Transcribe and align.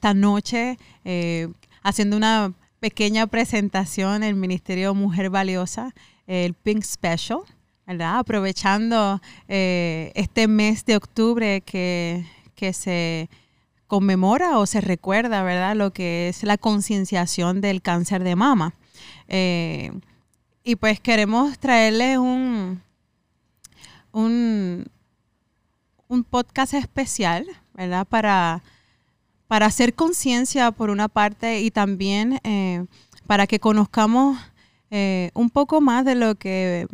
esta 0.00 0.14
noche 0.14 0.78
eh, 1.04 1.48
haciendo 1.82 2.16
una 2.16 2.54
pequeña 2.80 3.26
presentación 3.26 4.14
en 4.14 4.22
el 4.22 4.34
Ministerio 4.34 4.94
Mujer 4.94 5.28
Valiosa, 5.28 5.94
el 6.26 6.54
Pink 6.54 6.82
Special, 6.84 7.40
¿verdad? 7.86 8.20
Aprovechando 8.20 9.20
eh, 9.46 10.10
este 10.14 10.48
mes 10.48 10.86
de 10.86 10.96
octubre 10.96 11.60
que, 11.60 12.24
que 12.54 12.72
se 12.72 13.28
conmemora 13.88 14.56
o 14.56 14.64
se 14.64 14.80
recuerda, 14.80 15.42
¿verdad? 15.42 15.76
Lo 15.76 15.92
que 15.92 16.30
es 16.30 16.44
la 16.44 16.56
concienciación 16.56 17.60
del 17.60 17.82
cáncer 17.82 18.24
de 18.24 18.36
mama. 18.36 18.72
y 19.28 20.76
pues 20.76 20.98
queremos 21.00 21.58
traerles 21.58 22.16
un, 22.16 22.80
un, 24.12 24.86
un 26.08 26.24
podcast 26.24 26.72
especial, 26.72 27.44
¿verdad? 27.74 28.06
Para, 28.06 28.62
para 29.50 29.66
hacer 29.66 29.94
conciencia 29.94 30.70
por 30.70 30.90
una 30.90 31.08
parte 31.08 31.60
y 31.60 31.72
también 31.72 32.38
eh, 32.44 32.86
para 33.26 33.48
que 33.48 33.58
conozcamos 33.58 34.38
eh, 34.92 35.32
un 35.34 35.50
poco 35.50 35.80
más 35.80 36.04
de 36.04 36.14
lo 36.14 36.36
que 36.36 36.86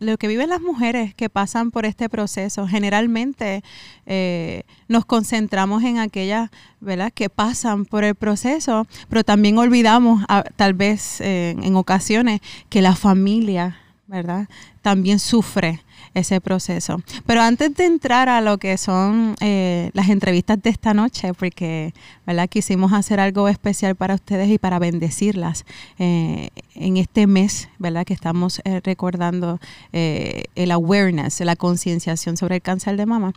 lo 0.00 0.18
que 0.18 0.26
viven 0.26 0.48
las 0.48 0.60
mujeres 0.60 1.14
que 1.14 1.28
pasan 1.28 1.70
por 1.70 1.86
este 1.86 2.08
proceso. 2.08 2.66
Generalmente 2.66 3.62
eh, 4.06 4.64
nos 4.88 5.04
concentramos 5.04 5.84
en 5.84 5.98
aquellas 5.98 6.50
¿verdad? 6.80 7.12
que 7.12 7.28
pasan 7.28 7.84
por 7.84 8.02
el 8.02 8.16
proceso, 8.16 8.88
pero 9.08 9.22
también 9.22 9.58
olvidamos, 9.58 10.24
tal 10.56 10.74
vez 10.74 11.20
en 11.20 11.76
ocasiones, 11.76 12.40
que 12.70 12.82
la 12.82 12.96
familia 12.96 13.78
¿verdad? 14.08 14.48
también 14.82 15.20
sufre 15.20 15.80
ese 16.14 16.40
proceso. 16.40 17.00
Pero 17.26 17.42
antes 17.42 17.74
de 17.74 17.86
entrar 17.86 18.28
a 18.28 18.40
lo 18.40 18.58
que 18.58 18.76
son 18.78 19.36
eh, 19.40 19.90
las 19.94 20.08
entrevistas 20.08 20.62
de 20.62 20.70
esta 20.70 20.94
noche, 20.94 21.32
porque 21.34 21.94
¿verdad? 22.26 22.48
quisimos 22.48 22.92
hacer 22.92 23.20
algo 23.20 23.48
especial 23.48 23.94
para 23.94 24.14
ustedes 24.14 24.48
y 24.50 24.58
para 24.58 24.78
bendecirlas 24.78 25.64
eh, 25.98 26.50
en 26.74 26.96
este 26.96 27.26
mes 27.26 27.68
¿verdad? 27.78 28.04
que 28.04 28.14
estamos 28.14 28.60
eh, 28.64 28.80
recordando 28.82 29.60
el 29.92 30.70
awareness, 30.70 31.40
la 31.40 31.56
concienciación 31.56 32.36
sobre 32.36 32.56
el 32.56 32.62
cáncer 32.62 32.96
de 32.96 33.06
mama, 33.06 33.32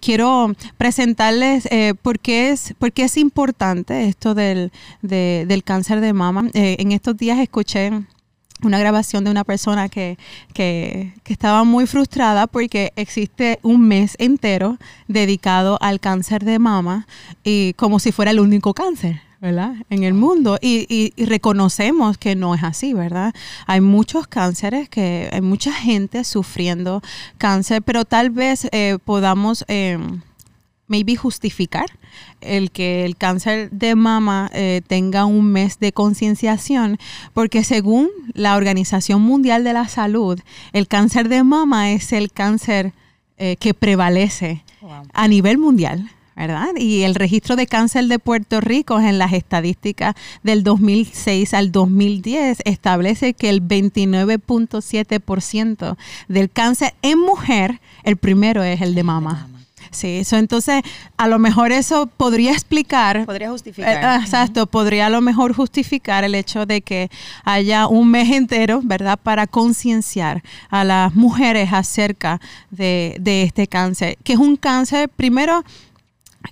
quiero 0.00 0.52
presentarles 0.76 1.68
por, 2.02 2.18
qué 2.18 2.50
es, 2.50 2.74
por 2.78 2.92
qué 2.92 3.04
es 3.04 3.16
importante 3.16 4.08
esto 4.08 4.34
del, 4.34 4.72
del 5.02 5.64
cáncer 5.64 6.00
de 6.00 6.12
mama. 6.12 6.48
en 6.54 6.92
estos 6.92 7.16
días 7.16 7.38
escuché 7.38 7.90
una 8.62 8.78
grabación 8.78 9.24
de 9.24 9.30
una 9.30 9.44
persona 9.44 9.88
que, 9.88 10.18
que, 10.52 11.12
estaba 11.26 11.64
muy 11.64 11.86
frustrada 11.86 12.46
porque 12.46 12.92
existe 12.96 13.58
un 13.62 13.86
mes 13.86 14.16
entero 14.18 14.78
dedicado 15.08 15.78
al 15.80 16.00
cáncer 16.00 16.44
de 16.44 16.58
mama 16.58 17.06
y 17.44 17.74
como 17.74 17.98
si 17.98 18.12
fuera 18.12 18.30
el 18.30 18.40
único 18.40 18.74
cáncer. 18.74 19.20
¿verdad? 19.38 19.74
En 19.90 20.02
el 20.02 20.14
mundo 20.14 20.58
y, 20.62 20.86
y, 20.88 21.24
reconocemos 21.26 22.16
que 22.16 22.34
no 22.34 22.54
es 22.54 22.64
así, 22.64 22.94
¿verdad? 22.94 23.34
Hay 23.66 23.82
muchos 23.82 24.26
cánceres, 24.26 24.88
que 24.88 25.28
hay 25.30 25.42
mucha 25.42 25.72
gente 25.72 26.24
sufriendo 26.24 27.02
cáncer, 27.36 27.82
pero 27.82 28.06
tal 28.06 28.30
vez 28.30 28.66
eh, 28.72 28.96
podamos 29.04 29.64
eh, 29.68 29.98
maybe 30.88 31.16
justificar 31.16 31.86
el 32.40 32.70
que 32.70 33.04
el 33.04 33.16
cáncer 33.16 33.70
de 33.70 33.94
mama 33.94 34.50
eh, 34.52 34.82
tenga 34.86 35.24
un 35.24 35.52
mes 35.52 35.78
de 35.78 35.92
concienciación, 35.92 36.98
porque 37.32 37.64
según 37.64 38.08
la 38.34 38.56
Organización 38.56 39.22
Mundial 39.22 39.64
de 39.64 39.72
la 39.72 39.88
Salud, 39.88 40.38
el 40.72 40.88
cáncer 40.88 41.28
de 41.28 41.42
mama 41.42 41.92
es 41.92 42.12
el 42.12 42.30
cáncer 42.30 42.92
eh, 43.38 43.56
que 43.58 43.74
prevalece 43.74 44.62
a 45.12 45.28
nivel 45.28 45.58
mundial. 45.58 46.10
¿verdad? 46.36 46.68
Y 46.76 47.02
el 47.02 47.14
registro 47.14 47.56
de 47.56 47.66
cáncer 47.66 48.06
de 48.08 48.18
Puerto 48.18 48.60
Rico 48.60 49.00
en 49.00 49.18
las 49.18 49.32
estadísticas 49.32 50.14
del 50.42 50.62
2006 50.62 51.54
al 51.54 51.72
2010 51.72 52.58
establece 52.66 53.32
que 53.32 53.48
el 53.48 53.62
29.7% 53.62 55.96
del 56.28 56.50
cáncer 56.50 56.92
en 57.00 57.20
mujer, 57.20 57.80
el 58.04 58.18
primero 58.18 58.62
es 58.62 58.82
el 58.82 58.94
de 58.94 59.02
mama. 59.02 59.48
Sí, 59.90 60.18
eso 60.18 60.36
entonces 60.36 60.82
a 61.16 61.28
lo 61.28 61.38
mejor 61.38 61.72
eso 61.72 62.06
podría 62.06 62.52
explicar. 62.52 63.24
Podría 63.26 63.50
justificar. 63.50 64.18
Eh, 64.18 64.22
exacto, 64.22 64.66
podría 64.66 65.06
a 65.06 65.10
lo 65.10 65.20
mejor 65.20 65.54
justificar 65.54 66.24
el 66.24 66.34
hecho 66.34 66.66
de 66.66 66.82
que 66.82 67.10
haya 67.44 67.86
un 67.86 68.10
mes 68.10 68.30
entero, 68.30 68.80
¿verdad?, 68.82 69.18
para 69.22 69.46
concienciar 69.46 70.42
a 70.70 70.84
las 70.84 71.14
mujeres 71.14 71.72
acerca 71.72 72.40
de, 72.70 73.16
de 73.20 73.42
este 73.42 73.66
cáncer, 73.66 74.18
que 74.22 74.34
es 74.34 74.38
un 74.38 74.56
cáncer, 74.56 75.08
primero, 75.08 75.64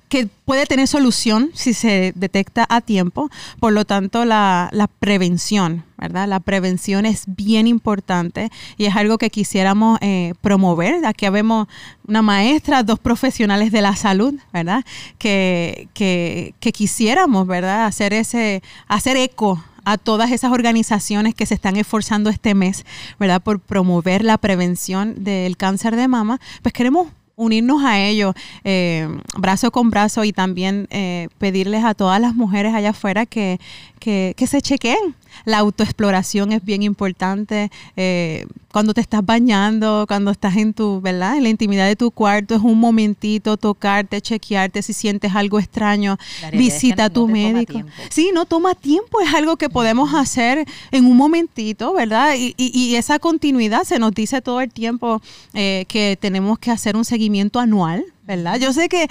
que 0.08 0.28
puede 0.44 0.66
tener 0.66 0.88
solución 0.88 1.50
si 1.54 1.74
se 1.74 2.12
detecta 2.14 2.66
a 2.68 2.80
tiempo. 2.80 3.30
Por 3.60 3.72
lo 3.72 3.84
tanto, 3.84 4.24
la, 4.24 4.70
prevención, 4.98 5.84
¿verdad? 5.98 6.28
La 6.28 6.40
prevención 6.40 7.06
es 7.06 7.24
bien 7.26 7.66
importante 7.66 8.50
y 8.76 8.86
es 8.86 8.96
algo 8.96 9.18
que 9.18 9.30
quisiéramos 9.30 9.98
eh, 10.00 10.34
promover. 10.40 11.04
Aquí 11.06 11.28
vemos 11.28 11.68
una 12.06 12.22
maestra, 12.22 12.82
dos 12.82 12.98
profesionales 12.98 13.72
de 13.72 13.82
la 13.82 13.96
salud, 13.96 14.34
¿verdad? 14.52 14.84
Que, 15.18 15.88
que, 15.94 16.54
que 16.60 16.72
quisiéramos, 16.72 17.46
¿verdad? 17.46 17.86
Hacer 17.86 18.12
ese, 18.12 18.62
hacer 18.88 19.16
eco 19.16 19.62
a 19.84 19.98
todas 19.98 20.30
esas 20.30 20.52
organizaciones 20.52 21.34
que 21.34 21.46
se 21.46 21.54
están 21.54 21.76
esforzando 21.76 22.30
este 22.30 22.54
mes, 22.54 22.84
¿verdad? 23.18 23.42
Por 23.42 23.60
promover 23.60 24.24
la 24.24 24.38
prevención 24.38 25.24
del 25.24 25.56
cáncer 25.56 25.96
de 25.96 26.08
mama, 26.08 26.40
pues 26.62 26.72
queremos 26.72 27.08
unirnos 27.36 27.82
a 27.84 28.00
ellos 28.00 28.34
eh, 28.64 29.08
brazo 29.36 29.70
con 29.70 29.90
brazo 29.90 30.24
y 30.24 30.32
también 30.32 30.86
eh, 30.90 31.28
pedirles 31.38 31.84
a 31.84 31.94
todas 31.94 32.20
las 32.20 32.34
mujeres 32.34 32.74
allá 32.74 32.90
afuera 32.90 33.26
que, 33.26 33.58
que, 34.04 34.34
que 34.36 34.46
se 34.46 34.60
chequeen, 34.60 35.14
la 35.46 35.58
autoexploración 35.58 36.52
es 36.52 36.62
bien 36.62 36.82
importante. 36.82 37.70
Eh, 37.96 38.46
cuando 38.70 38.92
te 38.92 39.00
estás 39.00 39.24
bañando, 39.24 40.04
cuando 40.06 40.30
estás 40.30 40.56
en 40.56 40.74
tu, 40.74 41.00
¿verdad? 41.00 41.38
En 41.38 41.44
la 41.44 41.48
intimidad 41.48 41.86
de 41.86 41.96
tu 41.96 42.10
cuarto, 42.10 42.54
es 42.54 42.60
un 42.60 42.78
momentito 42.78 43.56
tocarte, 43.56 44.20
chequearte 44.20 44.82
si 44.82 44.92
sientes 44.92 45.34
algo 45.34 45.58
extraño. 45.58 46.18
Visita 46.52 47.06
a 47.06 47.10
tu 47.10 47.28
médico. 47.28 47.80
Sí, 48.10 48.30
no 48.34 48.44
toma 48.44 48.74
tiempo, 48.74 49.22
es 49.22 49.32
algo 49.32 49.56
que 49.56 49.70
podemos 49.70 50.12
hacer 50.12 50.66
en 50.90 51.06
un 51.06 51.16
momentito, 51.16 51.94
¿verdad? 51.94 52.34
Y, 52.36 52.54
y, 52.58 52.96
esa 52.96 53.18
continuidad 53.18 53.84
se 53.84 53.98
nos 53.98 54.12
dice 54.12 54.42
todo 54.42 54.60
el 54.60 54.70
tiempo 54.70 55.22
eh, 55.54 55.86
que 55.88 56.18
tenemos 56.20 56.58
que 56.58 56.70
hacer 56.70 56.94
un 56.94 57.06
seguimiento 57.06 57.58
anual, 57.58 58.04
¿verdad? 58.26 58.58
Yo 58.58 58.72
sé 58.74 58.90
que 58.90 59.08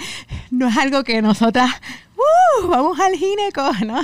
no 0.52 0.68
es 0.68 0.76
algo 0.76 1.02
que 1.02 1.20
nosotras 1.20 1.70
uh, 2.62 2.68
vamos 2.68 2.98
al 3.00 3.14
gineco, 3.14 3.70
¿no? 3.86 4.00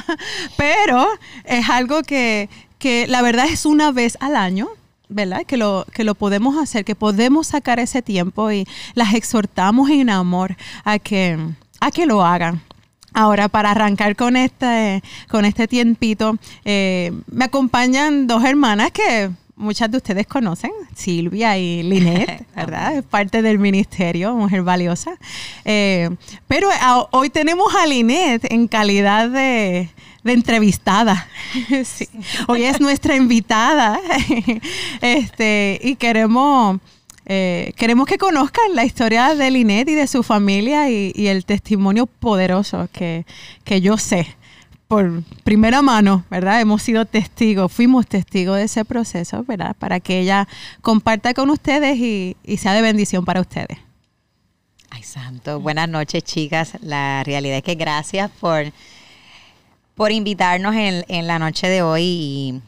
Pero 0.56 1.06
es 1.44 1.68
algo 1.68 2.02
que, 2.02 2.48
que 2.78 3.06
la 3.06 3.22
verdad 3.22 3.46
es 3.46 3.66
una 3.66 3.92
vez 3.92 4.16
al 4.20 4.36
año, 4.36 4.68
¿verdad? 5.08 5.44
Que 5.46 5.56
lo, 5.56 5.86
que 5.92 6.04
lo 6.04 6.14
podemos 6.14 6.56
hacer, 6.56 6.84
que 6.84 6.94
podemos 6.94 7.48
sacar 7.48 7.78
ese 7.78 8.02
tiempo 8.02 8.50
y 8.50 8.66
las 8.94 9.14
exhortamos 9.14 9.90
en 9.90 10.10
amor 10.10 10.56
a 10.84 10.98
que, 10.98 11.38
a 11.80 11.90
que 11.90 12.06
lo 12.06 12.24
hagan. 12.24 12.62
Ahora, 13.12 13.48
para 13.48 13.72
arrancar 13.72 14.14
con 14.14 14.36
este, 14.36 15.02
con 15.28 15.44
este 15.44 15.66
tiempito, 15.66 16.36
eh, 16.64 17.12
me 17.26 17.46
acompañan 17.46 18.28
dos 18.28 18.44
hermanas 18.44 18.92
que 18.92 19.30
muchas 19.60 19.90
de 19.90 19.98
ustedes 19.98 20.26
conocen, 20.26 20.72
Silvia 20.94 21.56
y 21.56 21.82
Linet, 21.84 22.46
¿verdad? 22.56 22.96
Es 22.96 23.04
parte 23.04 23.42
del 23.42 23.58
ministerio, 23.58 24.34
mujer 24.34 24.62
valiosa. 24.62 25.12
Eh, 25.64 26.10
pero 26.48 26.68
hoy 27.12 27.30
tenemos 27.30 27.72
a 27.74 27.86
Linet 27.86 28.50
en 28.50 28.66
calidad 28.66 29.28
de, 29.28 29.90
entrevistada. 30.24 31.28
Hoy 32.48 32.64
es 32.64 32.80
nuestra 32.80 33.16
invitada 33.16 33.98
este, 35.00 35.80
y 35.82 35.96
queremos, 35.96 36.78
eh, 37.26 37.72
queremos 37.76 38.06
que 38.06 38.18
conozcan 38.18 38.74
la 38.74 38.84
historia 38.84 39.34
de 39.34 39.50
Linet 39.50 39.88
y 39.88 39.94
de 39.94 40.06
su 40.06 40.22
familia 40.22 40.90
y, 40.90 41.26
el 41.26 41.44
testimonio 41.44 42.06
poderoso 42.06 42.88
que, 42.92 43.24
que 43.64 43.80
yo 43.80 43.96
sé 43.96 44.36
por 44.90 45.22
primera 45.44 45.82
mano, 45.82 46.24
¿verdad? 46.30 46.60
Hemos 46.60 46.82
sido 46.82 47.04
testigos, 47.04 47.70
fuimos 47.70 48.08
testigos 48.08 48.56
de 48.56 48.64
ese 48.64 48.84
proceso, 48.84 49.44
¿verdad? 49.44 49.76
Para 49.78 50.00
que 50.00 50.18
ella 50.18 50.48
comparta 50.80 51.32
con 51.32 51.48
ustedes 51.48 51.96
y, 51.96 52.36
sea 52.56 52.72
de 52.72 52.82
bendición 52.82 53.24
para 53.24 53.40
ustedes. 53.40 53.78
Ay, 54.90 55.04
santo. 55.04 55.60
Buenas 55.60 55.88
noches, 55.88 56.24
chicas. 56.24 56.72
La 56.82 57.22
realidad 57.22 57.58
es 57.58 57.62
que 57.62 57.76
gracias 57.76 58.32
por, 58.40 58.64
por 59.94 60.10
invitarnos 60.10 60.74
en, 60.74 61.04
en 61.06 61.28
la 61.28 61.38
noche 61.38 61.68
de 61.68 61.82
hoy 61.82 62.02
y 62.02 62.62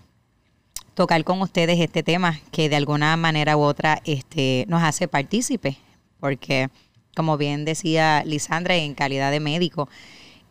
tocar 0.95 1.25
con 1.25 1.43
ustedes 1.43 1.81
este 1.81 2.05
tema 2.05 2.39
que 2.53 2.69
de 2.69 2.77
alguna 2.77 3.17
manera 3.17 3.57
u 3.57 3.63
otra 3.63 4.01
este, 4.05 4.65
nos 4.69 4.85
hace 4.85 5.09
partícipe, 5.09 5.77
porque 6.21 6.71
como 7.17 7.37
bien 7.37 7.65
decía 7.65 8.23
Lisandra, 8.25 8.77
en 8.77 8.95
calidad 8.95 9.33
de 9.33 9.41
médico, 9.41 9.89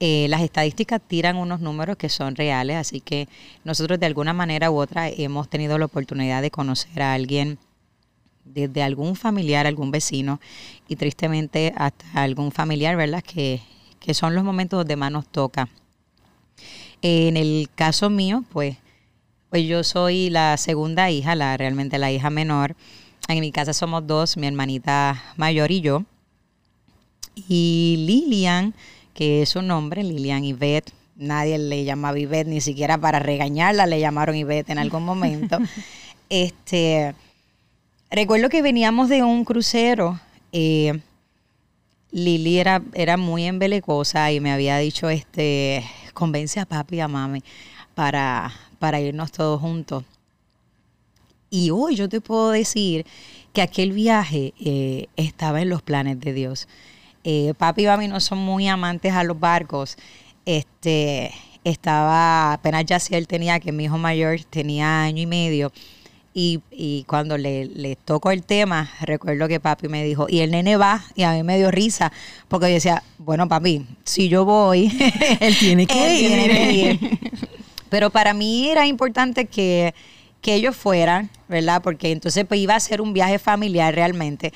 eh, 0.04 0.26
las 0.30 0.42
estadísticas 0.42 1.00
tiran 1.00 1.38
unos 1.38 1.60
números 1.60 1.96
que 1.96 2.10
son 2.10 2.36
reales, 2.36 2.76
así 2.76 3.02
que 3.02 3.30
nosotros 3.64 4.00
de 4.00 4.08
alguna 4.08 4.34
manera 4.34 4.72
u 4.72 4.80
otra 4.80 5.08
hemos 5.08 5.48
tenido 5.48 5.78
la 5.78 5.86
oportunidad 5.86 6.42
de 6.42 6.50
conocer 6.50 7.04
a 7.04 7.14
alguien 7.14 7.60
desde 8.44 8.82
algún 8.82 9.16
familiar, 9.16 9.68
algún 9.68 9.92
vecino 9.92 10.42
y 10.88 10.96
tristemente 10.96 11.72
hasta 11.78 12.04
algún 12.16 12.52
familiar, 12.52 12.96
¿verdad? 12.96 13.22
Que, 13.22 13.62
que 14.00 14.16
son 14.16 14.34
los 14.34 14.44
momentos 14.44 14.80
donde 14.80 14.96
más 14.96 15.12
nos 15.12 15.28
toca. 15.28 15.70
En 17.04 17.38
el 17.38 17.70
caso 17.76 18.10
mío, 18.10 18.44
pues, 18.52 18.78
pues 19.52 19.68
yo 19.68 19.84
soy 19.84 20.32
la 20.32 20.58
segunda 20.58 21.12
hija, 21.12 21.36
la 21.36 21.56
realmente 21.58 22.00
la 22.00 22.12
hija 22.12 22.32
menor. 22.32 22.76
En 23.28 23.40
mi 23.40 23.52
casa 23.52 23.72
somos 23.72 24.08
dos, 24.08 24.36
mi 24.36 24.48
hermanita 24.48 25.22
mayor 25.38 25.70
y 25.70 25.82
yo. 25.82 26.06
Y 27.36 28.04
Lilian, 28.08 28.74
que 29.14 29.42
es 29.42 29.50
su 29.50 29.62
nombre, 29.62 30.04
Lilian 30.04 30.44
Yvette, 30.44 30.94
nadie 31.16 31.58
le 31.58 31.84
llamaba 31.84 32.20
Ivette, 32.20 32.48
ni 32.48 32.62
siquiera 32.62 32.98
para 32.98 33.20
regañarla 33.20 33.86
le 33.86 34.00
llamaron 34.00 34.36
Ivette 34.36 34.72
en 34.72 34.80
algún 34.80 35.04
momento. 35.04 35.60
este, 36.30 37.14
recuerdo 38.10 38.50
que 38.50 38.62
veníamos 38.62 39.10
de 39.10 39.24
un 39.24 39.46
crucero. 39.46 40.20
Eh, 40.52 41.00
Lili 42.12 42.60
era, 42.60 42.82
era 42.94 43.16
muy 43.16 43.46
embelecosa 43.46 44.32
y 44.32 44.40
me 44.40 44.52
había 44.52 44.78
dicho, 44.78 45.10
este, 45.10 45.86
convence 46.14 46.60
a 46.60 46.66
papi 46.66 46.98
y 46.98 47.00
a 47.00 47.08
mami 47.08 47.42
para, 47.96 48.52
para 48.80 49.00
irnos 49.00 49.32
todos 49.32 49.62
juntos. 49.62 50.04
Y 51.50 51.70
hoy 51.70 51.96
yo 51.96 52.10
te 52.10 52.22
puedo 52.22 52.52
decir 52.52 53.06
que 53.54 53.62
aquel 53.62 53.92
viaje 53.92 54.54
eh, 54.60 55.08
estaba 55.18 55.62
en 55.62 55.70
los 55.70 55.82
planes 55.82 56.20
de 56.20 56.34
Dios. 56.34 56.68
Eh, 57.24 57.54
papi 57.58 57.84
y 57.84 57.88
mami 57.88 58.08
no 58.08 58.20
son 58.20 58.40
muy 58.40 58.68
amantes 58.68 59.14
a 59.14 59.24
los 59.24 59.40
barcos 59.40 59.98
este, 60.46 61.32
estaba, 61.64 62.54
apenas 62.54 62.86
ya 62.86 63.00
si 63.00 63.16
él 63.16 63.28
tenía, 63.28 63.60
que 63.60 63.72
mi 63.72 63.86
hijo 63.86 63.98
mayor 63.98 64.40
tenía 64.50 65.04
año 65.04 65.22
y 65.22 65.26
medio, 65.26 65.72
y, 66.34 66.62
y 66.72 67.04
cuando 67.04 67.38
le, 67.38 67.66
le 67.66 67.98
tocó 67.98 68.32
el 68.32 68.44
tema, 68.44 68.90
recuerdo 69.02 69.48
que 69.48 69.60
papi 69.60 69.90
me 69.90 70.04
dijo, 70.04 70.28
y 70.30 70.40
el 70.40 70.52
nene 70.52 70.78
va, 70.78 71.04
y 71.16 71.24
a 71.24 71.34
mí 71.34 71.44
me 71.44 71.58
dio 71.58 71.72
risa, 71.72 72.12
porque 72.48 72.68
yo 72.68 72.74
decía, 72.76 73.04
bueno 73.18 73.48
papi, 73.48 73.86
si 74.04 74.30
yo 74.30 74.46
voy, 74.46 74.92
él 75.40 75.58
tiene 75.60 75.86
que 75.88 76.20
ir. 76.20 77.20
Pero 77.90 78.10
para 78.10 78.34
mí 78.34 78.70
era 78.70 78.88
importante 78.88 79.46
que, 79.46 79.94
que 80.42 80.56
ellos 80.56 80.76
fueran, 80.76 81.30
¿verdad? 81.50 81.82
Porque 81.84 82.12
entonces 82.12 82.46
pues, 82.48 82.62
iba 82.62 82.76
a 82.76 82.80
ser 82.80 83.02
un 83.02 83.12
viaje 83.12 83.38
familiar 83.38 83.94
realmente. 83.94 84.54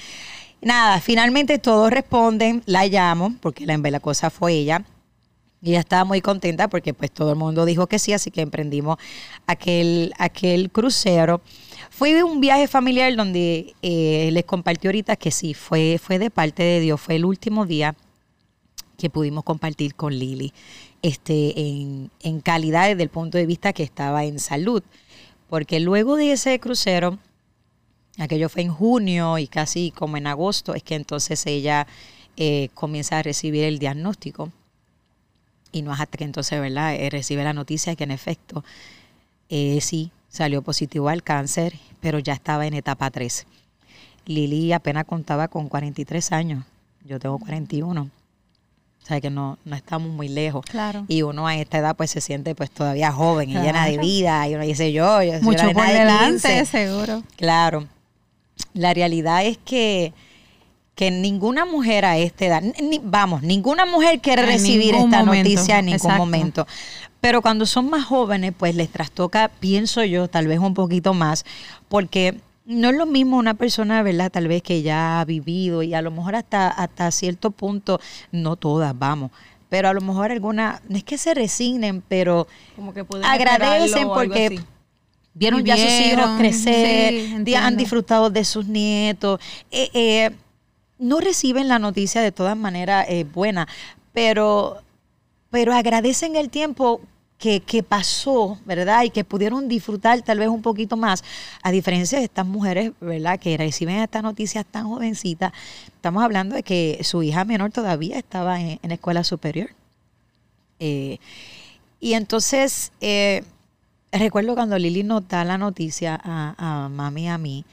Nada, 0.62 1.00
finalmente 1.00 1.60
todos 1.60 1.92
responden, 1.92 2.64
la 2.66 2.86
llamo, 2.88 3.36
porque 3.42 3.66
la 3.66 4.00
cosa 4.00 4.30
fue 4.30 4.54
ella 4.54 4.84
y 5.66 5.72
ella 5.72 5.80
estaba 5.80 6.06
muy 6.06 6.22
contenta 6.22 6.68
porque 6.68 6.94
pues 6.94 7.12
todo 7.12 7.32
el 7.32 7.38
mundo 7.38 7.66
dijo 7.66 7.88
que 7.88 7.98
sí, 7.98 8.14
así 8.14 8.30
que 8.30 8.42
emprendimos 8.42 8.98
aquel, 9.48 10.14
aquel 10.20 10.70
crucero. 10.70 11.42
Fue 11.90 12.24
un 12.24 12.40
viaje 12.40 12.68
familiar 12.68 13.16
donde 13.16 13.74
eh, 13.82 14.30
les 14.32 14.46
compartí 14.46 14.88
ahorita 14.88 15.16
que 15.16 15.32
sí, 15.32 15.56
fue, 15.56 16.00
fue 16.02 16.20
de 16.20 16.30
parte 16.30 16.62
de 16.62 16.82
Dios, 16.82 17.02
fue 17.02 17.16
el 17.16 17.26
último 17.26 17.66
día 17.66 17.96
que 18.96 19.10
pudimos 19.10 19.44
compartir 19.44 19.96
con 19.96 20.14
Lili, 20.14 20.54
este, 21.02 21.60
en, 21.60 22.12
en 22.22 22.42
calidad 22.42 22.88
desde 22.88 23.02
el 23.02 23.10
punto 23.10 23.40
de 23.40 23.48
vista 23.48 23.74
que 23.74 23.82
estaba 23.82 24.24
en 24.24 24.38
salud. 24.38 24.84
Porque 25.50 25.80
luego 25.80 26.16
de 26.16 26.32
ese 26.32 26.60
crucero, 26.60 27.18
aquello 28.18 28.50
fue 28.50 28.62
en 28.62 28.72
junio 28.72 29.38
y 29.38 29.48
casi 29.48 29.92
como 29.92 30.18
en 30.18 30.28
agosto, 30.28 30.74
es 30.74 30.84
que 30.84 30.96
entonces 30.96 31.46
ella 31.46 31.88
eh, 32.38 32.70
comienza 32.74 33.20
a 33.20 33.24
recibir 33.24 33.64
el 33.64 33.80
diagnóstico 33.80 34.52
y 35.72 35.82
no 35.82 35.94
es 35.94 36.00
hasta 36.00 36.18
que 36.18 36.24
entonces, 36.24 36.60
¿verdad?, 36.60 36.96
eh, 36.96 37.10
recibe 37.10 37.44
la 37.44 37.54
noticia 37.54 37.96
que 37.96 38.06
en 38.06 38.12
efecto 38.12 38.64
eh, 39.50 39.80
sí 39.82 40.12
salió 40.30 40.62
positivo 40.62 41.10
al 41.10 41.24
cáncer, 41.24 41.76
pero 42.00 42.20
ya 42.20 42.34
estaba 42.34 42.66
en 42.66 42.74
etapa 42.74 43.10
3. 43.12 43.46
Lili 44.26 44.72
apenas 44.74 45.06
contaba 45.06 45.48
con 45.48 45.68
43 45.68 46.32
años, 46.32 46.66
yo 47.04 47.20
tengo 47.20 47.40
41. 47.40 48.02
O 48.04 49.08
sea 49.08 49.22
que 49.22 49.30
no, 49.30 49.60
no 49.66 49.76
estamos 49.76 50.10
muy 50.10 50.30
lejos. 50.30 50.66
Claro. 50.66 51.06
Y 51.08 51.22
uno 51.22 51.46
a 51.46 51.56
esta 51.56 51.78
edad 51.78 51.96
pues 51.96 52.10
se 52.10 52.22
siente 52.22 52.56
pues 52.56 52.72
todavía 52.72 53.12
joven 53.12 53.52
y 53.52 53.54
llena 53.54 53.86
de 53.86 54.00
vida. 54.00 54.48
Y 54.48 54.56
uno 54.56 54.64
dice 54.64 54.92
yo, 54.92 55.22
yo 55.22 55.40
Mucho 55.42 55.72
por 55.74 55.86
delante, 55.86 56.66
seguro. 56.66 57.22
Claro. 57.36 57.88
La 58.74 58.94
realidad 58.94 59.46
es 59.46 59.58
que 59.58 60.14
que 60.96 61.12
ninguna 61.12 61.66
mujer 61.66 62.06
a 62.06 62.18
esta 62.18 62.46
edad, 62.46 62.64
vamos, 63.04 63.44
ninguna 63.44 63.86
mujer 63.86 64.22
quiere 64.22 64.46
recibir 64.46 64.96
esta 64.96 65.24
noticia 65.24 65.80
en 65.80 65.88
ningún 65.88 66.16
momento. 66.16 66.66
Pero 67.20 67.42
cuando 67.42 67.66
son 67.66 67.90
más 67.90 68.06
jóvenes, 68.06 68.54
pues 68.58 68.76
les 68.76 68.90
trastoca, 68.90 69.52
pienso 69.60 70.04
yo, 70.06 70.30
tal 70.30 70.48
vez 70.48 70.60
un 70.60 70.74
poquito 70.74 71.14
más, 71.14 71.44
porque 71.90 72.40
no 72.66 72.90
es 72.90 72.96
lo 72.96 73.06
mismo 73.06 73.38
una 73.38 73.56
persona, 73.56 74.04
¿verdad? 74.04 74.32
Tal 74.32 74.48
vez 74.48 74.64
que 74.64 74.82
ya 74.84 75.20
ha 75.20 75.26
vivido 75.26 75.84
y 75.84 75.94
a 75.94 76.02
lo 76.02 76.12
mejor 76.12 76.36
hasta, 76.36 76.70
hasta 76.70 77.12
cierto 77.12 77.52
punto, 77.52 78.00
no 78.32 78.56
todas, 78.56 78.98
vamos, 78.98 79.32
pero 79.70 79.90
a 79.90 79.94
lo 79.94 80.02
mejor 80.02 80.32
algunas, 80.32 80.82
no 80.88 80.98
es 80.98 81.04
que 81.04 81.18
se 81.18 81.34
resignen, 81.34 82.02
pero 82.08 82.48
Como 82.76 82.94
que 82.94 83.06
agradecen 83.24 84.08
porque 84.08 84.62
vieron 85.36 85.64
ya 85.64 85.78
sus 85.78 85.92
hijos 85.92 86.30
crecer, 86.40 87.56
han 87.56 87.78
disfrutado 87.78 88.32
de 88.32 88.44
sus 88.44 88.66
nietos. 88.66 89.40
Eh, 89.70 89.90
eh, 89.94 90.32
no 90.98 91.20
reciben 91.20 91.68
la 91.68 91.78
noticia 91.78 92.22
de 92.22 92.32
todas 92.32 92.58
maneras 92.58 93.06
eh, 93.10 93.26
buena, 93.26 93.68
pero, 94.14 94.82
pero 95.52 95.74
agradecen 95.74 96.36
el 96.36 96.50
tiempo 96.50 97.02
que, 97.38 97.84
pasó, 97.88 98.58
¿verdad? 98.66 99.04
Y 99.04 99.12
que 99.12 99.24
pudieron 99.24 99.68
disfrutar 99.68 100.22
tal 100.24 100.40
vez 100.40 100.48
un 100.48 100.64
poquito 100.64 100.98
más, 100.98 101.24
a 101.62 101.70
diferencia 101.70 102.18
de 102.18 102.26
estas 102.26 102.46
mujeres, 102.46 102.92
¿verdad? 103.00 103.40
Que 103.40 103.56
reciben 103.56 103.98
estas 103.98 104.24
noticias 104.24 104.66
tan 104.66 104.88
jovencitas. 104.88 105.52
Estamos 105.88 106.24
hablando 106.24 106.56
de 106.56 106.64
que 106.64 107.00
su 107.04 107.22
hija 107.22 107.46
menor 107.46 107.72
todavía 107.72 108.18
estaba 108.18 108.60
en, 108.60 108.80
escuela 108.90 109.24
superior. 109.24 109.70
Eh, 110.80 111.20
y 112.00 112.14
entonces, 112.14 112.92
eh, 113.00 113.44
recuerdo 114.18 114.56
cuando 114.56 114.78
Lili 114.78 115.04
nos 115.04 115.28
da 115.28 115.44
la 115.44 115.58
noticia 115.58 116.20
a, 116.22 116.56
a 116.58 116.90
mami 116.90 117.24
y 117.24 117.28
a 117.28 117.38
mí, 117.38 117.66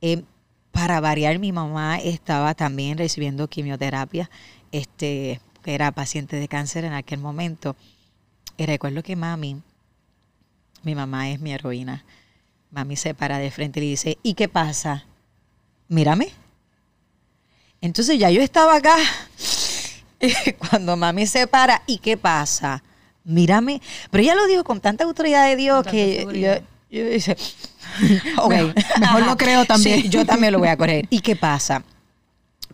eh, 0.00 0.22
para 0.70 1.00
variar, 1.00 1.38
mi 1.38 1.52
mamá 1.52 1.98
estaba 1.98 2.54
también 2.54 2.98
recibiendo 2.98 3.48
quimioterapia, 3.48 4.30
este, 4.70 5.40
era 5.64 5.92
paciente 5.92 6.36
de 6.36 6.48
cáncer 6.48 6.84
en 6.84 6.92
aquel 6.92 7.18
momento. 7.18 7.76
Y 8.56 8.66
recuerdo 8.66 9.02
que 9.02 9.16
mami, 9.16 9.60
mi 10.82 10.94
mamá 10.94 11.30
es 11.30 11.40
mi 11.40 11.52
heroína, 11.52 12.04
mami 12.70 12.96
se 12.96 13.14
para 13.14 13.38
de 13.38 13.50
frente 13.50 13.80
y 13.80 13.82
le 13.82 13.88
dice, 13.90 14.18
¿y 14.22 14.34
qué 14.34 14.48
pasa? 14.48 15.04
Mírame. 15.88 16.28
Entonces 17.80 18.18
ya 18.18 18.30
yo 18.30 18.42
estaba 18.42 18.76
acá. 18.76 18.96
Cuando 20.58 20.96
mami 20.96 21.26
se 21.26 21.46
para, 21.46 21.82
¿y 21.86 21.98
qué 21.98 22.16
pasa? 22.16 22.82
Mírame. 23.28 23.82
Pero 24.10 24.22
ella 24.22 24.34
lo 24.34 24.46
dijo 24.46 24.64
con 24.64 24.80
tanta 24.80 25.04
autoridad 25.04 25.46
de 25.46 25.54
Dios 25.54 25.86
que 25.86 26.26
yo, 26.32 26.64
yo 26.90 27.08
dice, 27.10 27.36
mejor, 29.00 29.26
lo 29.26 29.36
creo 29.36 29.66
también. 29.66 30.10
yo 30.10 30.24
también 30.24 30.52
lo 30.52 30.58
voy 30.58 30.68
a 30.68 30.76
correr. 30.76 31.06
¿Y 31.10 31.20
qué 31.20 31.36
pasa? 31.36 31.84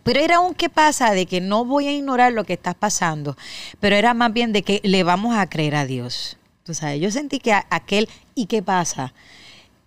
Pero 0.03 0.19
era 0.21 0.39
un 0.39 0.53
qué 0.53 0.69
pasa 0.69 1.11
de 1.11 1.25
que 1.25 1.41
no 1.41 1.65
voy 1.65 1.87
a 1.87 1.91
ignorar 1.91 2.31
lo 2.31 2.45
que 2.45 2.53
está 2.53 2.73
pasando, 2.73 3.35
pero 3.79 3.95
era 3.95 4.13
más 4.13 4.31
bien 4.31 4.53
de 4.53 4.61
que 4.61 4.79
le 4.83 5.03
vamos 5.03 5.35
a 5.35 5.49
creer 5.49 5.75
a 5.75 5.85
Dios. 5.85 6.37
Tú 6.63 6.73
sabes, 6.73 7.01
yo 7.01 7.11
sentí 7.11 7.39
que 7.39 7.53
aquel 7.53 8.07
¿y 8.33 8.45
qué 8.45 8.61
pasa? 8.61 9.13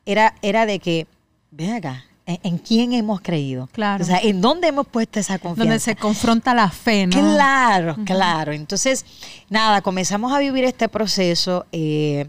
Era, 0.04 0.34
era 0.42 0.66
de 0.66 0.80
que, 0.80 1.06
ven 1.50 1.72
acá, 1.72 2.04
¿en, 2.28 2.58
quién 2.58 2.92
hemos 2.92 3.20
creído? 3.20 3.68
Claro. 3.72 4.04
O 4.04 4.06
sea, 4.06 4.18
¿en 4.18 4.40
dónde 4.40 4.68
hemos 4.68 4.86
puesto 4.86 5.18
esa 5.18 5.38
confianza? 5.38 5.70
Donde 5.70 5.80
se 5.80 5.96
confronta 5.96 6.54
la 6.54 6.70
fe, 6.70 7.06
¿no? 7.06 7.18
Claro, 7.18 7.96
claro. 8.04 8.52
Entonces, 8.52 9.04
nada, 9.48 9.80
comenzamos 9.80 10.32
a 10.32 10.38
vivir 10.38 10.64
este 10.64 10.88
proceso. 10.88 11.66
Eh, 11.72 12.28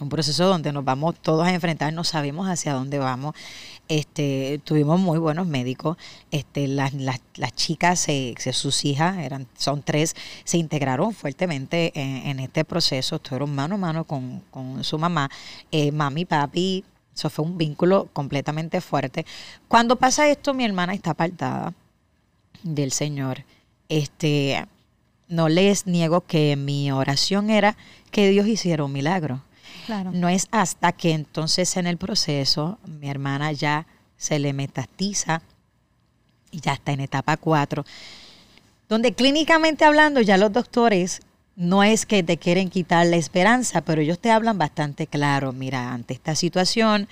un 0.00 0.08
proceso 0.08 0.46
donde 0.46 0.72
nos 0.72 0.84
vamos 0.84 1.16
todos 1.20 1.46
a 1.46 1.52
enfrentar, 1.52 1.92
no 1.92 2.04
sabemos 2.04 2.48
hacia 2.48 2.72
dónde 2.72 2.98
vamos. 2.98 3.34
Este, 3.88 4.60
tuvimos 4.64 5.00
muy 5.00 5.18
buenos 5.18 5.46
médicos. 5.46 5.96
Este, 6.30 6.68
las, 6.68 6.94
las, 6.94 7.20
las 7.34 7.52
chicas, 7.54 8.06
sus 8.52 8.84
hijas, 8.84 9.18
eran, 9.18 9.48
son 9.56 9.82
tres, 9.82 10.14
se 10.44 10.56
integraron 10.56 11.12
fuertemente 11.14 11.92
en, 11.94 12.38
este 12.38 12.64
proceso, 12.64 13.16
estuvieron 13.16 13.54
mano 13.54 13.74
a 13.74 13.78
mano 13.78 14.04
con, 14.04 14.42
su 14.82 14.98
mamá, 14.98 15.28
eh, 15.72 15.90
mami, 15.90 16.24
papi. 16.24 16.84
Eso 17.18 17.30
fue 17.30 17.44
un 17.44 17.58
vínculo 17.58 18.08
completamente 18.12 18.80
fuerte. 18.80 19.26
Cuando 19.66 19.96
pasa 19.96 20.28
esto, 20.28 20.54
mi 20.54 20.64
hermana 20.64 20.94
está 20.94 21.10
apartada 21.10 21.74
del 22.62 22.92
Señor. 22.92 23.44
Este, 23.88 24.64
no 25.26 25.48
les 25.48 25.86
niego 25.86 26.20
que 26.20 26.54
mi 26.54 26.92
oración 26.92 27.50
era 27.50 27.76
que 28.12 28.30
Dios 28.30 28.46
hiciera 28.46 28.84
un 28.84 28.92
milagro 28.92 29.42
no 30.12 30.28
es 30.28 30.48
hasta 30.50 30.92
que 30.92 31.12
entonces 31.12 31.76
en 31.76 31.86
el 31.86 31.96
proceso 31.96 32.78
mi 32.86 33.08
hermana 33.08 33.52
ya 33.52 33.86
se 34.16 34.38
le 34.38 34.52
metastiza 34.52 35.42
y 36.50 36.60
ya 36.60 36.74
está 36.74 36.92
en 36.92 37.00
etapa 37.00 37.36
4, 37.36 37.84
donde 38.88 39.12
clínicamente 39.12 39.84
hablando 39.84 40.20
ya 40.20 40.36
los 40.36 40.52
doctores 40.52 41.20
no 41.58 41.82
es 41.82 42.06
que 42.06 42.22
te 42.22 42.36
quieren 42.36 42.70
quitar 42.70 43.04
la 43.08 43.16
esperanza, 43.16 43.80
pero 43.80 44.00
ellos 44.00 44.20
te 44.20 44.30
hablan 44.30 44.58
bastante 44.58 45.08
claro, 45.08 45.52
mira, 45.52 45.92
ante 45.92 46.14
esta 46.14 46.36
situación 46.36 47.08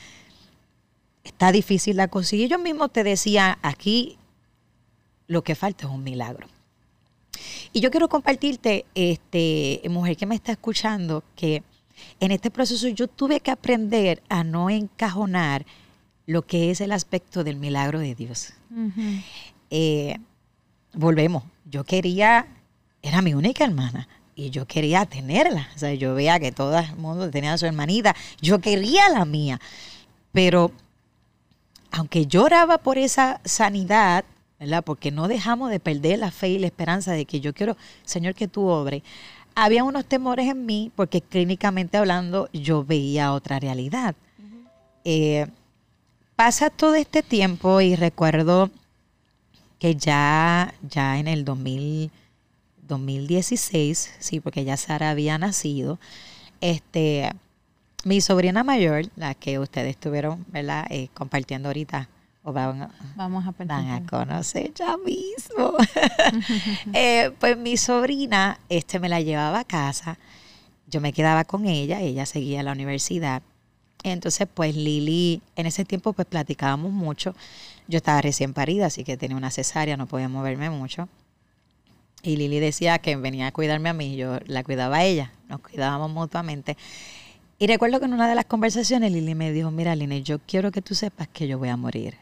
está 1.24 1.50
difícil 1.50 1.96
la 1.96 2.06
cosa. 2.06 2.36
Y 2.36 2.44
ellos 2.44 2.60
mismos 2.60 2.92
te 2.92 3.02
decían, 3.02 3.56
aquí 3.62 4.18
lo 5.26 5.42
que 5.42 5.56
falta 5.56 5.86
es 5.86 5.92
un 5.92 6.04
milagro. 6.04 6.46
Y 7.72 7.80
yo 7.80 7.90
quiero 7.90 8.08
compartirte, 8.08 8.86
este, 8.94 9.82
mujer 9.90 10.16
que 10.16 10.26
me 10.26 10.36
está 10.36 10.52
escuchando, 10.52 11.24
que 11.34 11.64
en 12.20 12.30
este 12.30 12.52
proceso 12.52 12.86
yo 12.86 13.08
tuve 13.08 13.40
que 13.40 13.50
aprender 13.50 14.22
a 14.28 14.44
no 14.44 14.70
encajonar 14.70 15.66
lo 16.24 16.46
que 16.46 16.70
es 16.70 16.80
el 16.80 16.92
aspecto 16.92 17.42
del 17.42 17.56
milagro 17.56 17.98
de 17.98 18.14
Dios. 18.14 18.52
Eh, 19.70 20.18
volvemos, 20.94 21.42
yo 21.68 21.82
quería, 21.82 22.46
era 23.02 23.22
mi 23.22 23.34
única 23.34 23.64
hermana, 23.64 24.06
y 24.36 24.50
yo 24.50 24.66
quería 24.66 25.06
tenerla. 25.06 25.68
O 25.74 25.78
sea, 25.78 25.92
yo 25.94 26.14
veía 26.14 26.38
que 26.38 26.52
todo 26.52 26.78
el 26.78 26.96
mundo 26.96 27.28
tenía 27.30 27.54
a 27.54 27.58
su 27.58 27.66
hermanita, 27.66 28.14
yo 28.40 28.60
quería 28.60 29.08
la 29.08 29.24
mía. 29.24 29.58
Pero 30.30 30.70
aunque 31.90 32.26
lloraba 32.26 32.78
por 32.78 32.98
esa 32.98 33.40
sanidad, 33.44 34.24
¿verdad? 34.60 34.84
Porque 34.84 35.10
no 35.10 35.26
dejamos 35.26 35.70
de 35.70 35.80
perder 35.80 36.18
la 36.18 36.30
fe 36.30 36.50
y 36.50 36.58
la 36.58 36.66
esperanza 36.66 37.12
de 37.12 37.24
que 37.24 37.40
yo 37.40 37.54
quiero, 37.54 37.76
Señor, 38.04 38.34
que 38.34 38.46
tú 38.46 38.66
obre. 38.66 39.02
Había 39.54 39.84
unos 39.84 40.04
temores 40.04 40.48
en 40.50 40.66
mí 40.66 40.92
porque 40.94 41.22
clínicamente 41.22 41.96
hablando 41.96 42.50
yo 42.52 42.84
veía 42.84 43.32
otra 43.32 43.58
realidad. 43.58 44.14
Eh, 45.04 45.46
pasa 46.36 46.68
todo 46.68 46.94
este 46.94 47.22
tiempo 47.22 47.80
y 47.80 47.96
recuerdo 47.96 48.70
que 49.78 49.94
ya, 49.94 50.74
ya 50.82 51.18
en 51.18 51.28
el 51.28 51.44
2016, 52.86 54.14
sí, 54.18 54.40
porque 54.40 54.64
ya 54.64 54.76
Sara 54.76 55.10
había 55.10 55.38
nacido, 55.38 55.98
este, 56.60 57.32
mi 58.04 58.20
sobrina 58.20 58.64
mayor, 58.64 59.06
la 59.16 59.34
que 59.34 59.58
ustedes 59.58 59.90
estuvieron, 59.90 60.44
¿verdad? 60.48 60.86
Eh, 60.90 61.08
compartiendo 61.14 61.68
ahorita 61.68 62.08
Vamos 63.16 63.44
a, 63.44 63.52
van 63.64 63.90
a 63.90 64.06
conocer 64.06 64.72
ya 64.72 64.96
mismo. 64.98 65.74
Eh, 66.92 67.32
pues 67.40 67.56
mi 67.58 67.76
sobrina 67.76 68.60
este, 68.68 69.00
me 69.00 69.08
la 69.08 69.20
llevaba 69.20 69.60
a 69.60 69.64
casa, 69.64 70.16
yo 70.86 71.00
me 71.00 71.12
quedaba 71.12 71.44
con 71.44 71.66
ella, 71.66 72.00
ella 72.00 72.24
seguía 72.24 72.62
la 72.62 72.72
universidad. 72.72 73.42
Entonces, 74.04 74.46
pues 74.52 74.76
Lili, 74.76 75.42
en 75.56 75.66
ese 75.66 75.84
tiempo 75.84 76.12
pues 76.12 76.26
platicábamos 76.28 76.92
mucho. 76.92 77.34
Yo 77.88 77.96
estaba 77.96 78.22
recién 78.22 78.54
parida, 78.54 78.86
así 78.86 79.02
que 79.02 79.16
tenía 79.16 79.36
una 79.36 79.50
cesárea, 79.50 79.96
no 79.96 80.06
podía 80.06 80.28
moverme 80.28 80.70
mucho. 80.70 81.08
Y 82.26 82.36
Lili 82.36 82.58
decía 82.58 82.98
que 82.98 83.14
venía 83.14 83.46
a 83.46 83.52
cuidarme 83.52 83.88
a 83.88 83.92
mí, 83.92 84.16
yo 84.16 84.40
la 84.46 84.64
cuidaba 84.64 84.96
a 84.96 85.04
ella, 85.04 85.32
nos 85.48 85.60
cuidábamos 85.60 86.10
mutuamente. 86.10 86.76
Y 87.56 87.68
recuerdo 87.68 88.00
que 88.00 88.06
en 88.06 88.14
una 88.14 88.28
de 88.28 88.34
las 88.34 88.46
conversaciones 88.46 89.12
Lili 89.12 89.36
me 89.36 89.52
dijo, 89.52 89.70
mira 89.70 89.94
Lili, 89.94 90.24
yo 90.24 90.40
quiero 90.40 90.72
que 90.72 90.82
tú 90.82 90.96
sepas 90.96 91.28
que 91.28 91.46
yo 91.46 91.56
voy 91.56 91.68
a 91.68 91.76
morir. 91.76 92.16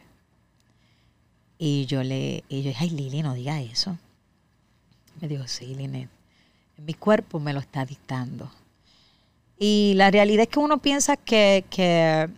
Y 1.57 1.87
yo 1.87 2.03
le 2.03 2.43
y 2.49 2.61
yo 2.61 2.69
dije, 2.69 2.83
ay 2.83 2.89
Lili, 2.91 3.23
no 3.23 3.33
diga 3.33 3.59
eso. 3.59 3.97
Me 5.19 5.27
dijo, 5.27 5.47
sí, 5.47 5.73
Linet, 5.73 6.07
mi 6.77 6.93
cuerpo 6.93 7.39
me 7.39 7.51
lo 7.51 7.59
está 7.59 7.83
dictando. 7.83 8.51
Y 9.57 9.93
la 9.95 10.11
realidad 10.11 10.43
es 10.43 10.49
que 10.49 10.59
uno 10.59 10.77
piensa 10.83 11.17
que, 11.17 11.65
que, 11.71 12.29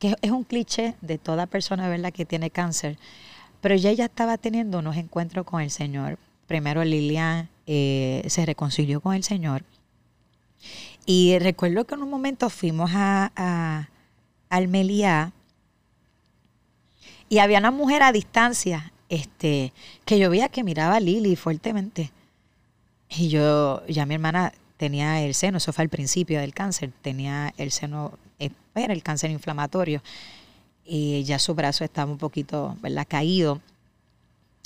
es 0.00 0.30
un 0.30 0.44
cliché 0.44 0.94
de 1.02 1.18
toda 1.18 1.46
persona 1.46 1.86
¿verdad? 1.86 2.14
que 2.14 2.24
tiene 2.24 2.48
cáncer, 2.48 2.96
pero 3.60 3.74
ella 3.74 4.06
estaba 4.06 4.38
teniendo 4.38 4.78
unos 4.78 4.96
encuentros 4.96 5.44
con 5.44 5.60
el 5.60 5.70
Señor. 5.70 6.18
Primero 6.46 6.84
Lilian 6.84 7.48
eh, 7.66 8.24
se 8.28 8.44
reconcilió 8.46 9.00
con 9.00 9.14
el 9.14 9.24
Señor. 9.24 9.64
Y 11.06 11.38
recuerdo 11.38 11.84
que 11.84 11.94
en 11.94 12.02
un 12.02 12.10
momento 12.10 12.48
fuimos 12.50 12.90
a, 12.94 13.32
a, 13.36 13.88
al 14.48 14.68
Meliá 14.68 15.32
y 17.28 17.38
había 17.38 17.58
una 17.58 17.70
mujer 17.70 18.02
a 18.02 18.12
distancia 18.12 18.92
este, 19.08 19.72
que 20.04 20.18
yo 20.18 20.30
veía 20.30 20.48
que 20.48 20.64
miraba 20.64 20.96
a 20.96 21.00
Lili 21.00 21.36
fuertemente. 21.36 22.10
Y 23.08 23.28
yo, 23.28 23.86
ya 23.86 24.06
mi 24.06 24.14
hermana 24.14 24.52
tenía 24.76 25.22
el 25.22 25.34
seno, 25.34 25.58
eso 25.58 25.72
fue 25.72 25.82
al 25.82 25.88
principio 25.88 26.40
del 26.40 26.54
cáncer, 26.54 26.90
tenía 27.02 27.52
el 27.56 27.70
seno, 27.70 28.18
eh, 28.38 28.50
era 28.74 28.92
el 28.92 29.02
cáncer 29.02 29.30
inflamatorio. 29.30 30.02
Y 30.84 31.22
ya 31.24 31.38
su 31.38 31.54
brazo 31.54 31.84
estaba 31.84 32.10
un 32.10 32.18
poquito, 32.18 32.76
¿verdad? 32.82 33.06
Caído. 33.08 33.60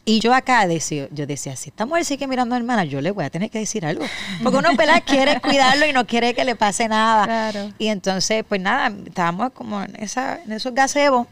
Y 0.09 0.21
yo 0.21 0.33
acá 0.33 0.67
decía, 0.67 1.07
yo 1.11 1.27
decía, 1.27 1.55
si 1.55 1.69
esta 1.69 1.85
mujer 1.85 2.03
sigue 2.03 2.27
mirando 2.27 2.55
a 2.55 2.59
mi 2.59 2.63
hermana, 2.63 2.85
yo 2.85 3.03
le 3.03 3.11
voy 3.11 3.27
a 3.27 3.31
tener 3.31 3.51
que 3.51 3.59
decir 3.59 3.85
algo. 3.85 4.07
Porque 4.43 4.57
uno 4.57 4.71
quiere 5.05 5.39
cuidarlo 5.43 5.87
y 5.87 5.93
no 5.93 6.07
quiere 6.07 6.33
que 6.33 6.47
le 6.47 6.57
pase 6.57 6.89
nada. 6.89 7.53
Y 7.79 7.89
entonces, 7.89 8.43
pues 8.49 8.59
nada, 8.59 8.91
estábamos 9.05 9.53
como 9.53 9.83
en, 9.83 9.95
esa, 9.97 10.43
en 10.43 10.53
esos 10.53 10.75
gazebos 10.75 11.27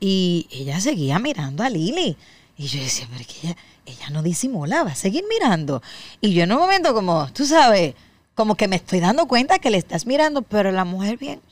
y 0.00 0.48
ella 0.50 0.80
seguía 0.80 1.18
mirando 1.18 1.62
a 1.62 1.68
Lili. 1.68 2.16
Y 2.56 2.66
yo 2.66 2.80
decía, 2.80 3.06
pero 3.12 3.26
que 3.26 3.48
ella, 3.48 3.56
ella 3.84 4.08
no 4.08 4.22
disimula, 4.22 4.82
va 4.82 4.92
a 4.92 4.94
seguir 4.94 5.24
mirando. 5.28 5.82
Y 6.22 6.32
yo 6.32 6.44
en 6.44 6.52
un 6.52 6.58
momento 6.58 6.94
como, 6.94 7.30
tú 7.34 7.44
sabes, 7.44 7.94
como 8.34 8.54
que 8.54 8.68
me 8.68 8.76
estoy 8.76 9.00
dando 9.00 9.26
cuenta 9.28 9.58
que 9.58 9.68
le 9.68 9.76
estás 9.76 10.06
mirando, 10.06 10.40
pero 10.40 10.72
la 10.72 10.86
mujer 10.86 11.18
bien 11.18 11.42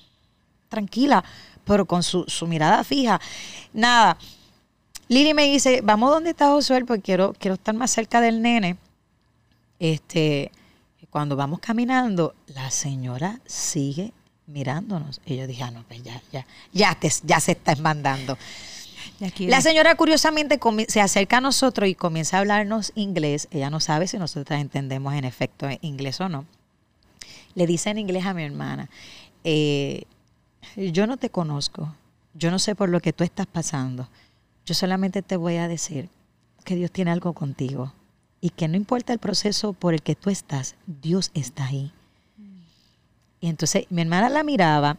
tranquila, 0.70 1.22
pero 1.66 1.84
con 1.84 2.02
su, 2.02 2.24
mirada 2.46 2.82
fija. 2.82 3.20
Nada. 3.74 4.16
Lili 5.08 5.34
me 5.34 5.44
dice, 5.44 5.80
vamos 5.82 6.10
donde 6.10 6.30
está 6.30 6.48
Josué, 6.48 6.84
porque 6.84 7.02
quiero, 7.02 7.34
quiero 7.38 7.54
estar 7.54 7.74
más 7.74 7.90
cerca 7.90 8.20
del 8.20 8.42
nene. 8.42 8.76
Este, 9.78 10.52
cuando 11.10 11.36
vamos 11.36 11.60
caminando, 11.60 12.34
la 12.48 12.70
señora 12.70 13.40
sigue 13.46 14.12
mirándonos. 14.46 15.20
Y 15.24 15.36
yo 15.36 15.46
dije, 15.46 15.62
ah, 15.62 15.70
no, 15.70 15.84
pues 15.84 16.02
ya, 16.02 16.20
ya, 16.32 16.46
ya, 16.72 16.94
te, 16.94 17.10
ya 17.24 17.40
se 17.40 17.52
está 17.52 17.74
mandando. 17.76 18.36
La 19.40 19.60
señora 19.60 19.96
curiosamente 19.96 20.60
se 20.86 21.00
acerca 21.00 21.38
a 21.38 21.40
nosotros 21.40 21.88
y 21.88 21.94
comienza 21.94 22.36
a 22.36 22.40
hablarnos 22.40 22.92
inglés. 22.94 23.48
Ella 23.50 23.70
no 23.70 23.80
sabe 23.80 24.06
si 24.06 24.18
nosotros 24.18 24.60
entendemos 24.60 25.14
en 25.14 25.24
efecto 25.24 25.66
inglés 25.80 26.20
o 26.20 26.28
no. 26.28 26.44
Le 27.54 27.66
dice 27.66 27.90
en 27.90 27.98
inglés 27.98 28.26
a 28.26 28.34
mi 28.34 28.44
hermana, 28.44 28.88
eh, 29.42 30.04
yo 30.76 31.06
no 31.06 31.16
te 31.16 31.30
conozco, 31.30 31.94
yo 32.34 32.50
no 32.50 32.58
sé 32.58 32.76
por 32.76 32.88
lo 32.88 33.00
que 33.00 33.12
tú 33.12 33.24
estás 33.24 33.46
pasando. 33.46 34.08
Yo 34.68 34.74
solamente 34.74 35.22
te 35.22 35.38
voy 35.38 35.56
a 35.56 35.66
decir 35.66 36.10
que 36.62 36.76
Dios 36.76 36.90
tiene 36.90 37.10
algo 37.10 37.32
contigo 37.32 37.94
y 38.38 38.50
que 38.50 38.68
no 38.68 38.76
importa 38.76 39.14
el 39.14 39.18
proceso 39.18 39.72
por 39.72 39.94
el 39.94 40.02
que 40.02 40.14
tú 40.14 40.28
estás, 40.28 40.74
Dios 40.86 41.30
está 41.32 41.64
ahí. 41.64 41.90
Y 43.40 43.48
entonces 43.48 43.86
mi 43.88 44.02
hermana 44.02 44.28
la 44.28 44.42
miraba 44.42 44.98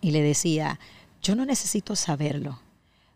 y 0.00 0.10
le 0.10 0.22
decía, 0.22 0.80
yo 1.22 1.36
no 1.36 1.46
necesito 1.46 1.94
saberlo, 1.94 2.58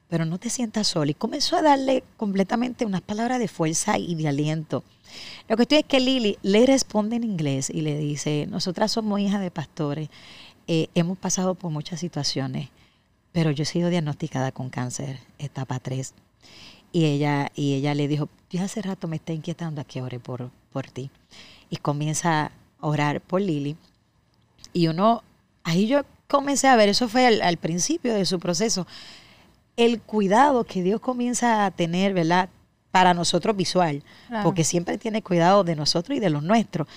pero 0.09 0.25
no 0.25 0.39
te 0.39 0.49
sientas 0.49 0.87
sola. 0.87 1.11
Y 1.11 1.15
comenzó 1.15 1.57
a 1.57 1.63
darle 1.63 2.05
completamente 2.17 2.87
unas 2.87 3.01
palabras 3.01 3.41
de 3.41 3.49
fuerza 3.49 3.99
y 3.99 4.15
de 4.15 4.29
aliento. 4.29 4.85
Lo 5.49 5.57
que 5.57 5.63
estoy 5.63 5.79
es 5.79 5.87
que 5.87 5.99
Lili 5.99 6.39
le 6.43 6.67
responde 6.67 7.17
en 7.17 7.25
inglés 7.25 7.69
y 7.69 7.81
le 7.81 7.99
dice, 7.99 8.47
nosotras 8.49 8.93
somos 8.93 9.19
hijas 9.19 9.41
de 9.41 9.51
pastores, 9.51 10.09
eh, 10.69 10.87
hemos 10.95 11.19
pasado 11.19 11.57
por 11.57 11.73
muchas 11.73 11.99
situaciones, 11.99 12.69
pero 13.35 13.51
yo 13.51 13.65
he 13.65 13.67
sido 13.67 13.91
diagnosticada 13.91 14.51
con 14.51 14.71
cáncer, 14.71 15.19
etapa 15.39 15.79
3. 15.79 16.15
Y 16.93 17.05
ella, 17.05 17.51
y 17.55 17.75
ella 17.75 17.95
le 17.95 18.09
dijo, 18.09 18.31
yo 18.49 18.63
hace 18.63 18.81
rato 18.81 19.09
me 19.09 19.17
está 19.17 19.35
inquietando 19.35 19.83
a 19.83 19.85
que 19.85 20.01
ore 20.01 20.19
por, 20.21 20.51
por 20.73 20.87
ti. 20.87 21.11
Y 21.69 21.77
comienza 21.77 22.47
a 22.47 22.51
orar 22.81 23.21
por 23.21 23.43
Lili 23.43 23.77
y 24.75 24.89
uno, 24.89 25.23
ahí 25.63 25.87
yo 25.87 26.03
comencé 26.27 26.67
a 26.67 26.77
ver, 26.77 26.91
eso 26.91 27.09
fue 27.09 27.27
al, 27.27 27.57
principio 27.57 28.13
de 28.13 28.27
su 28.27 28.41
proceso, 28.41 28.87
el 29.77 30.01
cuidado 30.01 30.65
que 30.65 30.83
Dios 30.83 31.01
comienza 31.01 31.65
a 31.65 31.71
tener, 31.71 32.13
¿verdad? 32.13 32.49
Para 32.91 33.15
nosotros 33.15 33.57
visual, 33.57 34.03
porque 34.43 34.65
siempre 34.65 34.99
tiene 34.99 35.23
cuidado 35.23 35.65
de 35.65 35.77
nosotros 35.77 36.17
y 36.17 36.21
de 36.21 36.31
los 36.31 36.43
nuestros. 36.43 36.89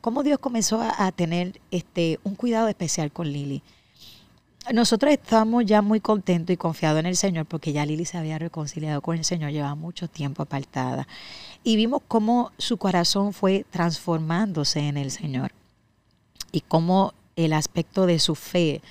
Cómo 0.00 0.22
Dios 0.22 0.38
comenzó 0.38 0.80
a, 0.82 1.12
tener 1.12 1.60
este, 1.70 2.18
un 2.24 2.34
cuidado 2.34 2.68
especial 2.68 3.12
con 3.12 3.30
Lili. 3.30 3.62
Nosotros 4.72 5.12
estamos 5.12 5.64
ya 5.64 5.80
muy 5.80 6.00
contentos 6.00 6.52
y 6.52 6.56
confiados 6.56 6.98
en 6.98 7.06
el 7.06 7.16
Señor 7.16 7.46
porque 7.46 7.72
ya 7.72 7.86
Lili 7.86 8.04
se 8.04 8.18
había 8.18 8.36
reconciliado 8.36 9.00
con 9.00 9.16
el 9.16 9.24
Señor, 9.24 9.52
llevaba 9.52 9.76
mucho 9.76 10.08
tiempo 10.08 10.42
apartada. 10.42 11.06
Y 11.62 11.76
vimos 11.76 12.02
cómo 12.08 12.50
su 12.58 12.76
corazón 12.76 13.32
fue 13.32 13.64
transformándose 13.70 14.80
en 14.80 14.96
el 14.96 15.12
Señor 15.12 15.52
y 16.50 16.62
cómo 16.62 17.14
el 17.36 17.52
aspecto 17.52 18.06
de 18.06 18.18
su 18.18 18.34
fe, 18.34 18.82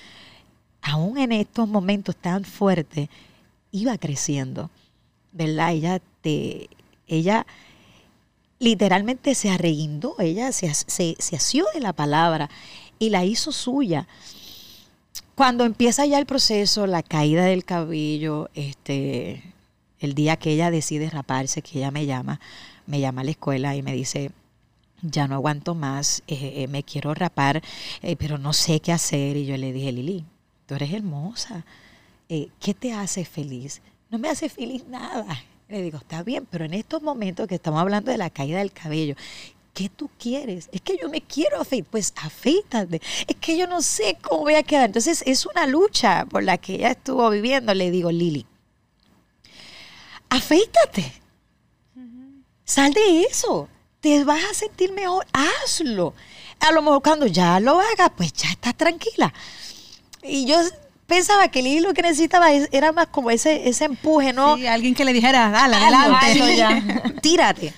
aún 0.82 1.18
en 1.18 1.34
estos 1.34 1.68
momentos 1.68 2.16
tan 2.16 2.46
fuertes, 2.46 3.10
iba 3.72 3.98
creciendo, 3.98 4.70
¿verdad? 5.34 5.74
Ella, 5.74 6.02
te, 6.22 6.70
ella 7.06 7.46
literalmente 8.60 9.36
se 9.36 9.50
arreguindó, 9.50 10.16
ella 10.20 10.54
se, 10.54 10.74
se, 10.74 11.18
se 11.20 11.36
asió 11.36 11.66
de 11.74 11.82
la 11.82 11.92
palabra 11.92 12.50
y 12.98 13.10
la 13.10 13.26
hizo 13.26 13.52
suya. 13.52 14.08
Cuando 15.36 15.66
empieza 15.66 16.06
ya 16.06 16.20
el 16.20 16.26
proceso, 16.26 16.88
la 16.88 17.04
caída 17.04 17.46
del 17.46 17.66
cabello, 17.66 18.50
este, 18.54 19.44
el 20.00 20.14
día 20.14 20.38
que 20.38 20.52
ella 20.52 20.72
decide 20.72 21.10
raparse, 21.10 21.62
que 21.62 21.80
ella 21.80 21.92
me 21.92 22.06
llama, 22.06 22.40
me 22.88 23.00
llama 23.00 23.22
a 23.22 23.24
la 23.26 23.32
escuela 23.32 23.76
y 23.76 23.82
me 23.82 23.94
dice, 23.94 24.32
ya 25.02 25.28
no 25.28 25.36
aguanto 25.36 25.76
más, 25.76 26.24
eh, 26.28 26.54
eh, 26.58 26.68
me 26.68 26.84
quiero 26.84 27.14
rapar, 27.14 27.62
eh, 28.02 28.16
pero 28.16 28.38
no 28.38 28.54
sé 28.54 28.80
qué 28.80 28.92
hacer. 28.92 29.38
Y 29.38 29.46
yo 29.46 29.58
le 29.58 29.74
dije, 29.74 29.92
Lili, 29.92 30.26
tú 30.66 30.76
eres 30.76 30.94
hermosa, 30.94 31.66
¿qué 32.28 32.74
te 32.74 32.94
hace 32.94 33.26
feliz? 33.26 33.82
No 34.10 34.18
me 34.18 34.30
hace 34.30 34.50
feliz 34.50 34.86
nada. 34.88 35.44
Le 35.68 35.82
digo, 35.82 35.98
está 35.98 36.22
bien, 36.24 36.48
pero 36.50 36.66
en 36.66 36.74
estos 36.76 37.02
momentos 37.02 37.48
que 37.48 37.56
estamos 37.56 37.82
hablando 37.82 38.12
de 38.12 38.18
la 38.18 38.30
caída 38.30 38.60
del 38.60 38.72
cabello, 38.72 39.16
¿qué 39.76 39.90
tú 39.90 40.10
quieres? 40.18 40.70
Es 40.72 40.82
que 40.82 40.98
yo 41.00 41.10
me 41.10 41.22
quiero 41.22 41.62
afeitar, 41.62 41.92
pues 41.92 42.14
afeítate. 42.16 43.02
Es 43.28 43.36
que 43.36 43.58
yo 43.58 43.68
no 43.68 43.82
sé 43.84 44.18
cómo 44.22 44.44
voy 44.44 44.56
a 44.56 44.64
quedar. 44.64 44.86
Entonces 44.86 45.22
es 45.28 45.46
una 45.46 45.68
lucha 45.68 46.26
por 46.26 46.44
la 46.44 46.58
que 46.58 46.76
ella 46.76 46.92
estuvo 46.92 47.30
viviendo. 47.30 47.74
Le 47.76 47.92
digo, 47.92 48.12
Lili, 48.12 48.48
afeítate. 50.30 51.22
Sal 52.64 52.94
de 52.94 53.22
eso. 53.30 53.68
Te 54.00 54.24
vas 54.24 54.44
a 54.50 54.54
sentir 54.54 54.92
mejor. 54.94 55.28
Hazlo. 55.34 56.14
A 56.62 56.72
lo 56.72 56.82
mejor 56.82 57.04
cuando 57.04 57.28
ya 57.28 57.60
lo 57.60 57.80
hagas, 57.80 58.12
pues 58.16 58.32
ya 58.34 58.50
estás 58.50 58.76
tranquila. 58.76 59.34
Y 60.24 60.46
yo 60.46 60.58
pensaba 61.06 61.50
que 61.50 61.62
Lili 61.62 61.82
lo 61.82 61.94
que 61.94 62.02
necesitaba 62.02 62.50
era 62.52 62.94
más 62.94 63.08
como 63.08 63.30
ese, 63.30 63.68
ese 63.68 63.86
empuje, 63.86 64.32
¿no? 64.32 64.56
Sí, 64.56 64.66
alguien 64.66 64.96
que 64.96 65.04
le 65.04 65.12
dijera, 65.12 65.50
dale, 65.50 65.76
adelante. 65.76 66.56
ya. 66.56 66.82
Tírate. 67.22 67.74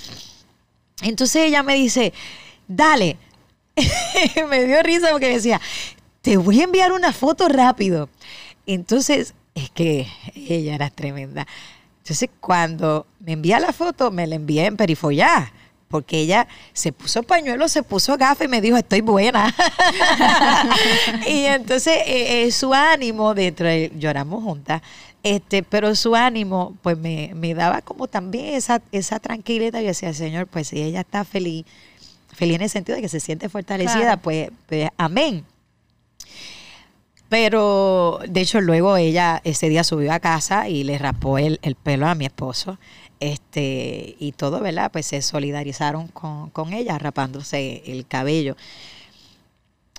Entonces 1.01 1.43
ella 1.43 1.63
me 1.63 1.75
dice, 1.75 2.13
dale. 2.67 3.17
me 4.49 4.65
dio 4.65 4.81
risa 4.81 5.09
porque 5.11 5.29
decía, 5.29 5.61
te 6.21 6.37
voy 6.37 6.61
a 6.61 6.65
enviar 6.65 6.91
una 6.91 7.13
foto 7.13 7.47
rápido. 7.47 8.09
Entonces, 8.65 9.33
es 9.55 9.69
que 9.69 10.07
ella 10.35 10.75
era 10.75 10.89
tremenda. 10.89 11.47
Entonces, 11.99 12.29
cuando 12.39 13.05
me 13.19 13.33
envía 13.33 13.59
la 13.59 13.73
foto, 13.73 14.11
me 14.11 14.27
la 14.27 14.35
envía 14.35 14.65
en 14.65 14.77
perifollá 14.77 15.51
porque 15.87 16.19
ella 16.19 16.47
se 16.73 16.91
puso 16.91 17.23
pañuelo, 17.23 17.67
se 17.69 17.83
puso 17.83 18.17
gafas 18.17 18.45
y 18.45 18.49
me 18.49 18.61
dijo, 18.61 18.77
estoy 18.77 19.01
buena. 19.01 19.53
y 21.27 21.45
entonces 21.45 21.97
eh, 22.05 22.43
eh, 22.43 22.51
su 22.51 22.73
ánimo, 22.73 23.33
dentro 23.33 23.67
de, 23.67 23.91
lloramos 23.97 24.43
juntas, 24.43 24.81
este, 25.35 25.63
pero 25.63 25.93
su 25.95 26.15
ánimo, 26.15 26.77
pues 26.81 26.97
me, 26.97 27.53
daba 27.53 27.81
como 27.81 28.07
también 28.07 28.53
esa, 28.53 28.81
esa 28.91 29.19
tranquilidad. 29.19 29.81
Y 29.81 29.85
decía, 29.85 30.13
Señor, 30.13 30.47
pues 30.47 30.69
si 30.69 30.81
ella 30.81 31.01
está 31.01 31.23
feliz, 31.25 31.65
feliz 32.33 32.55
en 32.55 32.61
el 32.61 32.69
sentido 32.69 32.95
de 32.95 33.01
que 33.01 33.09
se 33.09 33.19
siente 33.19 33.49
fortalecida, 33.49 34.17
pues, 34.17 34.51
pues 34.67 34.89
amén. 34.97 35.45
Pero 37.29 38.19
de 38.27 38.39
hecho 38.39 38.61
luego 38.61 38.95
ella 38.95 39.41
ese 39.43 39.67
día 39.67 39.83
subió 39.83 40.13
a 40.13 40.19
casa 40.19 40.69
y 40.69 40.85
le 40.85 40.97
rapó 40.97 41.37
el, 41.37 41.59
el 41.61 41.75
pelo 41.75 42.07
a 42.07 42.15
mi 42.15 42.25
esposo 42.25 42.77
este 43.19 44.15
y 44.19 44.31
todo, 44.31 44.61
¿verdad? 44.61 44.91
Pues 44.91 45.07
se 45.07 45.21
solidarizaron 45.21 46.07
con, 46.07 46.51
con 46.51 46.71
ella 46.71 46.97
rapándose 46.97 47.83
el 47.85 48.07
cabello. 48.07 48.55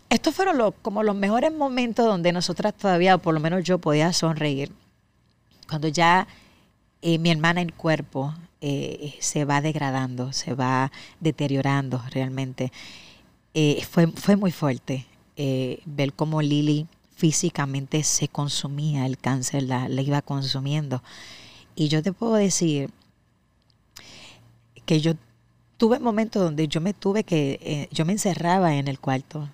Estos 0.09 0.35
fueron 0.35 0.57
los, 0.57 0.73
como 0.81 1.03
los 1.03 1.17
mejores 1.17 1.53
momentos 1.53 2.07
donde 2.07 2.33
nosotras 2.33 2.75
todavía, 2.75 3.17
o 3.17 3.19
por 3.19 3.35
lo 3.35 3.41
menos 3.41 3.63
yo, 3.65 3.79
podía 3.79 4.13
sonreír. 4.15 4.73
Cuando 5.69 5.89
ya 5.89 6.27
eh, 7.03 7.19
mi 7.19 7.31
hermana 7.31 7.61
en 7.61 7.71
cuerpo 7.71 8.35
eh, 8.61 9.15
se 9.21 9.45
va 9.45 9.61
degradando, 9.61 10.33
se 10.33 10.55
va 10.55 10.91
deteriorando 11.21 12.03
realmente. 12.11 12.73
Eh, 13.55 13.85
fue, 13.89 14.07
fue 14.09 14.37
muy 14.37 14.53
fuerte 14.53 15.07
ver 15.87 16.15
cómo 16.15 16.43
Lili 16.43 16.89
físicamente 17.15 18.03
se 18.03 18.27
consumía, 18.27 19.07
el 19.07 19.19
cáncer 19.19 19.63
la, 19.63 19.89
la 19.89 20.03
iba 20.03 20.21
consumiendo. 20.21 21.01
Y 21.77 21.87
yo 21.87 22.03
te 22.03 22.13
puedo 22.13 22.35
decir 22.35 22.91
que 24.85 25.01
yo 25.01 25.15
tuve 25.77 26.01
momentos 26.01 26.43
donde 26.43 26.67
yo 26.67 26.81
me 26.81 26.93
tuve 26.93 27.23
que, 27.23 27.89
yo 27.93 28.05
me 28.05 28.13
encerraba 28.13 28.75
en 28.75 28.89
el 28.89 28.99
cuarto 28.99 29.49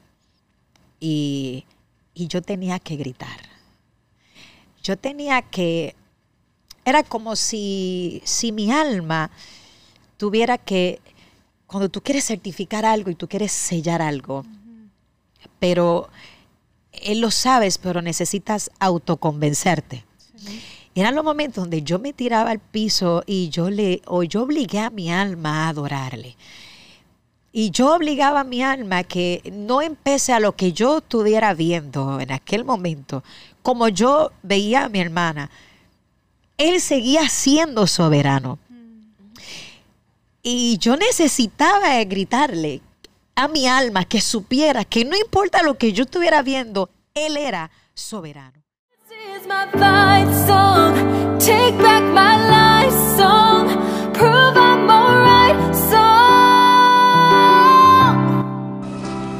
y, 1.04 1.66
yo 2.14 2.40
tenía 2.42 2.78
que 2.78 2.96
gritar. 2.96 3.40
Yo 4.82 4.96
tenía 4.96 5.42
que, 5.42 5.94
era 6.84 7.02
como 7.02 7.36
si, 7.36 8.22
si 8.24 8.52
mi 8.52 8.70
alma 8.70 9.30
tuviera 10.16 10.58
que, 10.58 11.00
cuando 11.66 11.88
tú 11.88 12.02
quieres 12.02 12.24
certificar 12.24 12.84
algo 12.84 13.10
y 13.10 13.14
tú 13.14 13.28
quieres 13.28 13.52
sellar 13.52 14.02
algo, 14.02 14.44
pero 15.58 16.08
él 16.92 17.20
lo 17.20 17.30
sabes, 17.30 17.78
pero 17.78 18.02
necesitas 18.02 18.70
autoconvencerte. 18.78 20.04
Eran 20.94 21.14
los 21.14 21.24
momentos 21.24 21.64
donde 21.64 21.82
yo 21.82 21.98
me 21.98 22.12
tiraba 22.12 22.50
al 22.50 22.60
piso 22.60 23.24
y 23.26 23.48
yo 23.48 23.70
le, 23.70 24.02
o 24.06 24.22
yo 24.22 24.42
obligué 24.42 24.78
a 24.78 24.90
mi 24.90 25.10
alma 25.10 25.64
a 25.64 25.68
adorarle. 25.70 26.36
Y 27.50 27.70
yo 27.70 27.94
obligaba 27.94 28.40
a 28.40 28.44
mi 28.44 28.62
alma 28.62 29.04
que 29.04 29.42
no 29.52 29.80
empecé 29.80 30.32
a 30.32 30.40
lo 30.40 30.56
que 30.56 30.72
yo 30.72 30.98
estuviera 30.98 31.54
viendo 31.54 32.20
en 32.20 32.32
aquel 32.32 32.64
momento, 32.64 33.24
como 33.62 33.88
yo 33.88 34.32
veía 34.42 34.84
a 34.84 34.88
mi 34.88 35.00
hermana, 35.00 35.50
él 36.58 36.80
seguía 36.80 37.28
siendo 37.28 37.86
soberano. 37.86 38.58
Y 40.42 40.76
yo 40.78 40.96
necesitaba 40.96 42.02
gritarle 42.04 42.82
a 43.34 43.48
mi 43.48 43.66
alma 43.66 44.04
que 44.04 44.20
supiera 44.20 44.84
que 44.84 45.04
no 45.04 45.16
importa 45.16 45.62
lo 45.62 45.78
que 45.78 45.92
yo 45.92 46.04
estuviera 46.04 46.42
viendo, 46.42 46.90
él 47.14 47.36
era 47.36 47.70
soberano. 47.94 48.62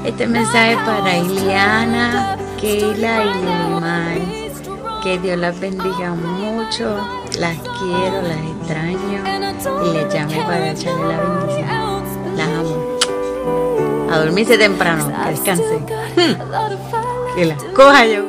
Este 0.05 0.27
mensaje 0.27 0.77
para 0.85 1.19
Iliana, 1.19 2.37
Keila 2.61 3.25
y 3.25 3.35
Limar. 3.45 4.24
Que 5.05 5.19
Dios 5.19 5.37
las 5.37 5.61
bendiga 5.61 6.15
mucho. 6.15 6.97
Las 7.39 7.59
quiero, 7.59 8.23
las 8.23 8.39
extraño. 8.39 9.23
Y 9.85 9.93
les 9.93 10.15
llame 10.15 10.37
para 10.47 10.73
echarle 10.73 11.09
la 11.09 11.21
bendición. 11.21 12.37
Las 12.39 12.49
amo. 12.49 14.11
A 14.11 14.19
dormirse 14.19 14.57
temprano, 14.57 15.13
que 15.25 15.31
descansen. 15.31 15.85
que 17.37 17.45
las 17.45 17.63
coja 17.65 18.07
yo. 18.07 18.25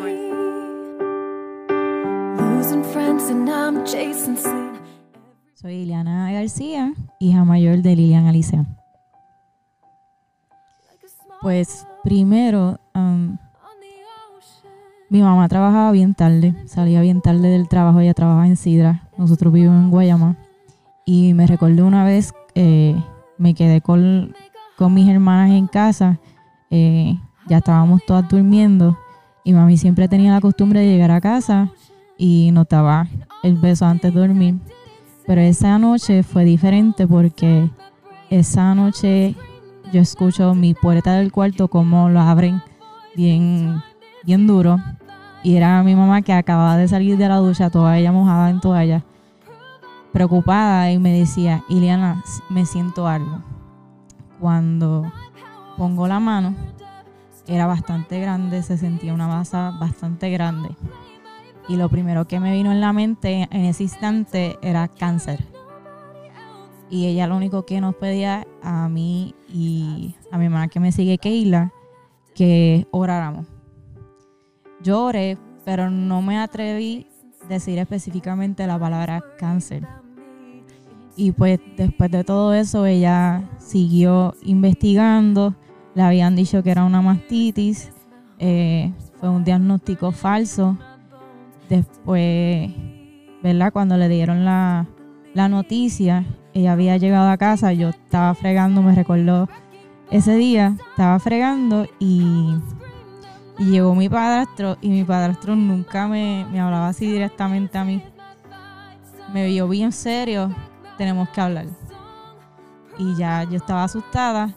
Soy 5.54 5.78
Liliana 5.78 6.34
García, 6.34 6.94
hija 7.22 7.46
mayor 7.46 7.78
de 7.78 7.96
Liliana 7.96 8.30
Alicia. 8.30 8.66
Pues 11.42 11.88
primero, 12.04 12.82
um, 12.94 13.38
mi 15.10 15.22
mamá 15.22 15.48
trabajaba 15.48 15.92
bien 15.92 16.14
tarde, 16.14 16.56
salía 16.66 17.02
bien 17.02 17.22
tarde 17.22 17.50
del 17.50 17.68
trabajo, 17.68 18.00
ella 18.00 18.14
trabajaba 18.14 18.48
en 18.48 18.58
Sidra, 18.58 19.10
nosotros 19.18 19.54
vivimos 19.54 19.84
en 19.84 19.92
Guayama. 19.92 20.36
Y 21.06 21.34
me 21.34 21.46
recordé 21.46 21.84
una 21.84 22.04
vez, 22.04 22.34
eh, 22.56 22.96
me 23.38 23.54
quedé 23.54 23.82
con, 23.82 24.34
mis 24.80 25.08
hermanas 25.08 25.52
en 25.52 25.68
casa, 25.68 26.20
eh, 26.72 27.18
ya 27.48 27.58
estábamos 27.58 28.02
todas 28.06 28.28
durmiendo 28.28 28.98
y 29.44 29.54
mami 29.54 29.78
siempre 29.78 30.08
tenía 30.08 30.34
la 30.34 30.42
costumbre 30.42 30.80
de 30.80 30.88
llegar 30.88 31.12
a 31.12 31.22
casa 31.22 31.72
y 32.18 32.50
notaba 32.52 33.08
el 33.44 33.56
beso 33.58 33.86
antes 33.86 34.14
de 34.14 34.20
dormir. 34.20 34.56
Pero 35.28 35.42
esa 35.42 35.78
noche 35.78 36.24
fue 36.24 36.44
diferente 36.44 37.08
porque 37.08 37.70
esa 38.30 38.74
noche 38.74 39.36
yo 39.94 40.02
escucho 40.02 40.56
mi 40.56 40.74
puerta 40.74 41.14
del 41.14 41.32
cuarto 41.32 41.68
como 41.68 42.10
lo 42.10 42.20
abren 42.20 42.62
bien, 43.16 43.82
bien 44.26 44.48
duro. 44.48 44.78
Y 45.44 45.56
era 45.56 45.84
mi 45.84 45.96
mamá 45.96 46.22
que 46.22 46.34
acababa 46.34 46.76
de 46.78 46.88
salir 46.88 47.18
de 47.18 47.30
la 47.30 47.38
ducha, 47.38 47.70
toda 47.70 47.98
ella 47.98 48.12
mojada 48.12 48.50
en 48.50 48.60
toalla, 48.60 49.04
preocupada 50.12 50.92
y 50.92 50.98
me 50.98 51.18
decía, 51.18 51.64
Iliana, 51.70 52.24
me 52.50 52.66
siento 52.66 53.08
algo. 53.08 53.44
Cuando 54.40 55.12
pongo 55.78 56.08
la 56.08 56.20
mano, 56.20 56.56
era 57.48 57.68
bastante 57.68 58.20
grande, 58.20 58.64
se 58.64 58.78
sentía 58.78 59.14
una 59.14 59.28
masa 59.28 59.72
bastante 59.80 60.32
grande. 60.32 60.70
Y 61.68 61.78
lo 61.78 61.90
primero 61.90 62.26
que 62.26 62.40
me 62.40 62.54
vino 62.54 62.72
en 62.72 62.82
la 62.82 62.94
mente 62.94 63.48
en 63.52 63.66
ese 63.66 63.84
instante 63.84 64.58
era 64.62 64.88
cáncer. 64.88 65.44
Y 66.90 67.08
ella 67.08 67.28
lo 67.28 67.36
único 67.36 67.66
que 67.66 67.82
nos 67.82 67.96
pedía 67.96 68.48
a 68.64 68.88
mí 68.88 69.36
y 69.50 70.16
a 70.32 70.38
mi 70.38 70.50
mamá 70.50 70.68
que 70.68 70.80
me 70.80 70.92
sigue, 70.92 71.18
Keila, 71.18 71.72
que 72.36 72.88
oráramos. 72.92 73.55
Yo 74.82 75.04
oré, 75.04 75.38
pero 75.64 75.90
no 75.90 76.22
me 76.22 76.38
atreví 76.38 77.08
a 77.44 77.48
decir 77.48 77.80
específicamente 77.80 78.68
la 78.68 78.80
palabra 78.80 79.24
cáncer. 79.38 79.88
Y 81.16 81.32
pues 81.32 81.60
después 81.78 82.12
de 82.12 82.24
todo 82.24 82.54
eso, 82.54 82.86
ella 82.86 83.50
siguió 83.58 84.36
investigando. 84.44 85.56
Le 85.94 86.02
habían 86.02 86.36
dicho 86.36 86.62
que 86.62 86.72
era 86.72 86.84
una 86.84 87.02
mastitis. 87.02 87.92
Eh, 88.38 88.92
fue 89.20 89.30
un 89.30 89.46
diagnóstico 89.46 90.12
falso 90.12 90.78
Después, 91.70 92.72
¿verdad? 93.42 93.74
Cuando 93.74 93.98
le 93.98 94.08
dieron 94.08 94.46
la, 94.46 94.86
noticia, 95.34 96.26
ella 96.54 96.74
había 96.74 96.98
llegado 96.98 97.30
a 97.30 97.38
casa, 97.38 97.74
yo 97.74 97.90
estaba 97.90 98.34
fregando, 98.36 98.82
me 98.82 98.94
recordó 98.94 99.50
ese 100.12 100.36
día, 100.36 100.78
estaba 100.92 101.18
fregando 101.20 101.88
y 102.00 102.56
Y 103.58 103.66
llegó 103.66 103.96
mi 103.96 104.10
padrastro 104.10 104.78
y 104.82 104.90
mi 104.90 105.04
padrastro 105.04 105.56
nunca 105.56 106.08
me, 106.08 106.46
me 106.52 106.60
hablaba 106.60 106.90
así 106.90 107.06
directamente 107.08 107.78
a 107.78 107.86
mí. 107.86 108.04
Me 109.34 109.46
vio 109.48 109.68
bien 109.68 109.92
serio, 109.92 110.54
tenemos 110.98 111.30
que 111.30 111.42
hablar. 111.42 111.68
Y 112.98 113.16
ya 113.16 113.44
yo 113.44 113.58
estaba 113.58 113.84
asustada, 113.84 114.54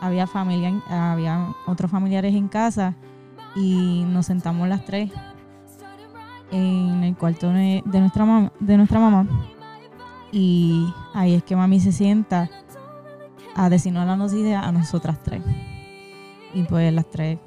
había 0.00 0.26
familia, 0.26 0.82
había 0.88 1.54
otros 1.66 1.90
familiares 1.90 2.34
en 2.34 2.48
casa 2.48 2.94
y 3.54 4.04
nos 4.06 4.26
sentamos 4.26 4.68
las 4.68 4.84
tres 4.84 5.10
en 6.50 7.04
el 7.04 7.16
cuarto 7.16 7.50
de 7.50 7.82
de 7.84 8.00
nuestra 8.00 8.24
mamá, 8.24 8.52
de 8.60 8.76
nuestra 8.76 8.98
mamá. 8.98 9.26
Y 10.32 10.92
ahí 11.14 11.34
es 11.34 11.42
que 11.42 11.56
mami 11.56 11.80
se 11.80 11.92
sienta 11.92 12.50
a 13.54 13.68
decirnos 13.68 14.06
la 14.06 14.16
noticia 14.16 14.60
a 14.60 14.72
nosotras 14.72 15.22
tres. 15.22 15.42
Y 16.54 16.62
pues 16.62 16.92
las 16.92 17.08
tres 17.10 17.38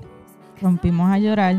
rompimos 0.62 1.12
a 1.12 1.18
llorar. 1.18 1.58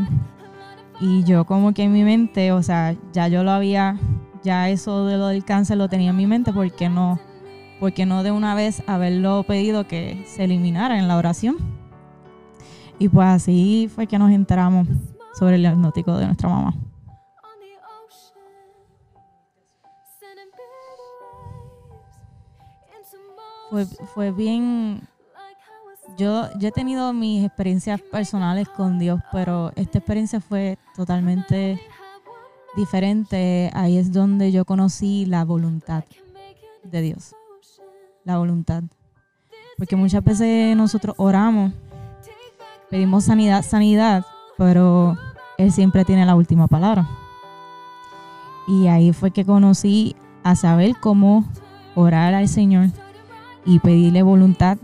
Y 0.99 1.23
yo 1.23 1.45
como 1.45 1.73
que 1.73 1.83
en 1.83 1.91
mi 1.91 2.03
mente, 2.03 2.51
o 2.51 2.63
sea, 2.63 2.95
ya 3.11 3.27
yo 3.27 3.43
lo 3.43 3.51
había, 3.51 3.97
ya 4.43 4.69
eso 4.69 5.05
de 5.05 5.17
lo 5.17 5.27
del 5.27 5.43
cáncer 5.43 5.77
lo 5.77 5.89
tenía 5.89 6.11
en 6.11 6.15
mi 6.15 6.27
mente, 6.27 6.53
¿por 6.53 6.71
qué 6.71 6.89
no, 6.89 7.19
por 7.79 7.93
qué 7.93 8.05
no 8.05 8.23
de 8.23 8.31
una 8.31 8.55
vez 8.55 8.83
haberlo 8.87 9.43
pedido 9.43 9.87
que 9.87 10.23
se 10.27 10.45
eliminara 10.45 10.97
en 10.97 11.07
la 11.07 11.17
oración? 11.17 11.57
Y 12.99 13.09
pues 13.09 13.27
así 13.27 13.89
fue 13.93 14.07
que 14.07 14.17
nos 14.17 14.31
enteramos 14.31 14.87
sobre 15.33 15.55
el 15.55 15.61
diagnóstico 15.61 16.15
de 16.17 16.27
nuestra 16.27 16.47
mamá. 16.47 16.73
Fue, 23.69 23.85
fue 23.85 24.31
bien, 24.31 25.01
yo, 26.17 26.47
he 26.59 26.71
tenido 26.71 27.13
mis 27.13 27.45
experiencias 27.45 28.01
personales 28.01 28.69
con 28.69 28.99
Dios, 28.99 29.19
pero 29.31 29.71
esta 29.75 29.99
experiencia 29.99 30.39
fue 30.39 30.77
totalmente 30.95 31.79
diferente. 32.75 33.69
Ahí 33.73 33.97
es 33.97 34.11
donde 34.11 34.51
yo 34.51 34.65
conocí 34.65 35.25
la 35.25 35.43
voluntad 35.45 36.03
de 36.83 37.01
Dios. 37.01 37.35
La 38.23 38.37
voluntad. 38.37 38.83
Porque 39.77 39.95
muchas 39.95 40.23
veces 40.23 40.75
nosotros 40.77 41.15
oramos, 41.17 41.73
pedimos 42.89 43.25
sanidad, 43.25 43.63
sanidad, 43.63 44.25
pero 44.57 45.17
Él 45.57 45.71
siempre 45.71 46.05
tiene 46.05 46.25
la 46.25 46.35
última 46.35 46.67
palabra. 46.67 47.09
Y 48.67 48.87
ahí 48.87 49.13
fue 49.13 49.31
que 49.31 49.45
conocí 49.45 50.15
a 50.43 50.55
saber 50.55 50.95
cómo 51.01 51.45
orar 51.95 52.33
al 52.33 52.47
Señor 52.47 52.89
y 53.65 53.79
pedirle 53.79 54.23
voluntad 54.23 54.77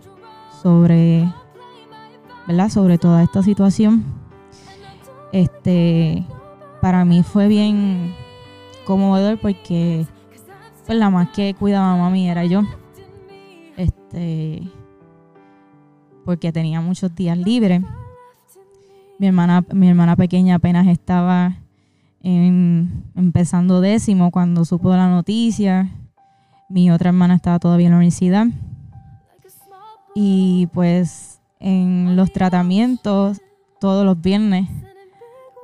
sobre, 0.62 1.32
¿verdad? 2.48 2.70
Sobre 2.70 2.98
toda 2.98 3.24
esta 3.24 3.44
situación. 3.44 4.04
Este, 5.32 6.26
para 6.82 7.06
mí 7.06 7.24
fue 7.24 7.48
bien 7.48 8.14
conmovedor 8.86 9.38
porque 9.40 10.06
pues 10.86 10.98
la 10.98 11.10
más 11.10 11.30
que 11.30 11.54
cuidaba 11.54 11.94
a 11.94 11.98
mami 11.98 12.30
era 12.30 12.46
yo. 12.46 12.64
Este, 13.78 14.64
porque 16.26 16.52
tenía 16.52 16.82
muchos 16.82 17.14
días 17.16 17.38
libres. 17.38 17.82
Mi 19.20 19.28
hermana, 19.28 19.64
mi 19.74 19.88
hermana 19.90 20.16
pequeña 20.16 20.56
apenas 20.56 20.88
estaba 20.88 21.58
en- 22.22 23.04
empezando 23.16 23.82
décimo 23.82 24.32
cuando 24.32 24.66
supo 24.66 24.90
la 24.96 25.10
noticia. 25.10 25.90
Mi 26.70 26.90
otra 26.92 27.10
hermana 27.10 27.36
estaba 27.36 27.60
todavía 27.60 27.88
en 27.88 27.92
la 27.92 27.98
universidad. 27.98 28.48
Y 30.16 30.68
pues 30.74 31.40
en 31.60 32.16
los 32.16 32.32
tratamientos, 32.32 33.42
todos 33.80 34.06
los 34.06 34.20
viernes, 34.20 34.70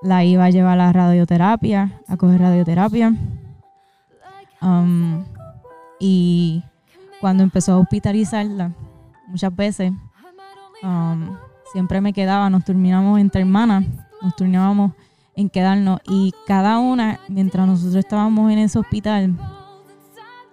la 0.02 0.24
iba 0.24 0.46
a 0.46 0.50
llevar 0.50 0.74
a 0.74 0.86
la 0.86 0.94
radioterapia, 0.94 2.02
a 2.08 2.18
coger 2.18 2.42
radioterapia. 2.42 3.14
Um, 4.62 5.26
y 6.00 6.64
cuando 7.22 7.44
empezó 7.44 7.74
a 7.74 7.78
hospitalizarla, 7.80 8.74
muchas 9.28 9.56
veces, 9.56 9.92
um, 10.84 11.38
siempre 11.72 12.02
me 12.02 12.14
quedaba, 12.14 12.50
nos 12.50 12.64
turnábamos 12.66 13.20
entre 13.20 13.42
hermanas, 13.42 13.86
nos 14.22 14.36
turnábamos 14.36 14.92
en 15.36 15.50
quedarnos 15.50 16.00
y 16.08 16.34
cada 16.48 16.80
una, 16.80 17.20
mientras 17.28 17.68
nosotros 17.68 17.96
estábamos 17.96 18.52
en 18.52 18.60
ese 18.60 18.80
hospital, 18.80 19.36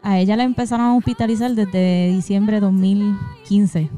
a 0.02 0.18
ella 0.18 0.36
la 0.36 0.42
empezaron 0.42 0.86
a 0.86 0.96
hospitalizar 0.96 1.52
desde 1.52 2.08
diciembre 2.08 2.56
de 2.56 2.60
2015. 2.60 3.90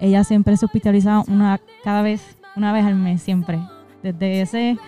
Ella 0.00 0.24
siempre 0.24 0.56
se 0.56 0.64
hospitalizaba 0.64 1.24
una 1.28 1.60
cada 1.82 2.02
vez, 2.02 2.36
una 2.56 2.72
vez 2.72 2.84
al 2.84 2.96
mes, 2.96 3.22
siempre. 3.22 3.60
Desde 4.02 4.40
ese 4.40 4.78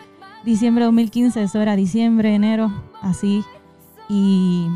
diciembre 0.45 0.83
de 0.83 0.87
2015, 0.87 1.42
eso 1.42 1.61
era 1.61 1.77
diciembre, 1.77 2.35
enero, 2.35 2.73
así. 3.03 3.45
Y 4.09 4.69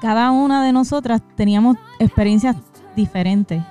cada 0.00 0.30
una 0.30 0.64
de 0.64 0.72
nosotras 0.72 1.22
teníamos 1.36 1.76
experiencias 1.98 2.56
diferentes. 2.96 3.62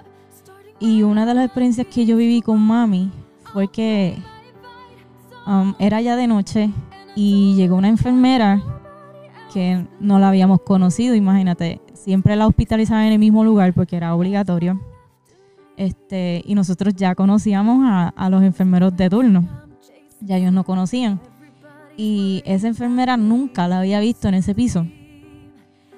Y 0.80 1.02
una 1.04 1.26
de 1.26 1.34
las 1.34 1.46
experiencias 1.46 1.88
que 1.88 2.06
yo 2.06 2.18
viví 2.18 2.42
con 2.42 2.60
mami 2.60 3.12
fue 3.52 3.68
que 3.68 4.18
um, 5.48 5.74
era 5.80 6.02
ya 6.02 6.16
de 6.16 6.28
noche 6.28 6.70
y 7.16 7.56
llegó 7.56 7.76
una 7.76 7.90
enfermera 7.90 8.62
que 9.54 9.88
no 10.00 10.20
la 10.20 10.30
habíamos 10.30 10.62
conocido, 10.62 11.16
imagínate, 11.16 11.82
siempre 11.94 12.36
la 12.36 12.48
hospitalizaban 12.48 13.06
en 13.06 13.14
el 13.14 13.20
mismo 13.20 13.44
lugar 13.44 13.74
porque 13.74 13.96
era 13.96 14.16
obligatorio. 14.16 14.80
Este, 15.76 16.42
y 16.46 16.56
nosotros 16.56 16.96
ya 16.96 17.14
conocíamos 17.14 17.80
a, 17.84 18.30
los 18.30 18.42
enfermeros 18.42 18.98
de 18.98 19.10
turno, 19.10 19.48
ya 20.22 20.38
ellos 20.38 20.52
no 20.52 20.64
conocían. 20.64 21.20
Y 21.96 22.42
esa 22.46 22.68
enfermera 22.68 23.18
nunca 23.18 23.68
la 23.68 23.80
había 23.80 24.00
visto 24.00 24.28
en 24.28 24.36
ese 24.36 24.56
piso. 24.56 24.88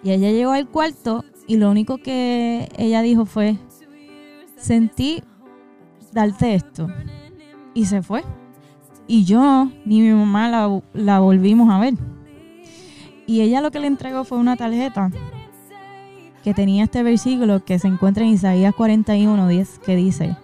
Y 0.03 0.11
ella 0.11 0.31
llegó 0.31 0.51
al 0.51 0.67
cuarto 0.67 1.25
y 1.47 1.57
lo 1.57 1.69
único 1.69 1.97
que 1.97 2.69
ella 2.77 3.01
dijo 3.01 3.25
fue, 3.25 3.57
sentí 4.57 5.23
darte 6.13 6.55
esto. 6.55 6.87
Y 7.73 7.85
se 7.85 8.01
fue. 8.01 8.23
Y 9.07 9.23
yo 9.23 9.71
ni 9.85 10.01
mi 10.01 10.11
mamá 10.11 10.49
la, 10.49 10.81
la 10.93 11.19
volvimos 11.19 11.69
a 11.69 11.79
ver. 11.79 11.95
Y 13.29 13.41
ella 13.41 13.61
lo 13.61 13.69
que 13.69 13.79
le 13.79 13.85
entregó 13.85 14.23
fue 14.23 14.39
una 14.39 14.57
tarjeta 14.57 15.11
que 16.43 16.55
tenía 16.55 16.85
este 16.85 17.03
versículo 17.03 17.63
que 17.63 17.77
se 17.77 17.87
encuentra 17.87 18.23
en 18.23 18.31
Isaías 18.31 18.73
41, 18.73 19.47
10, 19.47 19.79
que 19.85 19.95
dice, 19.95 20.35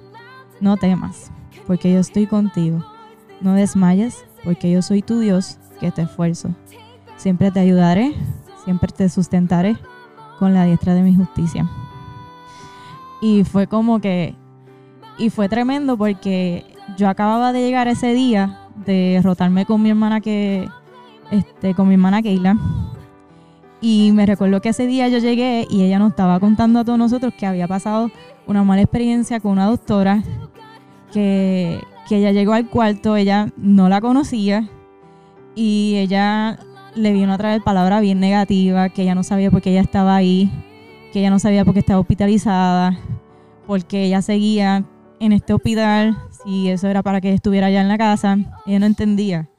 no 0.62 0.78
temas, 0.78 1.32
porque 1.66 1.92
yo 1.92 1.98
estoy 1.98 2.28
contigo. 2.28 2.86
No 3.42 3.54
desmayes, 3.56 4.24
porque 4.44 4.70
yo 4.70 4.84
soy 4.84 5.02
tu 5.02 5.18
Dios, 5.18 5.58
que 5.80 5.90
te 5.90 6.04
esfuerzo. 6.04 6.54
Siempre 7.18 7.50
te 7.50 7.60
ayudaré, 7.60 8.14
siempre 8.66 8.94
te 8.96 9.10
sustentaré 9.10 9.76
con 10.38 10.54
la 10.54 10.66
diestra 10.66 10.94
de 10.94 11.02
mi 11.02 11.16
justicia. 11.16 11.68
Y 13.20 13.46
fue 13.46 13.66
como 13.66 14.00
que, 14.00 14.36
y 15.18 15.32
fue 15.32 15.50
tremendo 15.50 15.98
porque 15.98 16.68
yo 16.98 17.10
acababa 17.10 17.52
de 17.52 17.62
llegar 17.62 17.88
ese 17.88 18.14
día 18.14 18.60
de 18.86 19.22
rotarme 19.24 19.66
con 19.66 19.82
mi 19.82 19.90
hermana 19.90 20.22
que, 20.22 20.70
este, 21.32 21.74
con 21.74 21.88
mi 21.88 21.96
hermana 21.96 22.22
Keila. 22.22 22.58
Y 23.82 24.12
me 24.14 24.26
recuerdo 24.26 24.62
que 24.62 24.70
ese 24.70 24.88
día 24.88 25.08
yo 25.10 25.20
llegué 25.20 25.68
y 25.70 25.84
ella 25.84 26.00
nos 26.00 26.12
estaba 26.12 26.40
contando 26.40 26.80
a 26.80 26.86
todos 26.86 26.98
nosotros 26.98 27.34
que 27.38 27.46
había 27.46 27.68
pasado 27.68 28.10
una 28.48 28.64
mala 28.64 28.82
experiencia 28.82 29.40
con 29.40 29.52
una 29.52 29.68
doctora, 29.68 30.24
que, 31.12 31.80
que 32.08 32.18
ella 32.18 32.32
llegó 32.32 32.54
al 32.54 32.70
cuarto, 32.70 33.16
ella 33.16 33.50
no 33.58 33.90
la 33.90 34.02
conocía 34.02 34.68
y 35.56 35.96
ella 35.98 36.60
le 36.96 37.14
vino 37.14 37.34
a 37.34 37.38
traer 37.38 37.62
palabra 37.62 38.00
bien 38.00 38.20
negativa, 38.20 38.90
que 38.90 39.04
ella 39.04 39.16
no 39.16 39.24
sabía 39.24 39.52
por 39.52 39.62
qué 39.62 39.72
ella 39.72 39.82
estaba 39.82 40.16
ahí, 40.16 40.52
que 41.12 41.20
ella 41.20 41.30
no 41.30 41.40
sabía 41.40 41.66
por 41.66 41.74
qué 41.74 41.82
estaba 41.82 42.00
hospitalizada, 42.00 42.98
porque 43.68 44.06
ella 44.06 44.22
seguía 44.22 44.86
en 45.20 45.32
este 45.32 45.54
hospital, 45.54 46.18
si 46.44 46.70
eso 46.70 46.88
era 46.88 47.04
para 47.04 47.22
que 47.22 47.34
estuviera 47.34 47.68
allá 47.68 47.82
en 47.82 47.88
la 47.88 47.98
casa, 47.98 48.38
ella 48.66 48.80
no 48.80 48.86
entendía. 48.86 49.50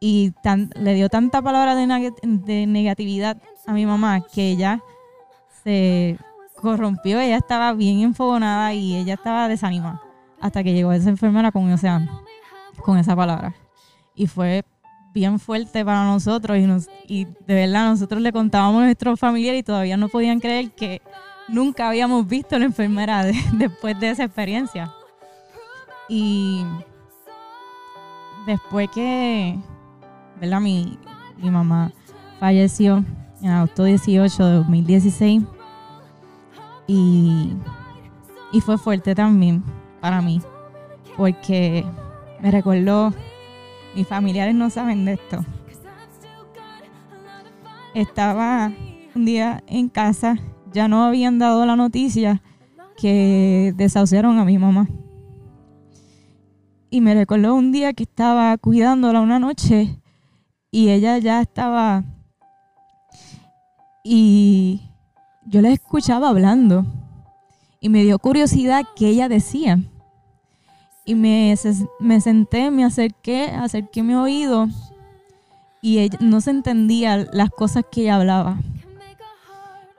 Y 0.00 0.32
le 0.76 0.94
dio 0.94 1.08
tanta 1.08 1.42
palabra 1.42 1.74
de, 1.74 1.86
neg- 1.86 2.20
de 2.22 2.66
negatividad 2.66 3.36
a 3.66 3.72
mi 3.72 3.84
mamá 3.84 4.20
que 4.20 4.50
ella 4.50 4.80
se 5.64 6.16
corrompió, 6.60 7.20
ella 7.20 7.36
estaba 7.36 7.72
bien 7.72 8.00
enfogonada 8.00 8.74
y 8.74 8.96
ella 8.96 9.14
estaba 9.14 9.48
desanimada 9.48 10.00
hasta 10.40 10.62
que 10.62 10.72
llegó 10.72 10.92
esa 10.92 11.08
enfermera 11.10 11.50
con, 11.50 11.70
o 11.72 11.76
sea, 11.78 12.00
con 12.84 12.96
esa 12.98 13.16
palabra. 13.16 13.54
Y 14.14 14.26
fue 14.28 14.64
bien 15.12 15.38
fuerte 15.40 15.84
para 15.84 16.04
nosotros 16.04 16.58
y, 16.58 16.62
nos, 16.62 16.88
y 17.06 17.24
de 17.24 17.54
verdad 17.54 17.90
nosotros 17.90 18.20
le 18.22 18.32
contábamos 18.32 18.82
a 18.82 18.84
nuestros 18.84 19.18
familiares 19.18 19.60
y 19.60 19.64
todavía 19.64 19.96
no 19.96 20.08
podían 20.08 20.38
creer 20.38 20.70
que 20.72 21.02
nunca 21.48 21.88
habíamos 21.88 22.26
visto 22.26 22.54
a 22.54 22.58
la 22.60 22.66
enfermera 22.66 23.24
de- 23.24 23.34
después 23.54 23.98
de 23.98 24.10
esa 24.10 24.24
experiencia. 24.24 24.92
Y 26.08 26.64
después 28.46 28.88
que, 28.90 29.58
¿verdad? 30.40 30.60
Mi, 30.60 30.98
mi 31.40 31.50
mamá 31.50 31.92
falleció 32.40 33.04
en 33.42 33.50
agosto 33.50 33.84
18 33.84 34.46
de 34.46 34.54
2016 34.54 35.42
y, 36.86 37.52
y 38.52 38.60
fue 38.60 38.78
fuerte 38.78 39.14
también 39.14 39.62
para 40.00 40.20
mí 40.22 40.40
porque 41.18 41.84
me 42.40 42.50
recordó, 42.52 43.12
mis 43.96 44.06
familiares 44.06 44.54
no 44.54 44.70
saben 44.70 45.04
de 45.04 45.14
esto. 45.14 45.44
Estaba 47.92 48.72
un 49.16 49.24
día 49.24 49.64
en 49.66 49.88
casa, 49.88 50.36
ya 50.72 50.86
no 50.86 51.02
habían 51.04 51.40
dado 51.40 51.66
la 51.66 51.74
noticia 51.74 52.40
que 52.96 53.74
desahuciaron 53.76 54.38
a 54.38 54.44
mi 54.44 54.58
mamá. 54.58 54.88
Y 56.88 57.00
me 57.00 57.14
recordó 57.14 57.56
un 57.56 57.72
día 57.72 57.92
que 57.92 58.04
estaba 58.04 58.56
cuidándola 58.56 59.20
una 59.20 59.40
noche 59.40 60.00
y 60.70 60.90
ella 60.90 61.18
ya 61.18 61.40
estaba 61.40 62.04
y 64.02 64.82
yo 65.46 65.60
la 65.60 65.70
escuchaba 65.70 66.28
hablando 66.28 66.84
y 67.80 67.88
me 67.88 68.02
dio 68.02 68.18
curiosidad 68.18 68.84
qué 68.96 69.08
ella 69.08 69.28
decía. 69.28 69.78
Y 71.04 71.14
me, 71.14 71.54
me 72.00 72.20
senté, 72.20 72.70
me 72.70 72.84
acerqué, 72.84 73.44
acerqué 73.44 74.02
mi 74.02 74.14
oído 74.14 74.68
y 75.80 75.98
ella, 75.98 76.18
no 76.20 76.40
se 76.40 76.50
entendía 76.50 77.28
las 77.32 77.50
cosas 77.50 77.84
que 77.90 78.02
ella 78.02 78.16
hablaba. 78.16 78.58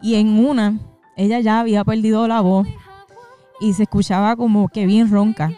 Y 0.02 0.16
en 0.16 0.46
una, 0.46 0.80
ella 1.16 1.40
ya 1.40 1.60
había 1.60 1.84
perdido 1.84 2.28
la 2.28 2.42
voz 2.42 2.68
y 3.60 3.74
se 3.74 3.84
escuchaba 3.84 4.36
como 4.36 4.70
que 4.70 4.86
bien 4.86 5.10
ronca. 5.10 5.52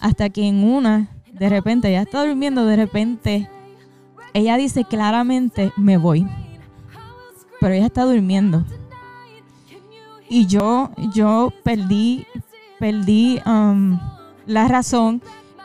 Hasta 0.00 0.28
que 0.28 0.46
en 0.46 0.64
una, 0.64 1.08
de 1.32 1.48
repente, 1.48 1.88
ella 1.88 2.02
está 2.02 2.24
durmiendo, 2.24 2.66
de 2.66 2.76
repente, 2.76 3.48
ella 4.34 4.56
dice 4.56 4.84
claramente, 4.84 5.72
me 5.76 5.96
voy. 5.96 6.26
Pero 7.60 7.74
ella 7.74 7.86
está 7.86 8.04
durmiendo. 8.04 8.64
Y 10.28 10.46
yo, 10.46 10.90
yo 11.12 11.52
perdí, 11.64 12.26
perdí 12.78 13.40
um, 13.46 13.98
la 14.46 14.68
razón 14.68 15.22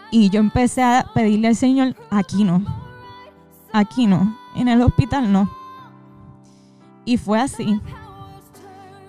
y 0.09 0.29
yo 0.29 0.39
empecé 0.39 0.81
a 0.81 1.05
pedirle 1.13 1.49
al 1.49 1.55
Señor, 1.55 1.95
aquí 2.09 2.43
no, 2.43 2.63
aquí 3.73 4.07
no, 4.07 4.37
en 4.55 4.69
el 4.69 4.81
hospital 4.81 5.31
no. 5.31 5.49
Y 7.03 7.17
fue 7.17 7.39
así. 7.39 7.81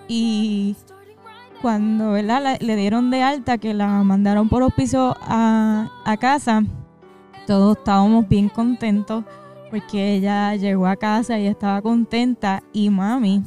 Y 0.09 0.75
cuando 1.63 2.13
¿verdad? 2.13 2.59
le 2.61 2.77
dieron 2.77 3.11
de 3.11 3.23
alta, 3.23 3.59
que 3.59 3.75
la 3.75 4.03
mandaron 4.03 4.49
por 4.49 4.63
hospicio 4.65 5.17
a, 5.21 5.89
a 6.05 6.17
casa, 6.17 6.65
todos 7.47 7.77
estábamos 7.77 8.29
bien 8.29 8.49
contentos 8.49 9.25
porque 9.71 10.15
ella 10.15 10.55
llegó 10.57 10.87
a 10.87 10.97
casa 10.97 11.39
y 11.39 11.47
estaba 11.47 11.83
contenta 11.83 12.63
y 12.73 12.91
mami, 12.91 13.43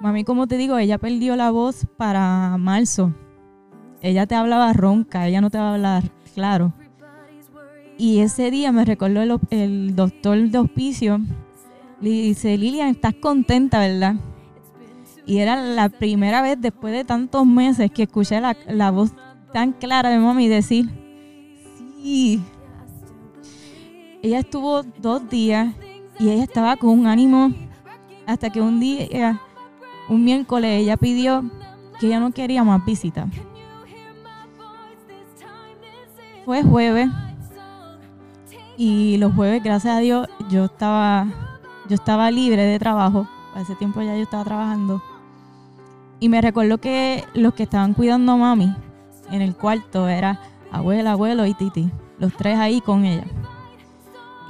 mami 0.00 0.24
como 0.24 0.46
te 0.46 0.56
digo, 0.56 0.78
ella 0.78 0.98
perdió 0.98 1.36
la 1.36 1.50
voz 1.50 1.86
para 1.96 2.56
marzo. 2.58 3.14
Ella 4.02 4.26
te 4.26 4.34
hablaba 4.34 4.72
ronca, 4.72 5.28
ella 5.28 5.40
no 5.40 5.50
te 5.50 5.58
va 5.58 5.70
a 5.70 5.74
hablar 5.74 6.04
claro. 6.34 6.72
Y 7.98 8.20
ese 8.20 8.50
día 8.50 8.72
me 8.72 8.84
recordó 8.84 9.20
el, 9.20 9.38
el 9.50 9.94
doctor 9.94 10.38
de 10.48 10.58
hospicio, 10.58 11.20
le 12.00 12.10
dice, 12.10 12.56
Lilian, 12.56 12.88
estás 12.88 13.14
contenta, 13.14 13.78
¿verdad? 13.78 14.14
Y 15.26 15.38
era 15.38 15.56
la 15.56 15.90
primera 15.90 16.40
vez 16.40 16.56
después 16.58 16.94
de 16.94 17.04
tantos 17.04 17.44
meses 17.46 17.90
que 17.90 18.04
escuché 18.04 18.40
la, 18.40 18.56
la 18.68 18.90
voz 18.90 19.12
tan 19.52 19.72
clara 19.72 20.08
de 20.08 20.18
mami 20.18 20.48
decir, 20.48 20.88
sí. 22.02 22.42
Ella 24.22 24.40
estuvo 24.40 24.82
dos 24.82 25.28
días 25.30 25.74
y 26.18 26.28
ella 26.28 26.44
estaba 26.44 26.76
con 26.76 26.90
un 26.90 27.06
ánimo 27.06 27.52
hasta 28.26 28.50
que 28.50 28.60
un 28.60 28.78
día, 28.78 29.40
un 30.08 30.24
miércoles, 30.24 30.82
ella 30.82 30.96
pidió 30.98 31.44
que 31.98 32.08
ella 32.08 32.20
no 32.20 32.30
quería 32.30 32.62
más 32.62 32.84
visitas. 32.84 33.28
Fue 36.44 36.62
jueves 36.62 37.08
y 38.76 39.16
los 39.18 39.34
jueves, 39.34 39.62
gracias 39.62 39.96
a 39.96 40.00
Dios, 40.00 40.26
yo 40.50 40.66
estaba, 40.66 41.26
yo 41.88 41.94
estaba 41.94 42.30
libre 42.30 42.62
de 42.64 42.78
trabajo. 42.78 43.26
A 43.54 43.62
ese 43.62 43.74
tiempo 43.74 44.00
ya 44.00 44.16
yo 44.16 44.22
estaba 44.22 44.44
trabajando. 44.44 45.02
Y 46.18 46.28
me 46.28 46.40
recuerdo 46.40 46.78
que 46.78 47.24
los 47.34 47.54
que 47.54 47.64
estaban 47.64 47.94
cuidando 47.94 48.32
a 48.32 48.36
mami 48.36 48.74
en 49.30 49.42
el 49.42 49.56
cuarto 49.56 50.08
era 50.08 50.40
abuela, 50.70 51.12
abuelo 51.12 51.46
y 51.46 51.54
Titi. 51.54 51.90
Los 52.18 52.34
tres 52.34 52.58
ahí 52.58 52.80
con 52.80 53.04
ella. 53.04 53.24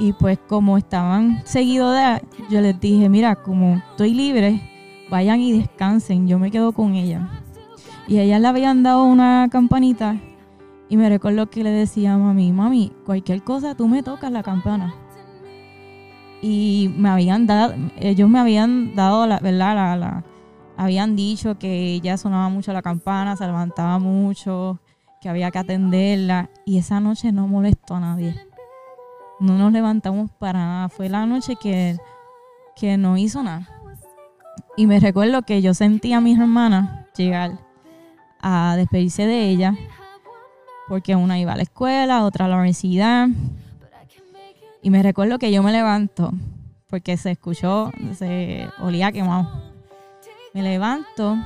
Y 0.01 0.15
pues 0.15 0.39
como 0.49 0.79
estaban 0.79 1.43
seguidos 1.45 1.95
de 1.95 2.23
yo 2.49 2.63
les 2.63 2.81
dije, 2.81 3.11
mira, 3.11 3.37
como 3.37 3.83
estoy 3.91 4.15
libre, 4.15 4.63
vayan 5.11 5.41
y 5.41 5.53
descansen, 5.53 6.27
yo 6.27 6.39
me 6.39 6.51
quedo 6.51 6.73
con 6.73 6.95
ella. 6.95 7.29
Y 8.09 8.17
a 8.17 8.23
ella 8.23 8.39
le 8.39 8.49
habían 8.49 8.83
dado 8.83 9.05
una 9.05 9.49
campanita 9.53 10.17
y 10.89 10.97
me 10.97 11.11
recuerdo 11.11 11.51
que 11.51 11.63
le 11.63 11.71
decía 11.71 12.15
a 12.15 12.19
mami, 12.19 12.51
mami, 12.51 12.93
cualquier 13.05 13.45
cosa 13.45 13.75
tú 13.75 13.89
me 13.89 14.03
tocas 14.03 14.33
la 14.33 14.43
campana. 14.43 14.95
Y 16.41 16.91
me 16.97 17.11
habían 17.11 17.47
dado, 17.47 17.75
ellos 17.99 18.29
me 18.31 18.39
habían 18.39 18.95
dado 18.95 19.27
la, 19.27 19.39
¿verdad? 19.39 19.75
La, 19.75 19.97
la, 19.97 20.25
habían 20.79 21.15
dicho 21.15 21.59
que 21.59 22.01
ya 22.01 22.17
sonaba 22.17 22.49
mucho 22.49 22.73
la 22.73 22.81
campana, 22.81 23.37
se 23.37 23.45
levantaba 23.45 23.99
mucho, 23.99 24.81
que 25.21 25.29
había 25.29 25.51
que 25.51 25.59
atenderla. 25.59 26.49
Y 26.65 26.79
esa 26.79 27.01
noche 27.01 27.33
no 27.33 27.47
molestó 27.47 27.97
a 27.97 28.01
nadie. 28.01 28.50
No 29.41 29.57
nos 29.57 29.73
levantamos 29.73 30.31
para 30.39 30.59
nada. 30.59 30.89
Fue 30.89 31.09
la 31.09 31.27
noche 31.27 31.57
que, 31.57 31.97
que 32.77 32.97
no 32.97 33.17
hizo 33.17 33.43
nada. 33.43 33.69
Y 34.77 34.87
me 34.87 35.01
recuerdo 35.01 35.43
que 35.43 35.63
yo 35.63 35.75
sentí 35.75 36.13
a 36.13 36.21
mis 36.21 36.39
hermanas 36.39 37.07
llegar 37.17 37.59
a 38.41 38.75
despedirse 38.77 39.27
de 39.27 39.51
ella 39.51 39.75
porque 40.91 41.15
una 41.15 41.39
iba 41.39 41.53
a 41.53 41.57
la 41.57 41.63
escuela, 41.63 42.25
otra 42.25 42.47
a 42.47 42.49
la 42.49 42.57
universidad. 42.57 43.29
Y 44.83 44.91
me 44.91 45.03
recuerdo 45.05 45.39
que 45.39 45.53
yo 45.53 45.63
me 45.63 45.71
levanto, 45.71 46.33
porque 46.89 47.17
se 47.17 47.31
escuchó, 47.31 47.93
se 48.17 48.69
olía 48.81 49.13
quemado. 49.13 49.49
Me 50.53 50.63
levanto 50.63 51.37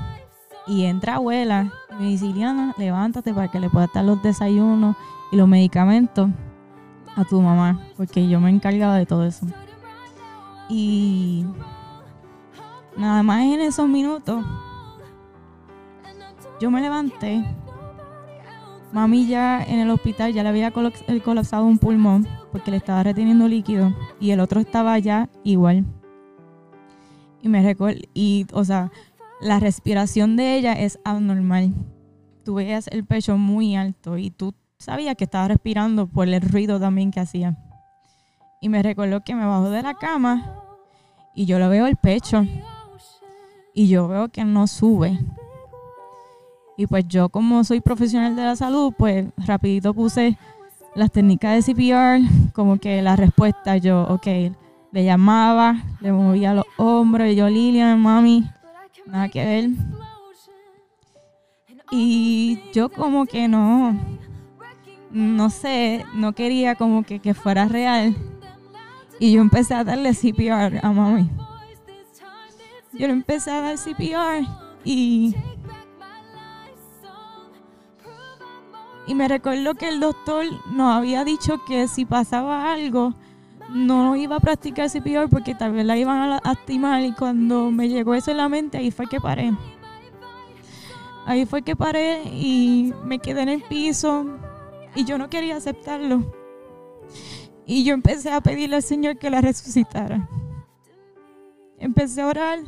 y 0.67 0.85
entra 0.85 1.17
abuela 1.17 1.71
y 1.91 2.03
me 2.03 2.09
dice, 2.09 2.25
Iliana, 2.25 2.75
levántate 2.79 3.35
para 3.35 3.49
que 3.49 3.61
le 3.61 3.69
pueda 3.69 3.91
dar 3.93 4.07
los 4.07 4.23
desayunos 4.23 4.97
y 5.31 5.37
los 5.37 5.47
medicamentos 5.47 6.31
a 7.17 7.25
tu 7.25 7.41
mamá, 7.41 7.81
porque 7.97 8.29
yo 8.29 8.41
me 8.41 8.51
encargaba 8.51 8.97
de 8.97 9.07
todo 9.07 9.25
eso. 9.25 9.47
Y 10.69 11.45
nada 12.97 13.23
más 13.23 13.43
en 13.43 13.61
esos 13.61 13.89
minutos, 13.89 14.45
yo 16.61 16.71
me 16.71 16.81
levanté 16.81 17.45
Mami 18.95 19.27
ya 19.27 19.61
en 19.61 19.81
el 19.81 19.91
hospital 19.91 20.33
ya 20.33 20.45
le 20.45 20.51
había 20.51 20.69
eh, 20.69 21.21
colapsado 21.21 21.65
un 21.65 21.79
pulmón 21.79 22.29
porque 22.53 22.71
le 22.71 22.77
estaba 22.77 23.03
reteniendo 23.03 23.49
líquido 23.49 23.93
y 24.21 24.31
el 24.31 24.39
otro 24.39 24.61
estaba 24.61 24.97
ya 25.01 25.29
igual. 25.43 25.85
Y 27.43 27.49
me 27.49 27.61
recuerdo, 27.61 28.03
y 28.15 28.47
o 28.53 28.65
sea, 28.65 28.93
la 29.41 29.59
respiración 29.59 30.37
de 30.37 30.57
ella 30.57 30.75
es 30.75 31.01
anormal. 31.03 31.75
Tú 32.45 32.55
veías 32.55 32.87
el 32.87 33.05
pecho 33.05 33.37
muy 33.37 33.75
alto 33.75 34.17
y 34.17 34.31
tú 34.31 34.55
sabías 34.85 35.17
que 35.17 35.25
estaba 35.25 35.49
respirando 35.49 36.07
por 36.07 36.29
el 36.29 36.41
ruido 36.41 36.79
también 36.79 37.11
que 37.11 37.21
hacía. 37.21 37.57
Y 38.61 38.69
me 38.69 38.83
recuerdo 38.83 39.23
que 39.23 39.35
me 39.35 39.47
bajó 39.47 39.71
de 39.71 39.83
la 39.83 39.95
cama 39.95 40.63
y 41.35 41.47
yo 41.47 41.59
le 41.59 41.69
veo 41.69 41.87
el 41.87 41.97
pecho 41.97 42.47
y 43.75 43.89
yo 43.89 44.09
veo 44.09 44.29
que 44.29 44.45
no 44.45 44.67
sube. 44.67 45.19
Y 46.77 46.87
pues 46.87 47.07
yo 47.09 47.29
como 47.29 47.65
soy 47.65 47.81
profesional 47.81 48.37
de 48.37 48.45
la 48.45 48.57
salud, 48.57 48.93
pues 48.97 49.27
rapidito 49.39 49.95
puse 49.95 50.37
las 50.95 51.11
técnicas 51.11 51.65
de 51.65 51.73
CPR, 51.73 52.53
como 52.53 52.79
que 52.79 53.01
la 53.03 53.17
respuesta 53.17 53.77
yo, 53.79 54.03
ok, 54.05 54.27
le 54.93 55.05
llamaba, 55.05 55.77
le 56.01 56.13
movía 56.13 56.55
los 56.55 56.67
hombros, 56.77 57.29
y 57.29 57.35
yo, 57.35 57.49
Lilian, 57.49 58.01
mami, 58.01 58.49
nada 59.07 59.29
que 59.29 59.45
ver. 59.45 59.71
Y 61.91 62.61
yo 62.73 62.89
como 62.91 63.27
que 63.27 63.49
no, 63.49 63.97
no 65.15 65.49
sé, 65.49 66.05
no 66.15 66.35
quería 66.35 66.75
como 66.75 67.05
que, 67.05 67.21
que 67.21 67.33
fuera 67.33 67.67
real. 67.67 68.15
Y 69.19 69.33
yo 69.33 69.41
empecé 69.41 69.75
a 69.75 69.85
darle 69.85 70.13
CPR 70.13 70.81
a 70.83 70.93
mami. 70.93 71.31
Yo 72.93 73.07
le 73.07 73.13
empecé 73.13 73.51
a 73.51 73.61
dar 73.61 73.77
CPR 73.77 74.47
y 74.85 75.35
Y 79.07 79.15
me 79.15 79.29
recuerdo 79.29 79.75
que 79.75 79.89
el 79.89 80.01
doctor 80.01 80.47
nos 80.73 80.97
había 80.97 81.25
dicho 81.25 81.63
que 81.67 81.89
si 81.89 82.07
pasaba 82.07 82.73
algo, 82.73 83.13
no 83.71 84.17
iba 84.17 84.37
a 84.37 84.41
practicar 84.41 84.89
CPR 84.89 85.29
porque 85.29 85.55
tal 85.55 85.73
vez 85.73 85.85
la 85.85 85.99
iban 85.99 86.19
a 86.23 86.41
lastimar. 86.43 87.03
Y 87.03 87.13
cuando 87.13 87.71
me 87.71 87.89
llegó 87.89 88.15
eso 88.15 88.31
en 88.31 88.39
la 88.39 88.49
mente, 88.49 88.79
ahí 88.79 88.91
fue 88.91 89.07
que 89.07 89.21
paré. 89.21 89.53
Ahí 91.27 91.45
fue 91.45 91.63
que 91.63 91.77
paré 91.77 92.23
y 92.33 92.93
me 93.05 93.19
quedé 93.19 93.43
en 93.43 93.49
el 93.51 93.63
piso 93.63 94.27
y 94.95 95.05
yo 95.05 95.19
no 95.19 95.31
quería 95.31 95.57
aceptarlo. 95.57 96.23
Y 97.67 97.85
yo 97.85 97.95
empecé 97.95 98.31
a 98.31 98.41
pedirle 98.41 98.77
al 98.77 98.83
Señor 98.83 99.19
que 99.19 99.31
la 99.31 99.41
resucitara. 99.41 100.29
Empecé 101.79 102.23
a 102.23 102.27
orar 102.27 102.59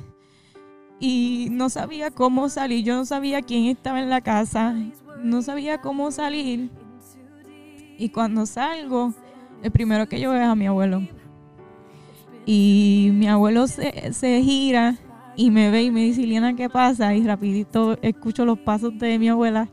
y 0.99 1.49
no 1.51 1.69
sabía 1.69 2.11
cómo 2.11 2.49
salir. 2.49 2.85
Yo 2.85 2.97
no 2.97 3.05
sabía 3.05 3.43
quién 3.43 3.67
estaba 3.67 4.01
en 4.01 4.11
la 4.11 4.21
casa 4.21 4.75
no 5.23 5.43
sabía 5.43 5.81
cómo 5.81 6.11
salir. 6.11 6.71
Y 7.99 8.09
cuando 8.11 8.47
salgo, 8.47 9.15
el 9.63 9.71
primero 9.71 10.09
que 10.09 10.21
yo 10.21 10.31
veo 10.31 10.43
es 10.43 10.49
a 10.49 10.55
mi 10.55 10.67
abuelo. 10.67 11.03
Y 12.45 13.11
mi 13.13 13.27
abuelo 13.27 13.67
se, 13.67 14.13
se 14.13 14.43
gira 14.43 14.97
y 15.35 15.51
me 15.51 15.71
ve 15.71 15.85
y 15.85 15.91
me 15.91 16.03
dice, 16.03 16.21
Liliana, 16.21 16.55
¿qué 16.55 16.69
pasa? 16.69 17.15
Y 17.15 17.27
rapidito 17.27 17.99
escucho 18.03 18.45
los 18.45 18.59
pasos 18.59 18.97
de 18.99 19.19
mi 19.19 19.29
abuela 19.29 19.69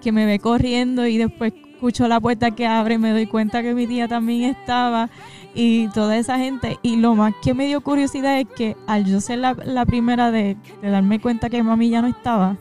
que 0.00 0.12
me 0.12 0.26
ve 0.26 0.38
corriendo 0.38 1.06
y 1.06 1.18
después 1.18 1.52
escucho 1.76 2.08
la 2.08 2.20
puerta 2.20 2.52
que 2.52 2.66
abre, 2.66 2.96
me 2.96 3.10
doy 3.10 3.26
cuenta 3.26 3.62
que 3.62 3.74
mi 3.74 3.86
tía 3.86 4.08
también 4.08 4.56
estaba 4.56 5.10
y 5.54 5.88
toda 5.88 6.16
esa 6.16 6.38
gente. 6.38 6.78
Y 6.82 6.96
lo 6.96 7.14
más 7.14 7.34
que 7.42 7.52
me 7.52 7.66
dio 7.66 7.82
curiosidad 7.82 8.40
es 8.40 8.46
que 8.56 8.76
al 8.86 9.04
yo 9.04 9.20
ser 9.20 9.40
la, 9.40 9.54
la 9.64 9.84
primera 9.84 10.30
de, 10.30 10.56
darme 10.82 11.20
cuenta 11.20 11.50
que 11.50 11.62
mami 11.62 11.90
ya 11.90 12.00
no 12.00 12.08
estaba, 12.08 12.56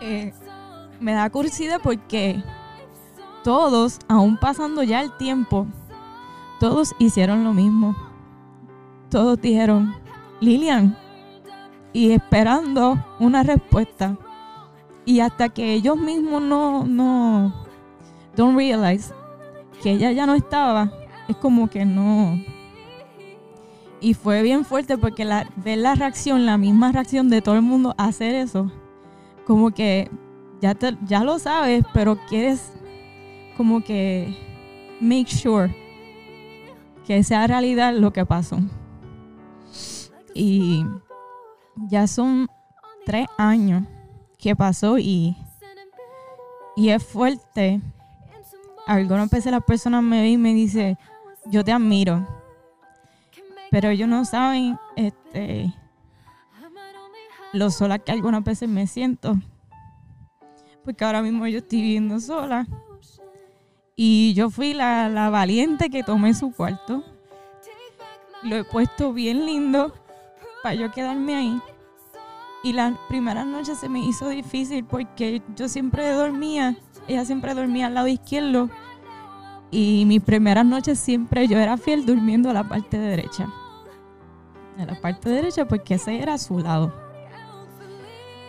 eh, 0.00 0.32
me 1.00 1.12
da 1.12 1.28
curiosidad 1.28 1.80
porque 1.82 2.40
todos, 3.42 3.98
aún 4.06 4.36
pasando 4.36 4.84
ya 4.84 5.00
el 5.00 5.16
tiempo, 5.16 5.66
todos 6.60 6.94
hicieron 7.00 7.42
lo 7.42 7.52
mismo. 7.52 7.96
Todos 9.10 9.40
dijeron, 9.40 9.94
Lilian, 10.40 10.96
y 11.92 12.12
esperando 12.12 13.04
una 13.18 13.42
respuesta. 13.42 14.16
Y 15.06 15.20
hasta 15.20 15.48
que 15.50 15.74
ellos 15.74 15.96
mismos 15.96 16.40
no, 16.42 16.84
no, 16.84 17.52
don't 18.36 18.56
realize 18.56 19.12
que 19.82 19.92
ella 19.92 20.12
ya 20.12 20.24
no 20.26 20.34
estaba, 20.34 20.90
es 21.28 21.36
como 21.36 21.68
que 21.68 21.84
no. 21.84 22.38
Y 24.00 24.14
fue 24.14 24.42
bien 24.42 24.64
fuerte 24.64 24.96
porque 24.98 25.24
la, 25.24 25.48
ver 25.56 25.78
la 25.78 25.94
reacción, 25.94 26.46
la 26.46 26.56
misma 26.58 26.92
reacción 26.92 27.28
de 27.28 27.42
todo 27.42 27.54
el 27.56 27.62
mundo 27.62 27.94
a 27.98 28.06
hacer 28.06 28.34
eso, 28.34 28.70
como 29.46 29.70
que 29.70 30.10
ya, 30.60 30.74
te- 30.74 30.96
ya 31.06 31.22
lo 31.22 31.38
sabes, 31.38 31.84
pero 31.92 32.16
quieres 32.28 32.72
como 33.56 33.82
que 33.82 34.34
make 35.00 35.26
sure 35.30 35.74
que 37.06 37.22
sea 37.22 37.46
realidad 37.46 37.94
lo 37.94 38.12
que 38.12 38.24
pasó. 38.24 38.58
Y 40.34 40.84
ya 41.88 42.06
son 42.06 42.48
tres 43.04 43.26
años 43.36 43.84
que 44.44 44.54
pasó 44.54 44.98
y, 44.98 45.34
y 46.76 46.90
es 46.90 47.02
fuerte. 47.02 47.80
Algunas 48.86 49.30
veces 49.30 49.50
las 49.50 49.64
personas 49.64 50.02
me 50.02 50.20
ven 50.20 50.32
y 50.32 50.36
me 50.36 50.52
dicen, 50.52 50.98
yo 51.46 51.64
te 51.64 51.72
admiro. 51.72 52.28
Pero 53.70 53.88
ellos 53.88 54.06
no 54.06 54.26
saben 54.26 54.78
este, 54.96 55.72
lo 57.54 57.70
sola 57.70 57.98
que 57.98 58.12
algunas 58.12 58.44
veces 58.44 58.68
me 58.68 58.86
siento. 58.86 59.34
Porque 60.84 61.06
ahora 61.06 61.22
mismo 61.22 61.46
yo 61.46 61.60
estoy 61.60 61.80
viviendo 61.80 62.20
sola. 62.20 62.66
Y 63.96 64.34
yo 64.34 64.50
fui 64.50 64.74
la, 64.74 65.08
la 65.08 65.30
valiente 65.30 65.88
que 65.88 66.02
tomé 66.02 66.34
su 66.34 66.52
cuarto. 66.52 67.02
Lo 68.42 68.56
he 68.56 68.64
puesto 68.64 69.14
bien 69.14 69.46
lindo 69.46 69.94
para 70.62 70.74
yo 70.74 70.90
quedarme 70.92 71.34
ahí. 71.34 71.62
Y 72.64 72.72
las 72.72 72.96
primeras 73.08 73.46
noches 73.46 73.78
se 73.78 73.90
me 73.90 74.00
hizo 74.00 74.30
difícil 74.30 74.86
porque 74.86 75.42
yo 75.54 75.68
siempre 75.68 76.10
dormía, 76.12 76.74
ella 77.06 77.26
siempre 77.26 77.52
dormía 77.52 77.88
al 77.88 77.94
lado 77.94 78.08
izquierdo. 78.08 78.70
Y 79.70 80.04
mis 80.06 80.22
primeras 80.22 80.64
noches 80.64 80.98
siempre 80.98 81.46
yo 81.46 81.58
era 81.58 81.76
fiel 81.76 82.06
durmiendo 82.06 82.48
a 82.48 82.54
la 82.54 82.66
parte 82.66 82.96
derecha. 82.96 83.52
A 84.78 84.86
la 84.86 84.98
parte 84.98 85.28
derecha 85.28 85.68
porque 85.68 85.94
ese 85.94 86.22
era 86.22 86.38
su 86.38 86.58
lado. 86.58 86.90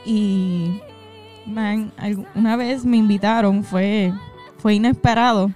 Y 0.06 0.80
man, 1.46 1.92
una 2.36 2.56
vez 2.56 2.86
me 2.86 2.96
invitaron, 2.96 3.66
fue, 3.66 4.14
fue 4.60 4.76
inesperado. 4.76 5.52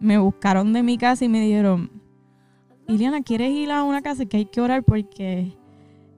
Me 0.00 0.18
buscaron 0.18 0.72
de 0.72 0.82
mi 0.82 0.98
casa 0.98 1.24
y 1.24 1.28
me 1.28 1.40
dijeron, 1.40 1.88
Iliana, 2.88 3.22
¿quieres 3.22 3.52
ir 3.52 3.70
a 3.70 3.84
una 3.84 4.02
casa 4.02 4.26
que 4.26 4.38
hay 4.38 4.46
que 4.46 4.60
orar 4.60 4.82
porque 4.82 5.56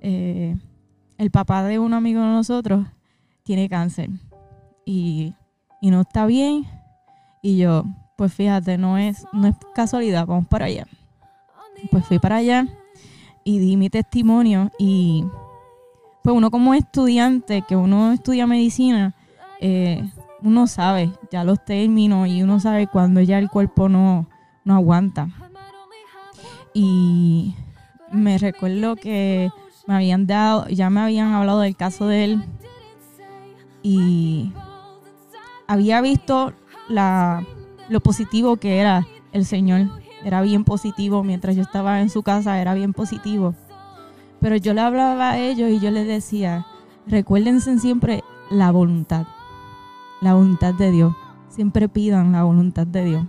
eh, 0.01 0.57
el 1.19 1.31
papá 1.31 1.65
de 1.65 1.79
un 1.79 1.93
amigo 1.93 2.21
de 2.21 2.29
nosotros 2.29 2.87
tiene 3.43 3.69
cáncer 3.69 4.09
y, 4.87 5.35
y 5.81 5.91
no 5.91 6.03
está 6.03 6.27
bien? 6.27 6.67
Y 7.43 7.59
yo, 7.59 7.85
pues 8.17 8.33
fíjate, 8.33 8.79
no 8.79 8.97
es, 8.99 9.27
no 9.33 9.49
es 9.49 9.57
casualidad, 9.75 10.27
vamos 10.27 10.47
para 10.49 10.67
allá. 10.67 10.87
Pues 11.91 12.05
fui 12.07 12.19
para 12.19 12.37
allá 12.37 12.67
y 13.45 13.59
di 13.59 13.77
mi 13.77 13.91
testimonio 13.91 14.71
y 14.79 15.25
pues 16.23 16.37
uno 16.37 16.51
como 16.51 16.75
estudiante, 16.75 17.63
que 17.63 17.77
uno 17.77 18.13
estudia 18.13 18.47
medicina, 18.47 19.15
eh, 19.61 20.09
uno 20.43 20.67
sabe 20.67 21.13
ya 21.31 21.45
los 21.45 21.65
términos 21.65 22.29
y 22.29 22.43
uno 22.43 22.61
sabe 22.61 22.87
cuando 22.87 23.21
ya 23.21 23.39
el 23.39 23.49
cuerpo 23.49 23.89
no, 23.89 24.29
no 24.65 24.75
aguanta. 24.75 25.29
Y 26.75 27.55
me 28.13 28.39
recuerdo 28.39 28.97
que 28.97 29.51
me 29.89 29.95
habían 29.95 30.27
dado, 30.27 30.69
ya 30.69 30.91
me 30.91 31.01
habían 31.01 31.33
hablado 31.33 31.61
del 31.61 31.75
caso 31.75 32.07
de 32.07 32.25
él 32.25 32.45
y 33.83 34.53
había 35.67 36.03
visto 36.03 36.53
la, 36.91 37.43
lo 37.89 38.01
positivo 38.01 38.59
que 38.59 38.81
era 38.81 39.07
el 39.33 39.47
Señor. 39.47 39.89
Era 40.23 40.43
bien 40.43 40.65
positivo 40.65 41.25
mientras 41.25 41.57
yo 41.57 41.63
estaba 41.63 42.03
en 42.03 42.11
su 42.11 42.23
casa, 42.23 42.61
era 42.61 42.75
bien 42.75 42.93
positivo. 42.93 43.55
Pero 44.43 44.57
yo 44.57 44.75
le 44.75 44.83
hablaba 44.83 45.31
a 45.31 45.39
ellos 45.39 45.71
y 45.71 45.81
yo 45.81 45.91
les 45.91 46.07
decía, 46.07 46.67
recuérdense 47.07 47.79
siempre 47.79 48.23
la 48.51 48.71
voluntad, 48.71 49.27
la 50.21 50.35
voluntad 50.35 50.75
de 50.75 50.91
Dios. 50.91 51.15
Siempre 51.49 51.89
pidan 51.89 52.33
la 52.33 52.43
voluntad 52.43 52.87
de 52.87 53.05
Dios. 53.07 53.25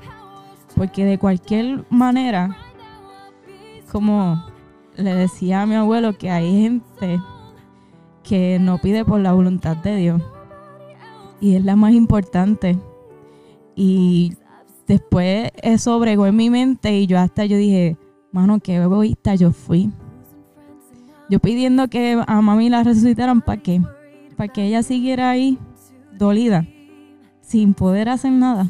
Porque 0.76 1.06
de 1.06 1.18
cualquier 1.18 1.86
manera, 1.90 2.58
como 3.90 4.44
le 5.00 5.16
decía 5.16 5.62
a 5.62 5.66
mi 5.66 5.76
abuelo, 5.76 6.18
que 6.18 6.30
hay 6.30 6.62
gente 6.62 7.22
que 8.24 8.60
no 8.60 8.78
pide 8.80 9.06
por 9.06 9.20
la 9.20 9.34
voluntad 9.34 9.78
de 9.78 9.96
Dios. 9.96 10.22
Y 11.42 11.56
es 11.56 11.64
la 11.64 11.76
más 11.76 11.94
importante. 11.94 12.78
Y 13.76 14.34
después 14.88 15.52
eso 15.64 15.98
bregó 16.00 16.26
en 16.26 16.36
mi 16.36 16.50
mente 16.50 16.98
y 16.98 17.08
yo 17.08 17.18
hasta 17.18 17.46
yo 17.46 17.58
dije, 17.58 17.98
mano, 18.32 18.60
qué 18.60 18.76
egoísta 18.76 19.36
yo 19.36 19.52
fui. 19.52 19.90
Yo 21.30 21.40
pidiendo 21.40 21.88
que 21.88 22.22
a 22.26 22.42
mami 22.42 22.70
la 22.70 22.84
resucitaran 22.84 23.42
para 23.42 23.62
qué? 23.62 23.82
Para 24.36 24.52
que 24.52 24.66
ella 24.66 24.84
siguiera 24.84 25.30
ahí 25.30 25.60
dolida, 26.18 26.68
sin 27.42 27.74
poder 27.74 28.10
hacer 28.10 28.32
nada. 28.32 28.70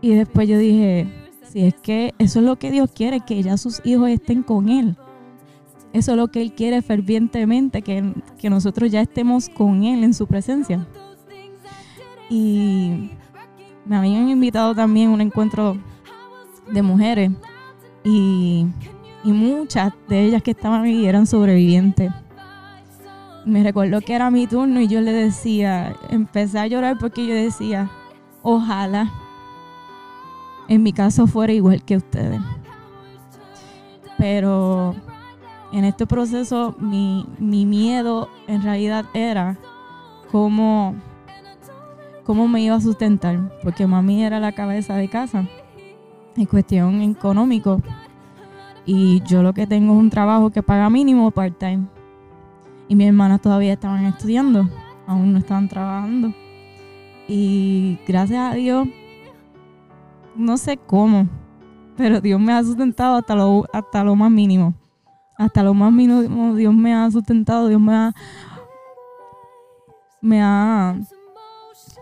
Y 0.00 0.14
después 0.14 0.48
yo 0.48 0.58
dije, 0.58 1.06
si 1.50 1.66
es 1.66 1.74
que 1.74 2.14
eso 2.18 2.38
es 2.38 2.44
lo 2.44 2.56
que 2.56 2.70
Dios 2.70 2.90
quiere, 2.94 3.20
que 3.20 3.42
ya 3.42 3.56
sus 3.56 3.80
hijos 3.84 4.08
estén 4.08 4.42
con 4.42 4.68
Él. 4.68 4.96
Eso 5.92 6.12
es 6.12 6.16
lo 6.16 6.28
que 6.28 6.40
Él 6.40 6.52
quiere 6.52 6.80
fervientemente, 6.80 7.82
que, 7.82 8.14
que 8.38 8.48
nosotros 8.48 8.90
ya 8.92 9.00
estemos 9.00 9.48
con 9.48 9.82
Él 9.82 10.04
en 10.04 10.14
su 10.14 10.28
presencia. 10.28 10.86
Y 12.28 13.10
me 13.84 13.96
habían 13.96 14.28
invitado 14.28 14.74
también 14.76 15.10
a 15.10 15.14
un 15.14 15.20
encuentro 15.20 15.76
de 16.70 16.82
mujeres 16.82 17.32
y, 18.04 18.66
y 19.24 19.32
muchas 19.32 19.92
de 20.08 20.26
ellas 20.26 20.44
que 20.44 20.52
estaban 20.52 20.82
ahí 20.82 21.04
eran 21.06 21.26
sobrevivientes. 21.26 22.12
Me 23.44 23.64
recuerdo 23.64 24.00
que 24.02 24.14
era 24.14 24.30
mi 24.30 24.46
turno 24.46 24.80
y 24.80 24.86
yo 24.86 25.00
le 25.00 25.10
decía, 25.10 25.96
empecé 26.10 26.60
a 26.60 26.68
llorar 26.68 26.98
porque 27.00 27.26
yo 27.26 27.34
decía, 27.34 27.90
ojalá 28.42 29.10
en 30.70 30.84
mi 30.84 30.92
caso 30.92 31.26
fuera 31.26 31.52
igual 31.52 31.82
que 31.82 31.96
ustedes. 31.96 32.40
Pero 34.16 34.94
en 35.72 35.84
este 35.84 36.06
proceso 36.06 36.76
mi, 36.78 37.26
mi 37.38 37.66
miedo 37.66 38.28
en 38.46 38.62
realidad 38.62 39.04
era 39.12 39.58
cómo, 40.30 40.94
cómo 42.24 42.46
me 42.46 42.62
iba 42.62 42.76
a 42.76 42.80
sustentar, 42.80 43.50
porque 43.64 43.86
mami 43.88 44.22
era 44.22 44.38
la 44.38 44.52
cabeza 44.52 44.94
de 44.94 45.08
casa. 45.08 45.48
En 46.36 46.46
cuestión 46.46 47.02
económico. 47.02 47.82
Y 48.86 49.22
yo 49.24 49.42
lo 49.42 49.52
que 49.52 49.66
tengo 49.66 49.92
es 49.92 49.98
un 49.98 50.08
trabajo 50.08 50.50
que 50.50 50.62
paga 50.62 50.88
mínimo 50.88 51.32
part-time. 51.32 51.86
Y 52.86 52.94
mis 52.94 53.08
hermanas 53.08 53.42
todavía 53.42 53.72
estaban 53.72 54.04
estudiando, 54.04 54.68
aún 55.08 55.32
no 55.32 55.38
estaban 55.40 55.68
trabajando. 55.68 56.32
Y 57.26 57.98
gracias 58.06 58.52
a 58.52 58.54
Dios 58.54 58.86
no 60.36 60.56
sé 60.56 60.76
cómo, 60.76 61.28
pero 61.96 62.20
Dios 62.20 62.40
me 62.40 62.52
ha 62.52 62.62
sustentado 62.62 63.16
hasta 63.16 63.34
lo, 63.34 63.64
hasta 63.72 64.04
lo 64.04 64.16
más 64.16 64.30
mínimo. 64.30 64.74
Hasta 65.36 65.62
lo 65.62 65.72
más 65.72 65.92
mínimo 65.92 66.54
Dios 66.54 66.74
me 66.74 66.94
ha 66.94 67.10
sustentado, 67.10 67.68
Dios 67.68 67.80
me 67.80 67.94
ha, 67.94 68.12
me 70.20 70.42
ha 70.42 70.98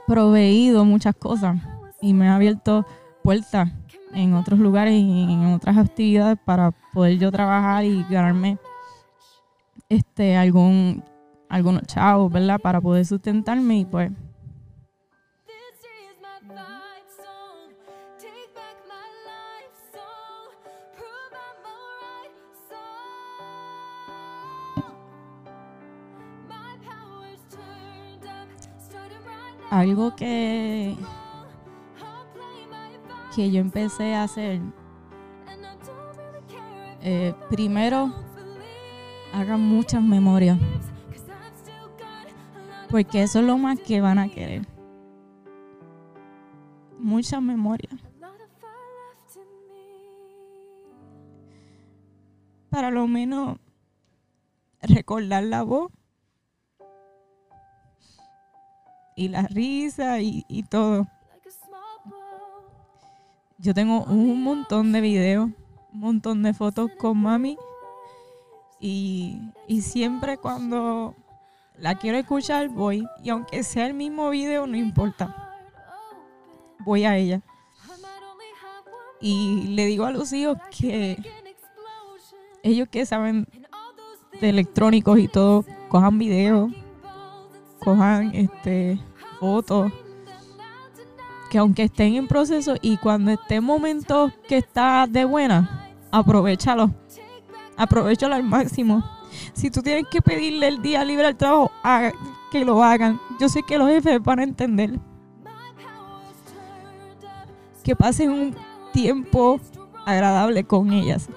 proveído 0.06 0.84
muchas 0.84 1.14
cosas 1.14 1.56
y 2.00 2.14
me 2.14 2.28
ha 2.28 2.34
abierto 2.34 2.84
puertas 3.22 3.70
en 4.12 4.34
otros 4.34 4.58
lugares 4.58 4.94
y 4.94 5.22
en 5.32 5.46
otras 5.52 5.76
actividades 5.76 6.38
para 6.44 6.72
poder 6.92 7.18
yo 7.18 7.30
trabajar 7.30 7.84
y 7.84 8.04
ganarme 8.10 8.58
este 9.88 10.36
algún 10.36 11.04
algunos 11.48 11.82
chavos, 11.82 12.30
¿verdad? 12.30 12.58
Para 12.60 12.80
poder 12.80 13.06
sustentarme 13.06 13.78
y 13.78 13.84
pues 13.84 14.10
algo 29.70 30.14
que, 30.16 30.96
que 33.34 33.50
yo 33.50 33.60
empecé 33.60 34.14
a 34.14 34.24
hacer, 34.24 34.60
eh, 37.02 37.34
primero 37.50 38.12
hagan 39.32 39.60
muchas 39.60 40.02
memorias, 40.02 40.58
porque 42.90 43.22
eso 43.22 43.40
es 43.40 43.44
lo 43.44 43.58
más 43.58 43.78
que 43.80 44.00
van 44.00 44.18
a 44.18 44.28
querer. 44.28 44.66
Muchas 46.98 47.40
memorias. 47.40 47.94
Para 52.70 52.90
lo 52.90 53.06
menos 53.06 53.58
recordar 54.82 55.44
la 55.44 55.62
voz 55.62 55.90
y 59.18 59.28
la 59.28 59.42
risa 59.42 60.20
y, 60.20 60.44
y 60.46 60.62
todo. 60.62 61.08
Yo 63.58 63.74
tengo 63.74 64.04
un 64.04 64.44
montón 64.44 64.92
de 64.92 65.00
videos, 65.00 65.50
un 65.92 66.00
montón 66.00 66.44
de 66.44 66.54
fotos 66.54 66.92
con 66.96 67.18
mami. 67.18 67.58
Y, 68.78 69.40
y 69.66 69.82
siempre 69.82 70.38
cuando 70.38 71.16
la 71.76 71.96
quiero 71.96 72.16
escuchar 72.16 72.68
voy. 72.68 73.08
Y 73.24 73.30
aunque 73.30 73.64
sea 73.64 73.88
el 73.88 73.94
mismo 73.94 74.30
video 74.30 74.68
no 74.68 74.76
importa, 74.76 75.58
voy 76.84 77.04
a 77.04 77.16
ella. 77.16 77.42
Y 79.20 79.64
le 79.74 79.86
digo 79.86 80.04
a 80.04 80.12
los 80.12 80.32
hijos 80.32 80.58
que 80.78 81.18
ellos 82.62 82.88
que 82.88 83.04
saben 83.04 83.48
de 84.40 84.50
electrónicos 84.50 85.18
y 85.18 85.26
todo, 85.26 85.64
cojan 85.88 86.18
videos, 86.18 86.70
cojan 87.88 88.30
este 88.34 89.00
fotos, 89.40 89.90
que 91.50 91.56
aunque 91.56 91.84
estén 91.84 92.16
en 92.16 92.28
proceso 92.28 92.74
y 92.82 92.98
cuando 92.98 93.30
esté 93.30 93.54
en 93.56 93.64
momentos 93.64 94.30
que 94.46 94.58
está 94.58 95.06
de 95.08 95.24
buena, 95.24 95.88
aprovechalo, 96.10 96.90
aprovechalo 97.78 98.34
al 98.34 98.42
máximo. 98.42 99.02
Si 99.54 99.70
tú 99.70 99.80
tienes 99.80 100.04
que 100.10 100.20
pedirle 100.20 100.68
el 100.68 100.82
día 100.82 101.02
libre 101.02 101.28
al 101.28 101.36
trabajo, 101.36 101.70
haga- 101.82 102.12
que 102.50 102.62
lo 102.62 102.82
hagan. 102.82 103.18
Yo 103.40 103.48
sé 103.48 103.62
que 103.62 103.78
los 103.78 103.88
jefes 103.88 104.22
van 104.22 104.40
a 104.40 104.42
entender. 104.42 104.98
Que 107.82 107.96
pasen 107.96 108.30
un 108.30 108.56
tiempo 108.92 109.58
agradable 110.04 110.64
con 110.64 110.92
ellas. 110.92 111.28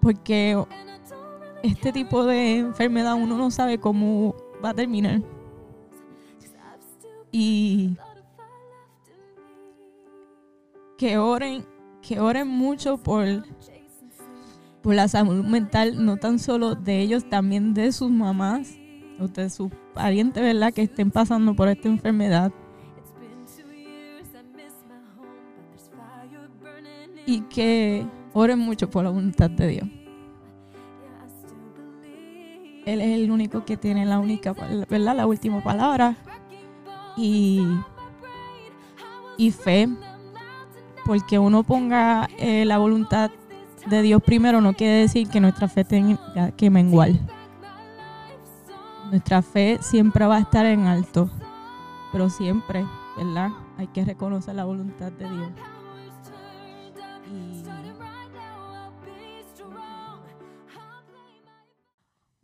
Porque 0.00 0.56
este 1.64 1.92
tipo 1.92 2.26
de 2.26 2.58
enfermedad 2.58 3.14
uno 3.14 3.38
no 3.38 3.50
sabe 3.50 3.78
cómo 3.78 4.36
va 4.62 4.70
a 4.70 4.74
terminar. 4.74 5.22
Y 7.32 7.96
que 10.98 11.16
oren, 11.18 11.64
mucho 12.46 12.98
por, 12.98 13.24
por 14.82 14.94
la 14.94 15.08
salud 15.08 15.42
mental, 15.42 16.04
no 16.04 16.18
tan 16.18 16.38
solo 16.38 16.74
de 16.74 17.00
ellos, 17.00 17.28
también 17.28 17.72
de 17.72 17.92
sus 17.92 18.10
mamás 18.10 18.76
o 19.18 19.26
de 19.26 19.48
sus 19.48 19.72
parientes, 19.94 20.42
¿verdad? 20.42 20.72
Que 20.72 20.82
estén 20.82 21.10
pasando 21.10 21.56
por 21.56 21.68
esta 21.68 21.88
enfermedad. 21.88 22.52
Y 27.26 27.40
que 27.40 28.06
oren 28.34 28.58
mucho 28.58 28.90
por 28.90 29.02
la 29.02 29.10
voluntad 29.10 29.48
de 29.48 29.66
Dios. 29.66 30.03
Él 32.84 33.00
es 33.00 33.18
el 33.18 33.30
único 33.30 33.64
que 33.64 33.76
tiene 33.76 34.04
la 34.04 34.18
única, 34.18 34.52
¿verdad? 34.52 35.16
La 35.16 35.26
última 35.26 35.62
palabra. 35.62 36.16
Y, 37.16 37.66
y 39.36 39.50
fe. 39.50 39.88
Porque 41.06 41.38
uno 41.38 41.62
ponga 41.62 42.28
eh, 42.38 42.64
la 42.64 42.78
voluntad 42.78 43.30
de 43.86 44.02
Dios 44.02 44.22
primero 44.22 44.60
no 44.60 44.72
quiere 44.72 44.94
decir 44.94 45.28
que 45.28 45.40
nuestra 45.40 45.68
fe 45.68 45.84
tenga 45.84 46.50
que 46.52 46.70
menguar. 46.70 47.10
Nuestra 49.10 49.42
fe 49.42 49.78
siempre 49.80 50.26
va 50.26 50.36
a 50.36 50.40
estar 50.40 50.64
en 50.66 50.86
alto. 50.86 51.30
Pero 52.12 52.30
siempre, 52.30 52.84
¿verdad? 53.16 53.50
Hay 53.76 53.88
que 53.88 54.04
reconocer 54.04 54.54
la 54.54 54.64
voluntad 54.64 55.12
de 55.12 55.28
Dios. 55.28 55.48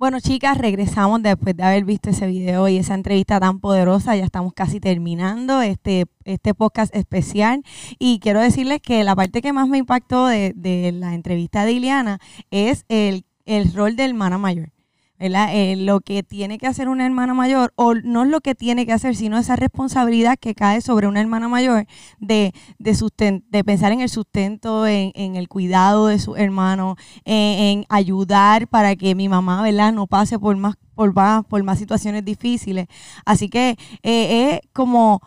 Bueno, 0.01 0.19
chicas, 0.19 0.57
regresamos 0.57 1.23
después 1.23 1.55
de 1.55 1.63
haber 1.63 1.85
visto 1.85 2.09
ese 2.09 2.27
video 2.27 2.67
y 2.69 2.79
esa 2.79 2.95
entrevista 2.95 3.39
tan 3.39 3.61
poderosa. 3.61 4.17
Ya 4.17 4.25
estamos 4.25 4.55
casi 4.55 4.81
terminando 4.81 5.61
este, 5.61 6.07
este 6.25 6.55
podcast 6.55 6.97
especial. 6.97 7.63
Y 7.99 8.19
quiero 8.19 8.41
decirles 8.41 8.81
que 8.81 9.05
la 9.05 9.15
parte 9.15 9.43
que 9.43 9.53
más 9.53 9.69
me 9.69 9.77
impactó 9.77 10.27
de, 10.27 10.55
de 10.57 10.93
la 10.93 11.13
entrevista 11.13 11.67
de 11.67 11.73
Iliana 11.73 12.19
es 12.51 12.87
el, 12.89 13.27
el 13.45 13.75
rol 13.75 13.95
de 13.95 14.07
hermana 14.07 14.39
mayor. 14.39 14.73
¿Verdad? 15.21 15.51
Eh, 15.55 15.77
lo 15.77 16.01
que 16.01 16.23
tiene 16.25 16.59
que 16.59 16.67
hacer 16.67 16.89
una 16.89 17.05
hermana 17.07 17.35
mayor, 17.35 17.73
o 17.77 17.95
no 17.95 18.25
es 18.25 18.29
lo 18.31 18.41
que 18.41 18.55
tiene 18.57 18.87
que 18.87 18.93
hacer, 18.93 19.15
sino 19.15 19.39
esa 19.39 19.55
responsabilidad 19.55 20.39
que 20.41 20.55
cae 20.55 20.81
sobre 20.81 21.07
una 21.07 21.21
hermana 21.21 21.47
mayor 21.49 21.87
de, 22.19 22.53
de, 22.79 22.91
susten- 22.93 23.45
de 23.51 23.63
pensar 23.63 23.93
en 23.93 24.01
el 24.01 24.09
sustento, 24.09 24.87
en, 24.87 25.13
en 25.15 25.37
el 25.37 25.47
cuidado 25.49 26.07
de 26.07 26.19
su 26.19 26.37
hermano, 26.37 26.97
en, 27.25 27.59
en 27.81 27.85
ayudar 27.91 28.67
para 28.67 28.97
que 28.97 29.15
mi 29.15 29.29
mamá 29.29 29.63
¿verdad? 29.63 29.93
no 29.93 30.07
pase 30.07 30.39
por 30.39 30.57
más, 30.57 30.75
por 30.95 31.15
más, 31.15 31.45
por 31.45 31.63
más 31.63 31.79
situaciones 31.79 32.25
difíciles. 32.25 32.87
Así 33.27 33.49
que 33.49 33.77
eh, 34.03 34.55
es 34.55 34.61
como 34.73 35.21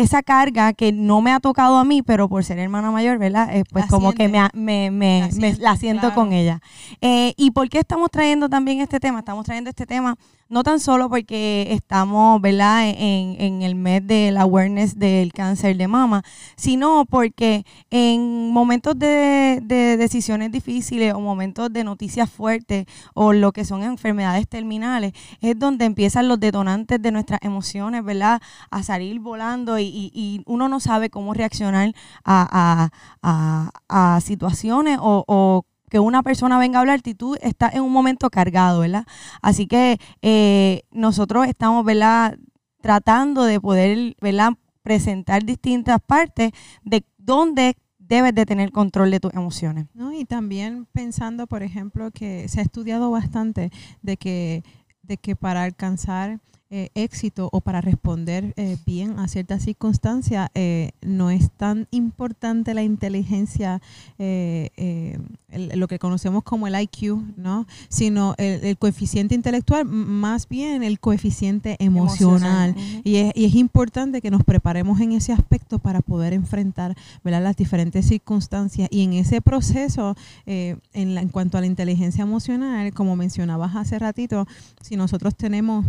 esa 0.00 0.22
carga 0.22 0.72
que 0.72 0.92
no 0.92 1.20
me 1.20 1.32
ha 1.32 1.40
tocado 1.40 1.76
a 1.78 1.84
mí, 1.84 2.02
pero 2.02 2.28
por 2.28 2.44
ser 2.44 2.58
hermana 2.58 2.90
mayor, 2.90 3.18
¿verdad? 3.18 3.54
Eh, 3.54 3.64
pues 3.70 3.84
La 3.84 3.88
como 3.90 4.12
que 4.12 4.28
me, 4.28 4.38
ha- 4.38 4.50
me, 4.54 4.90
me- 4.90 5.20
La 5.20 5.26
me- 5.26 5.32
siente, 5.32 5.60
la 5.62 5.76
siento 5.76 6.00
claro. 6.00 6.14
con 6.14 6.32
ella. 6.32 6.60
Eh, 7.00 7.34
¿Y 7.36 7.50
por 7.52 7.68
qué 7.68 7.78
estamos 7.80 8.10
trayendo 8.10 8.48
también 8.48 8.80
este 8.80 9.00
tema? 9.00 9.20
Estamos 9.20 9.44
trayendo 9.44 9.70
este 9.70 9.86
tema 9.86 10.16
no 10.50 10.62
tan 10.64 10.80
solo 10.80 11.08
porque 11.08 11.68
estamos, 11.70 12.40
¿verdad?, 12.40 12.88
en, 12.88 13.40
en 13.40 13.62
el 13.62 13.74
mes 13.76 14.06
del 14.06 14.36
awareness 14.36 14.98
del 14.98 15.32
cáncer 15.32 15.76
de 15.76 15.86
mama, 15.88 16.22
sino 16.56 17.06
porque 17.08 17.64
en 17.90 18.50
momentos 18.52 18.98
de, 18.98 19.60
de 19.62 19.96
decisiones 19.96 20.50
difíciles 20.52 21.14
o 21.14 21.20
momentos 21.20 21.72
de 21.72 21.84
noticias 21.84 22.28
fuertes 22.28 22.86
o 23.14 23.32
lo 23.32 23.52
que 23.52 23.64
son 23.64 23.82
enfermedades 23.84 24.48
terminales, 24.48 25.12
es 25.40 25.58
donde 25.58 25.84
empiezan 25.84 26.26
los 26.28 26.40
detonantes 26.40 27.00
de 27.00 27.12
nuestras 27.12 27.40
emociones, 27.42 28.04
¿verdad?, 28.04 28.42
a 28.70 28.82
salir 28.82 29.20
volando 29.20 29.78
y, 29.78 29.84
y- 29.84 30.10
y 30.12 30.42
uno 30.46 30.68
no 30.68 30.80
sabe 30.80 31.10
cómo 31.10 31.32
reaccionar 31.32 31.92
a, 32.24 32.90
a- 33.22 33.70
a- 33.88 34.20
situaciones 34.20 34.98
o 35.00 35.64
que 35.90 35.98
una 35.98 36.22
persona 36.22 36.58
venga 36.58 36.78
a 36.78 36.80
hablarte 36.80 37.10
y 37.10 37.14
tú 37.14 37.36
estás 37.42 37.74
en 37.74 37.82
un 37.82 37.92
momento 37.92 38.30
cargado, 38.30 38.80
¿verdad? 38.80 39.04
Así 39.42 39.66
que 39.66 39.98
eh, 40.22 40.82
nosotros 40.90 41.46
estamos, 41.46 41.84
¿verdad? 41.84 42.38
Tratando 42.80 43.44
de 43.44 43.60
poder, 43.60 44.16
¿verdad? 44.22 44.52
Presentar 44.82 45.44
distintas 45.44 46.00
partes 46.00 46.52
de 46.82 47.04
dónde 47.18 47.76
debes 47.98 48.34
de 48.34 48.46
tener 48.46 48.72
control 48.72 49.10
de 49.10 49.20
tus 49.20 49.34
emociones. 49.34 49.86
¿no? 49.94 50.12
Y 50.12 50.24
también 50.24 50.86
pensando, 50.92 51.46
por 51.46 51.62
ejemplo, 51.62 52.10
que 52.10 52.48
se 52.48 52.60
ha 52.60 52.62
estudiado 52.62 53.10
bastante 53.10 53.70
de 54.02 54.16
que, 54.16 54.64
de 55.02 55.16
que 55.16 55.36
para 55.36 55.64
alcanzar 55.64 56.40
eh, 56.72 56.90
éxito 56.94 57.48
o 57.52 57.60
para 57.60 57.80
responder 57.80 58.54
eh, 58.56 58.76
bien 58.86 59.18
a 59.18 59.26
ciertas 59.26 59.64
circunstancias, 59.64 60.48
eh, 60.54 60.92
no 61.02 61.30
es 61.30 61.50
tan 61.50 61.88
importante 61.90 62.74
la 62.74 62.82
inteligencia, 62.84 63.82
eh, 64.18 64.70
eh, 64.76 65.18
el- 65.48 65.78
lo 65.80 65.88
que 65.88 65.98
conocemos 65.98 66.44
como 66.44 66.68
el 66.68 66.74
IQ, 66.80 67.18
¿no? 67.36 67.66
Sino 67.88 68.34
el, 68.38 68.64
el 68.64 68.78
coeficiente 68.78 69.34
intelectual, 69.34 69.84
más 69.84 70.48
bien 70.48 70.84
el 70.84 71.00
coeficiente 71.00 71.76
emocional. 71.80 72.74
Y 73.02 73.16
es, 73.16 73.32
y 73.34 73.44
es 73.46 73.54
importante 73.56 74.20
que 74.20 74.30
nos 74.30 74.44
preparemos 74.44 75.00
en 75.00 75.10
ese 75.12 75.32
aspecto 75.32 75.80
para 75.80 76.00
poder 76.02 76.32
enfrentar 76.32 76.96
¿verdad? 77.24 77.42
las 77.42 77.56
diferentes 77.56 78.06
circunstancias. 78.06 78.88
Y 78.92 79.02
en 79.02 79.14
ese 79.14 79.40
proceso, 79.40 80.14
eh, 80.46 80.76
en, 80.92 81.16
la- 81.16 81.22
en 81.22 81.30
cuanto 81.30 81.58
a 81.58 81.60
la 81.60 81.66
inteligencia 81.66 82.22
emocional, 82.22 82.92
como 82.94 83.16
mencionabas 83.16 83.74
hace 83.74 83.98
ratito, 83.98 84.46
si 84.80 84.94
nosotros 84.96 85.34
tenemos 85.34 85.84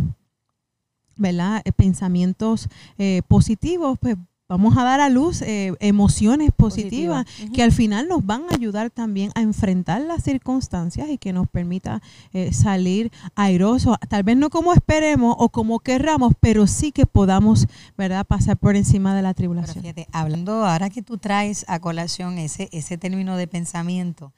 ¿verdad? 1.22 1.62
Eh, 1.64 1.72
pensamientos 1.72 2.68
eh, 2.98 3.22
positivos, 3.28 3.98
pues 4.00 4.18
vamos 4.52 4.76
a 4.76 4.84
dar 4.84 5.00
a 5.00 5.08
luz 5.08 5.42
eh, 5.44 5.74
emociones 5.80 6.52
positivas 6.52 7.24
Positiva. 7.24 7.54
que 7.54 7.64
al 7.64 7.72
final 7.72 8.10
nos 8.10 8.26
van 8.26 8.44
a 8.52 8.56
ayudar 8.56 8.90
también 8.90 9.32
a 9.34 9.42
enfrentar 9.42 10.02
las 10.02 10.24
circunstancias 10.24 11.10
y 11.10 11.18
que 11.18 11.32
nos 11.32 11.48
permita 11.48 12.02
eh, 12.34 12.52
salir 12.52 13.14
airosos, 13.36 13.96
tal 14.10 14.24
vez 14.24 14.36
no 14.36 14.50
como 14.50 14.74
esperemos 14.74 15.38
o 15.40 15.48
como 15.48 15.80
querramos, 15.80 16.34
pero 16.42 16.68
sí 16.68 16.92
que 16.92 17.06
podamos, 17.06 17.66
¿verdad?, 17.98 18.26
pasar 18.26 18.58
por 18.58 18.76
encima 18.76 19.16
de 19.16 19.22
la 19.22 19.34
tribulación. 19.34 19.84
fíjate, 19.84 20.08
hablando 20.12 20.66
ahora 20.66 20.90
que 20.90 21.02
tú 21.02 21.18
traes 21.18 21.64
a 21.70 21.80
colación 21.80 22.38
ese, 22.38 22.68
ese 22.74 22.98
término 22.98 23.38
de 23.38 23.48
pensamiento, 23.48 24.34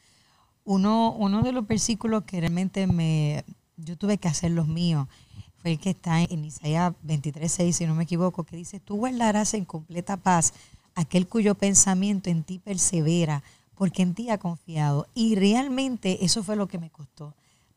uno, 0.64 1.16
uno 1.18 1.42
de 1.42 1.54
los 1.54 1.66
versículos 1.66 2.24
que 2.26 2.40
realmente 2.40 2.86
me, 2.86 3.44
yo 3.78 3.98
tuve 3.98 4.20
que 4.20 4.28
hacer 4.28 4.52
los 4.52 4.68
míos 4.68 5.08
fue 5.64 5.72
el 5.72 5.80
que 5.80 5.92
está 5.92 6.22
en 6.22 6.44
Isaías 6.44 6.92
23.6, 7.08 7.72
si 7.72 7.88
no 7.88 7.96
me 7.96 8.04
equivoco, 8.04 8.44
que 8.44 8.58
dice, 8.58 8.82
tú 8.82 8.98
guardarás 8.98 9.54
en 9.54 9.64
completa 9.64 10.18
paz 10.18 10.54
aquel 10.94 11.26
cuyo 11.26 11.56
pensamiento 11.56 12.30
en 12.30 12.44
ti 12.44 12.60
persevera, 12.60 13.44
porque 13.74 14.02
en 14.02 14.14
ti 14.14 14.30
ha 14.30 14.38
confiado. 14.38 15.08
Y 15.16 15.36
realmente 15.36 16.26
eso 16.26 16.44
fue 16.44 16.58
lo 16.58 16.68
que 16.68 16.80
me 16.80 16.90
costó, 16.90 17.34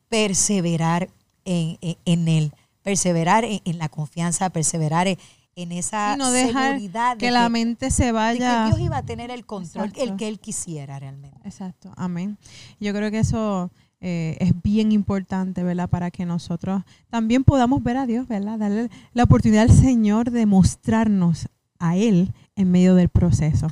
perseverar 0.09 1.09
en, 1.45 2.27
él, 2.27 2.51
perseverar 2.83 3.45
en, 3.45 3.77
la 3.77 3.87
confianza, 3.87 4.49
perseverar 4.49 5.07
en, 5.07 5.71
esa 5.71 6.17
no 6.17 6.29
dejar 6.29 6.73
seguridad 6.73 7.15
que, 7.15 7.31
la 7.31 7.47
mente 7.47 7.89
se 7.89 8.11
vaya. 8.11 8.65
que 8.65 8.75
Dios 8.75 8.81
iba 8.81 8.97
a 8.97 9.03
tener 9.03 9.31
el 9.31 9.45
control, 9.45 9.93
el 9.95 10.17
que 10.17 10.27
Él 10.27 10.39
quisiera 10.39 10.99
realmente. 10.99 11.39
Exacto, 11.45 11.93
amén. 11.95 12.37
Yo 12.81 12.91
creo 12.91 13.09
que 13.11 13.19
eso 13.19 13.71
eh, 13.99 14.37
es 14.39 14.51
bien 14.61 14.91
importante, 14.91 15.63
¿verdad? 15.63 15.89
Para 15.89 16.11
que 16.11 16.25
nosotros 16.25 16.83
también 17.09 17.43
podamos 17.43 17.83
ver 17.83 17.97
a 17.97 18.05
Dios, 18.05 18.27
¿verdad? 18.27 18.59
Darle 18.59 18.89
la 19.13 19.23
oportunidad 19.23 19.63
al 19.63 19.71
Señor 19.71 20.31
de 20.31 20.45
mostrarnos 20.45 21.49
a 21.79 21.95
Él 21.95 22.31
en 22.55 22.71
medio 22.71 22.95
del 22.95 23.09
proceso. 23.09 23.67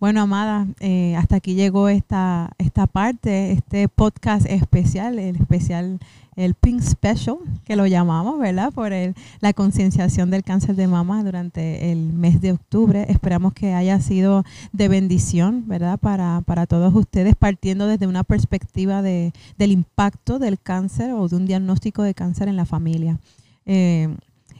Bueno, 0.00 0.20
amada, 0.22 0.66
eh, 0.80 1.16
hasta 1.16 1.36
aquí 1.36 1.54
llegó 1.54 1.88
esta, 1.88 2.50
esta 2.58 2.86
parte, 2.86 3.52
este 3.52 3.88
podcast 3.88 4.46
especial, 4.46 5.18
el 5.18 5.36
especial, 5.36 5.98
el 6.36 6.54
Pink 6.54 6.80
Special, 6.82 7.36
que 7.64 7.76
lo 7.76 7.86
llamamos, 7.86 8.38
¿verdad? 8.38 8.72
Por 8.72 8.92
el, 8.92 9.14
la 9.40 9.52
concienciación 9.52 10.30
del 10.30 10.42
cáncer 10.42 10.76
de 10.76 10.88
mama 10.88 11.22
durante 11.22 11.92
el 11.92 12.12
mes 12.12 12.40
de 12.40 12.52
octubre. 12.52 13.06
Esperamos 13.08 13.52
que 13.52 13.72
haya 13.74 14.00
sido 14.00 14.44
de 14.72 14.88
bendición, 14.88 15.64
¿verdad? 15.66 15.98
Para, 15.98 16.42
para 16.44 16.66
todos 16.66 16.94
ustedes, 16.94 17.36
partiendo 17.36 17.86
desde 17.86 18.06
una 18.06 18.24
perspectiva 18.24 19.00
de, 19.00 19.32
del 19.58 19.72
impacto 19.72 20.38
del 20.38 20.58
cáncer 20.58 21.12
o 21.12 21.28
de 21.28 21.36
un 21.36 21.46
diagnóstico 21.46 22.02
de 22.02 22.14
cáncer 22.14 22.48
en 22.48 22.56
la 22.56 22.66
familia. 22.66 23.18
Eh, 23.66 24.14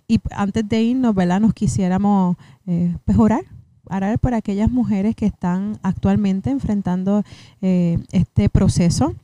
y 0.06 0.20
antes 0.30 0.68
de 0.68 0.82
irnos, 0.82 1.14
¿verdad? 1.14 1.40
Nos 1.40 1.54
quisiéramos 1.54 2.36
eh, 2.66 2.94
pues 3.04 3.16
orar 3.86 4.18
por 4.18 4.34
aquellas 4.34 4.70
mujeres 4.70 5.14
que 5.14 5.26
están 5.26 5.78
actualmente 5.82 6.50
enfrentando 6.50 7.22
eh, 7.62 7.98
este 8.12 8.48
proceso 8.48 9.14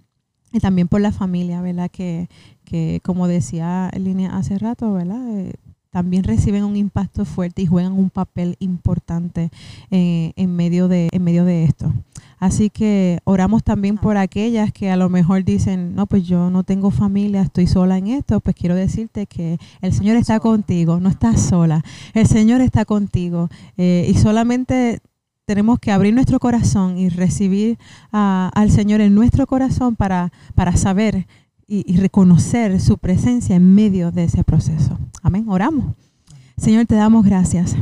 y 0.52 0.60
también 0.60 0.88
por 0.88 1.00
la 1.00 1.12
familia, 1.12 1.60
¿verdad? 1.60 1.90
Que, 1.90 2.28
que 2.64 3.00
como 3.04 3.28
decía 3.28 3.90
Línea 3.96 4.36
hace 4.36 4.58
rato, 4.58 4.92
¿verdad? 4.92 5.22
Eh, 5.38 5.54
también 5.90 6.24
reciben 6.24 6.64
un 6.64 6.76
impacto 6.76 7.24
fuerte 7.24 7.62
y 7.62 7.66
juegan 7.66 7.92
un 7.92 8.10
papel 8.10 8.56
importante 8.60 9.50
eh, 9.90 10.32
en, 10.36 10.54
medio 10.54 10.88
de, 10.88 11.08
en 11.12 11.24
medio 11.24 11.44
de 11.44 11.64
esto. 11.64 11.92
Así 12.40 12.70
que 12.70 13.20
oramos 13.24 13.62
también 13.62 13.98
por 13.98 14.16
aquellas 14.16 14.72
que 14.72 14.90
a 14.90 14.96
lo 14.96 15.10
mejor 15.10 15.44
dicen, 15.44 15.94
no, 15.94 16.06
pues 16.06 16.26
yo 16.26 16.48
no 16.48 16.64
tengo 16.64 16.90
familia, 16.90 17.42
estoy 17.42 17.66
sola 17.66 17.98
en 17.98 18.08
esto. 18.08 18.40
Pues 18.40 18.56
quiero 18.56 18.74
decirte 18.74 19.26
que 19.26 19.58
el 19.82 19.92
Señor 19.92 20.16
está 20.16 20.40
contigo, 20.40 20.98
no 21.00 21.10
estás 21.10 21.40
sola. 21.42 21.84
El 22.14 22.26
Señor 22.26 22.62
está 22.62 22.86
contigo. 22.86 23.50
Eh, 23.76 24.06
y 24.08 24.14
solamente 24.14 25.00
tenemos 25.44 25.78
que 25.78 25.92
abrir 25.92 26.14
nuestro 26.14 26.40
corazón 26.40 26.96
y 26.96 27.10
recibir 27.10 27.78
al 28.10 28.70
Señor 28.70 29.02
en 29.02 29.14
nuestro 29.14 29.46
corazón 29.46 29.94
para, 29.94 30.32
para 30.54 30.76
saber 30.76 31.26
y, 31.66 31.96
reconocer 31.98 32.80
su 32.80 32.98
presencia 32.98 33.54
en 33.54 33.74
medio 33.74 34.10
de 34.10 34.24
ese 34.24 34.44
proceso. 34.44 34.98
Amén. 35.22 35.44
Oramos. 35.48 35.94
Señor, 36.56 36.86
te 36.86 36.94
damos 36.94 37.24
gracias. 37.24 37.76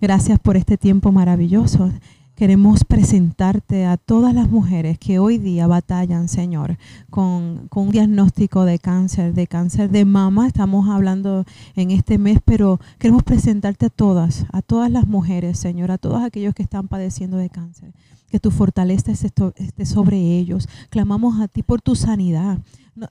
Gracias 0.00 0.38
por 0.38 0.56
este 0.56 0.76
tiempo 0.76 1.12
maravilloso. 1.12 1.92
Queremos 2.40 2.84
presentarte 2.84 3.84
a 3.84 3.98
todas 3.98 4.32
las 4.32 4.48
mujeres 4.48 4.98
que 4.98 5.18
hoy 5.18 5.36
día 5.36 5.66
batallan, 5.66 6.26
Señor, 6.26 6.78
con, 7.10 7.68
con, 7.68 7.88
un 7.88 7.90
diagnóstico 7.90 8.64
de 8.64 8.78
cáncer, 8.78 9.34
de 9.34 9.46
cáncer 9.46 9.90
de 9.90 10.06
mama. 10.06 10.46
Estamos 10.46 10.88
hablando 10.88 11.44
en 11.76 11.90
este 11.90 12.16
mes, 12.16 12.38
pero 12.42 12.80
queremos 12.98 13.24
presentarte 13.24 13.84
a 13.84 13.90
todas, 13.90 14.46
a 14.52 14.62
todas 14.62 14.90
las 14.90 15.06
mujeres, 15.06 15.58
Señor, 15.58 15.90
a 15.90 15.98
todos 15.98 16.22
aquellos 16.22 16.54
que 16.54 16.62
están 16.62 16.88
padeciendo 16.88 17.36
de 17.36 17.50
cáncer. 17.50 17.92
Que 18.30 18.40
tu 18.40 18.50
fortaleza 18.50 19.12
esté 19.12 19.84
sobre 19.84 20.16
ellos. 20.38 20.66
Clamamos 20.88 21.42
a 21.42 21.46
ti 21.46 21.62
por 21.62 21.82
tu 21.82 21.94
sanidad 21.94 22.58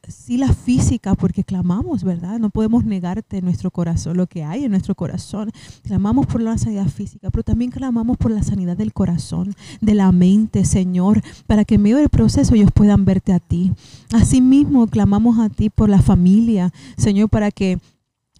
sí 0.07 0.37
la 0.37 0.53
física, 0.53 1.15
porque 1.15 1.43
clamamos, 1.43 2.03
¿verdad? 2.03 2.39
No 2.39 2.49
podemos 2.49 2.85
negarte 2.85 3.41
nuestro 3.41 3.71
corazón 3.71 4.17
lo 4.17 4.27
que 4.27 4.43
hay 4.43 4.65
en 4.65 4.71
nuestro 4.71 4.95
corazón. 4.95 5.51
Clamamos 5.83 6.27
por 6.27 6.41
la 6.41 6.57
sanidad 6.57 6.87
física, 6.87 7.29
pero 7.31 7.43
también 7.43 7.71
clamamos 7.71 8.17
por 8.17 8.31
la 8.31 8.43
sanidad 8.43 8.77
del 8.77 8.93
corazón, 8.93 9.55
de 9.81 9.93
la 9.93 10.11
mente, 10.11 10.65
Señor, 10.65 11.21
para 11.47 11.65
que 11.65 11.75
en 11.75 11.81
medio 11.83 11.97
del 11.97 12.09
proceso 12.09 12.55
ellos 12.55 12.71
puedan 12.73 13.05
verte 13.05 13.33
a 13.33 13.39
ti. 13.39 13.71
Asimismo, 14.11 14.87
clamamos 14.87 15.39
a 15.39 15.49
ti 15.49 15.69
por 15.69 15.89
la 15.89 16.01
familia, 16.01 16.71
Señor, 16.97 17.29
para 17.29 17.51
que, 17.51 17.79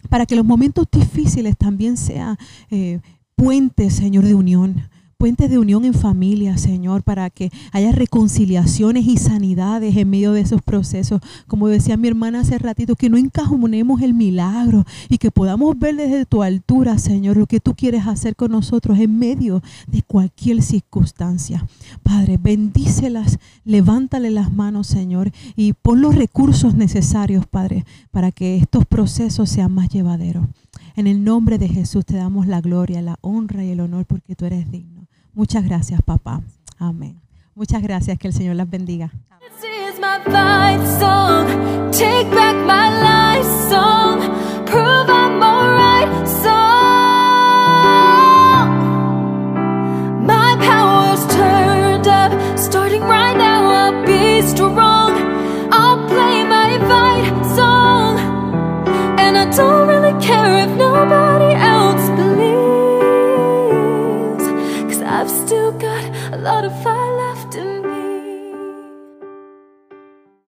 para 0.08 0.26
que 0.26 0.36
los 0.36 0.44
momentos 0.44 0.86
difíciles 0.90 1.56
también 1.56 1.96
sean 1.96 2.36
eh, 2.70 3.00
puentes, 3.34 3.94
Señor, 3.94 4.24
de 4.24 4.34
unión 4.34 4.90
puentes 5.20 5.50
de 5.50 5.58
unión 5.58 5.84
en 5.84 5.92
familia, 5.92 6.56
Señor, 6.56 7.02
para 7.02 7.28
que 7.28 7.52
haya 7.72 7.92
reconciliaciones 7.92 9.06
y 9.06 9.18
sanidades 9.18 9.94
en 9.98 10.08
medio 10.08 10.32
de 10.32 10.40
esos 10.40 10.62
procesos. 10.62 11.20
Como 11.46 11.68
decía 11.68 11.98
mi 11.98 12.08
hermana 12.08 12.40
hace 12.40 12.56
ratito, 12.56 12.96
que 12.96 13.10
no 13.10 13.18
encajonemos 13.18 14.00
el 14.00 14.14
milagro 14.14 14.86
y 15.10 15.18
que 15.18 15.30
podamos 15.30 15.78
ver 15.78 15.96
desde 15.96 16.24
tu 16.24 16.42
altura, 16.42 16.96
Señor, 16.96 17.36
lo 17.36 17.44
que 17.44 17.60
tú 17.60 17.74
quieres 17.74 18.06
hacer 18.06 18.34
con 18.34 18.52
nosotros 18.52 18.98
en 18.98 19.18
medio 19.18 19.62
de 19.88 20.00
cualquier 20.00 20.62
circunstancia. 20.62 21.66
Padre, 22.02 22.38
bendícelas, 22.38 23.38
levántale 23.66 24.30
las 24.30 24.50
manos, 24.50 24.86
Señor, 24.86 25.32
y 25.54 25.74
pon 25.74 26.00
los 26.00 26.14
recursos 26.14 26.74
necesarios, 26.74 27.44
Padre, 27.46 27.84
para 28.10 28.32
que 28.32 28.56
estos 28.56 28.86
procesos 28.86 29.50
sean 29.50 29.74
más 29.74 29.90
llevaderos. 29.90 30.46
En 30.96 31.06
el 31.06 31.24
nombre 31.24 31.58
de 31.58 31.68
Jesús 31.68 32.06
te 32.06 32.16
damos 32.16 32.46
la 32.46 32.62
gloria, 32.62 33.02
la 33.02 33.18
honra 33.20 33.62
y 33.62 33.70
el 33.70 33.80
honor 33.80 34.06
porque 34.06 34.34
tú 34.34 34.46
eres 34.46 34.70
digno. 34.70 35.09
Muchas 35.40 35.64
gracias, 35.64 36.02
papá. 36.02 36.42
Amén. 36.78 37.18
Muchas 37.54 37.82
gracias. 37.82 38.18
Que 38.18 38.28
el 38.28 38.34
Señor 38.34 38.56
las 38.56 38.68
bendiga. 38.68 39.10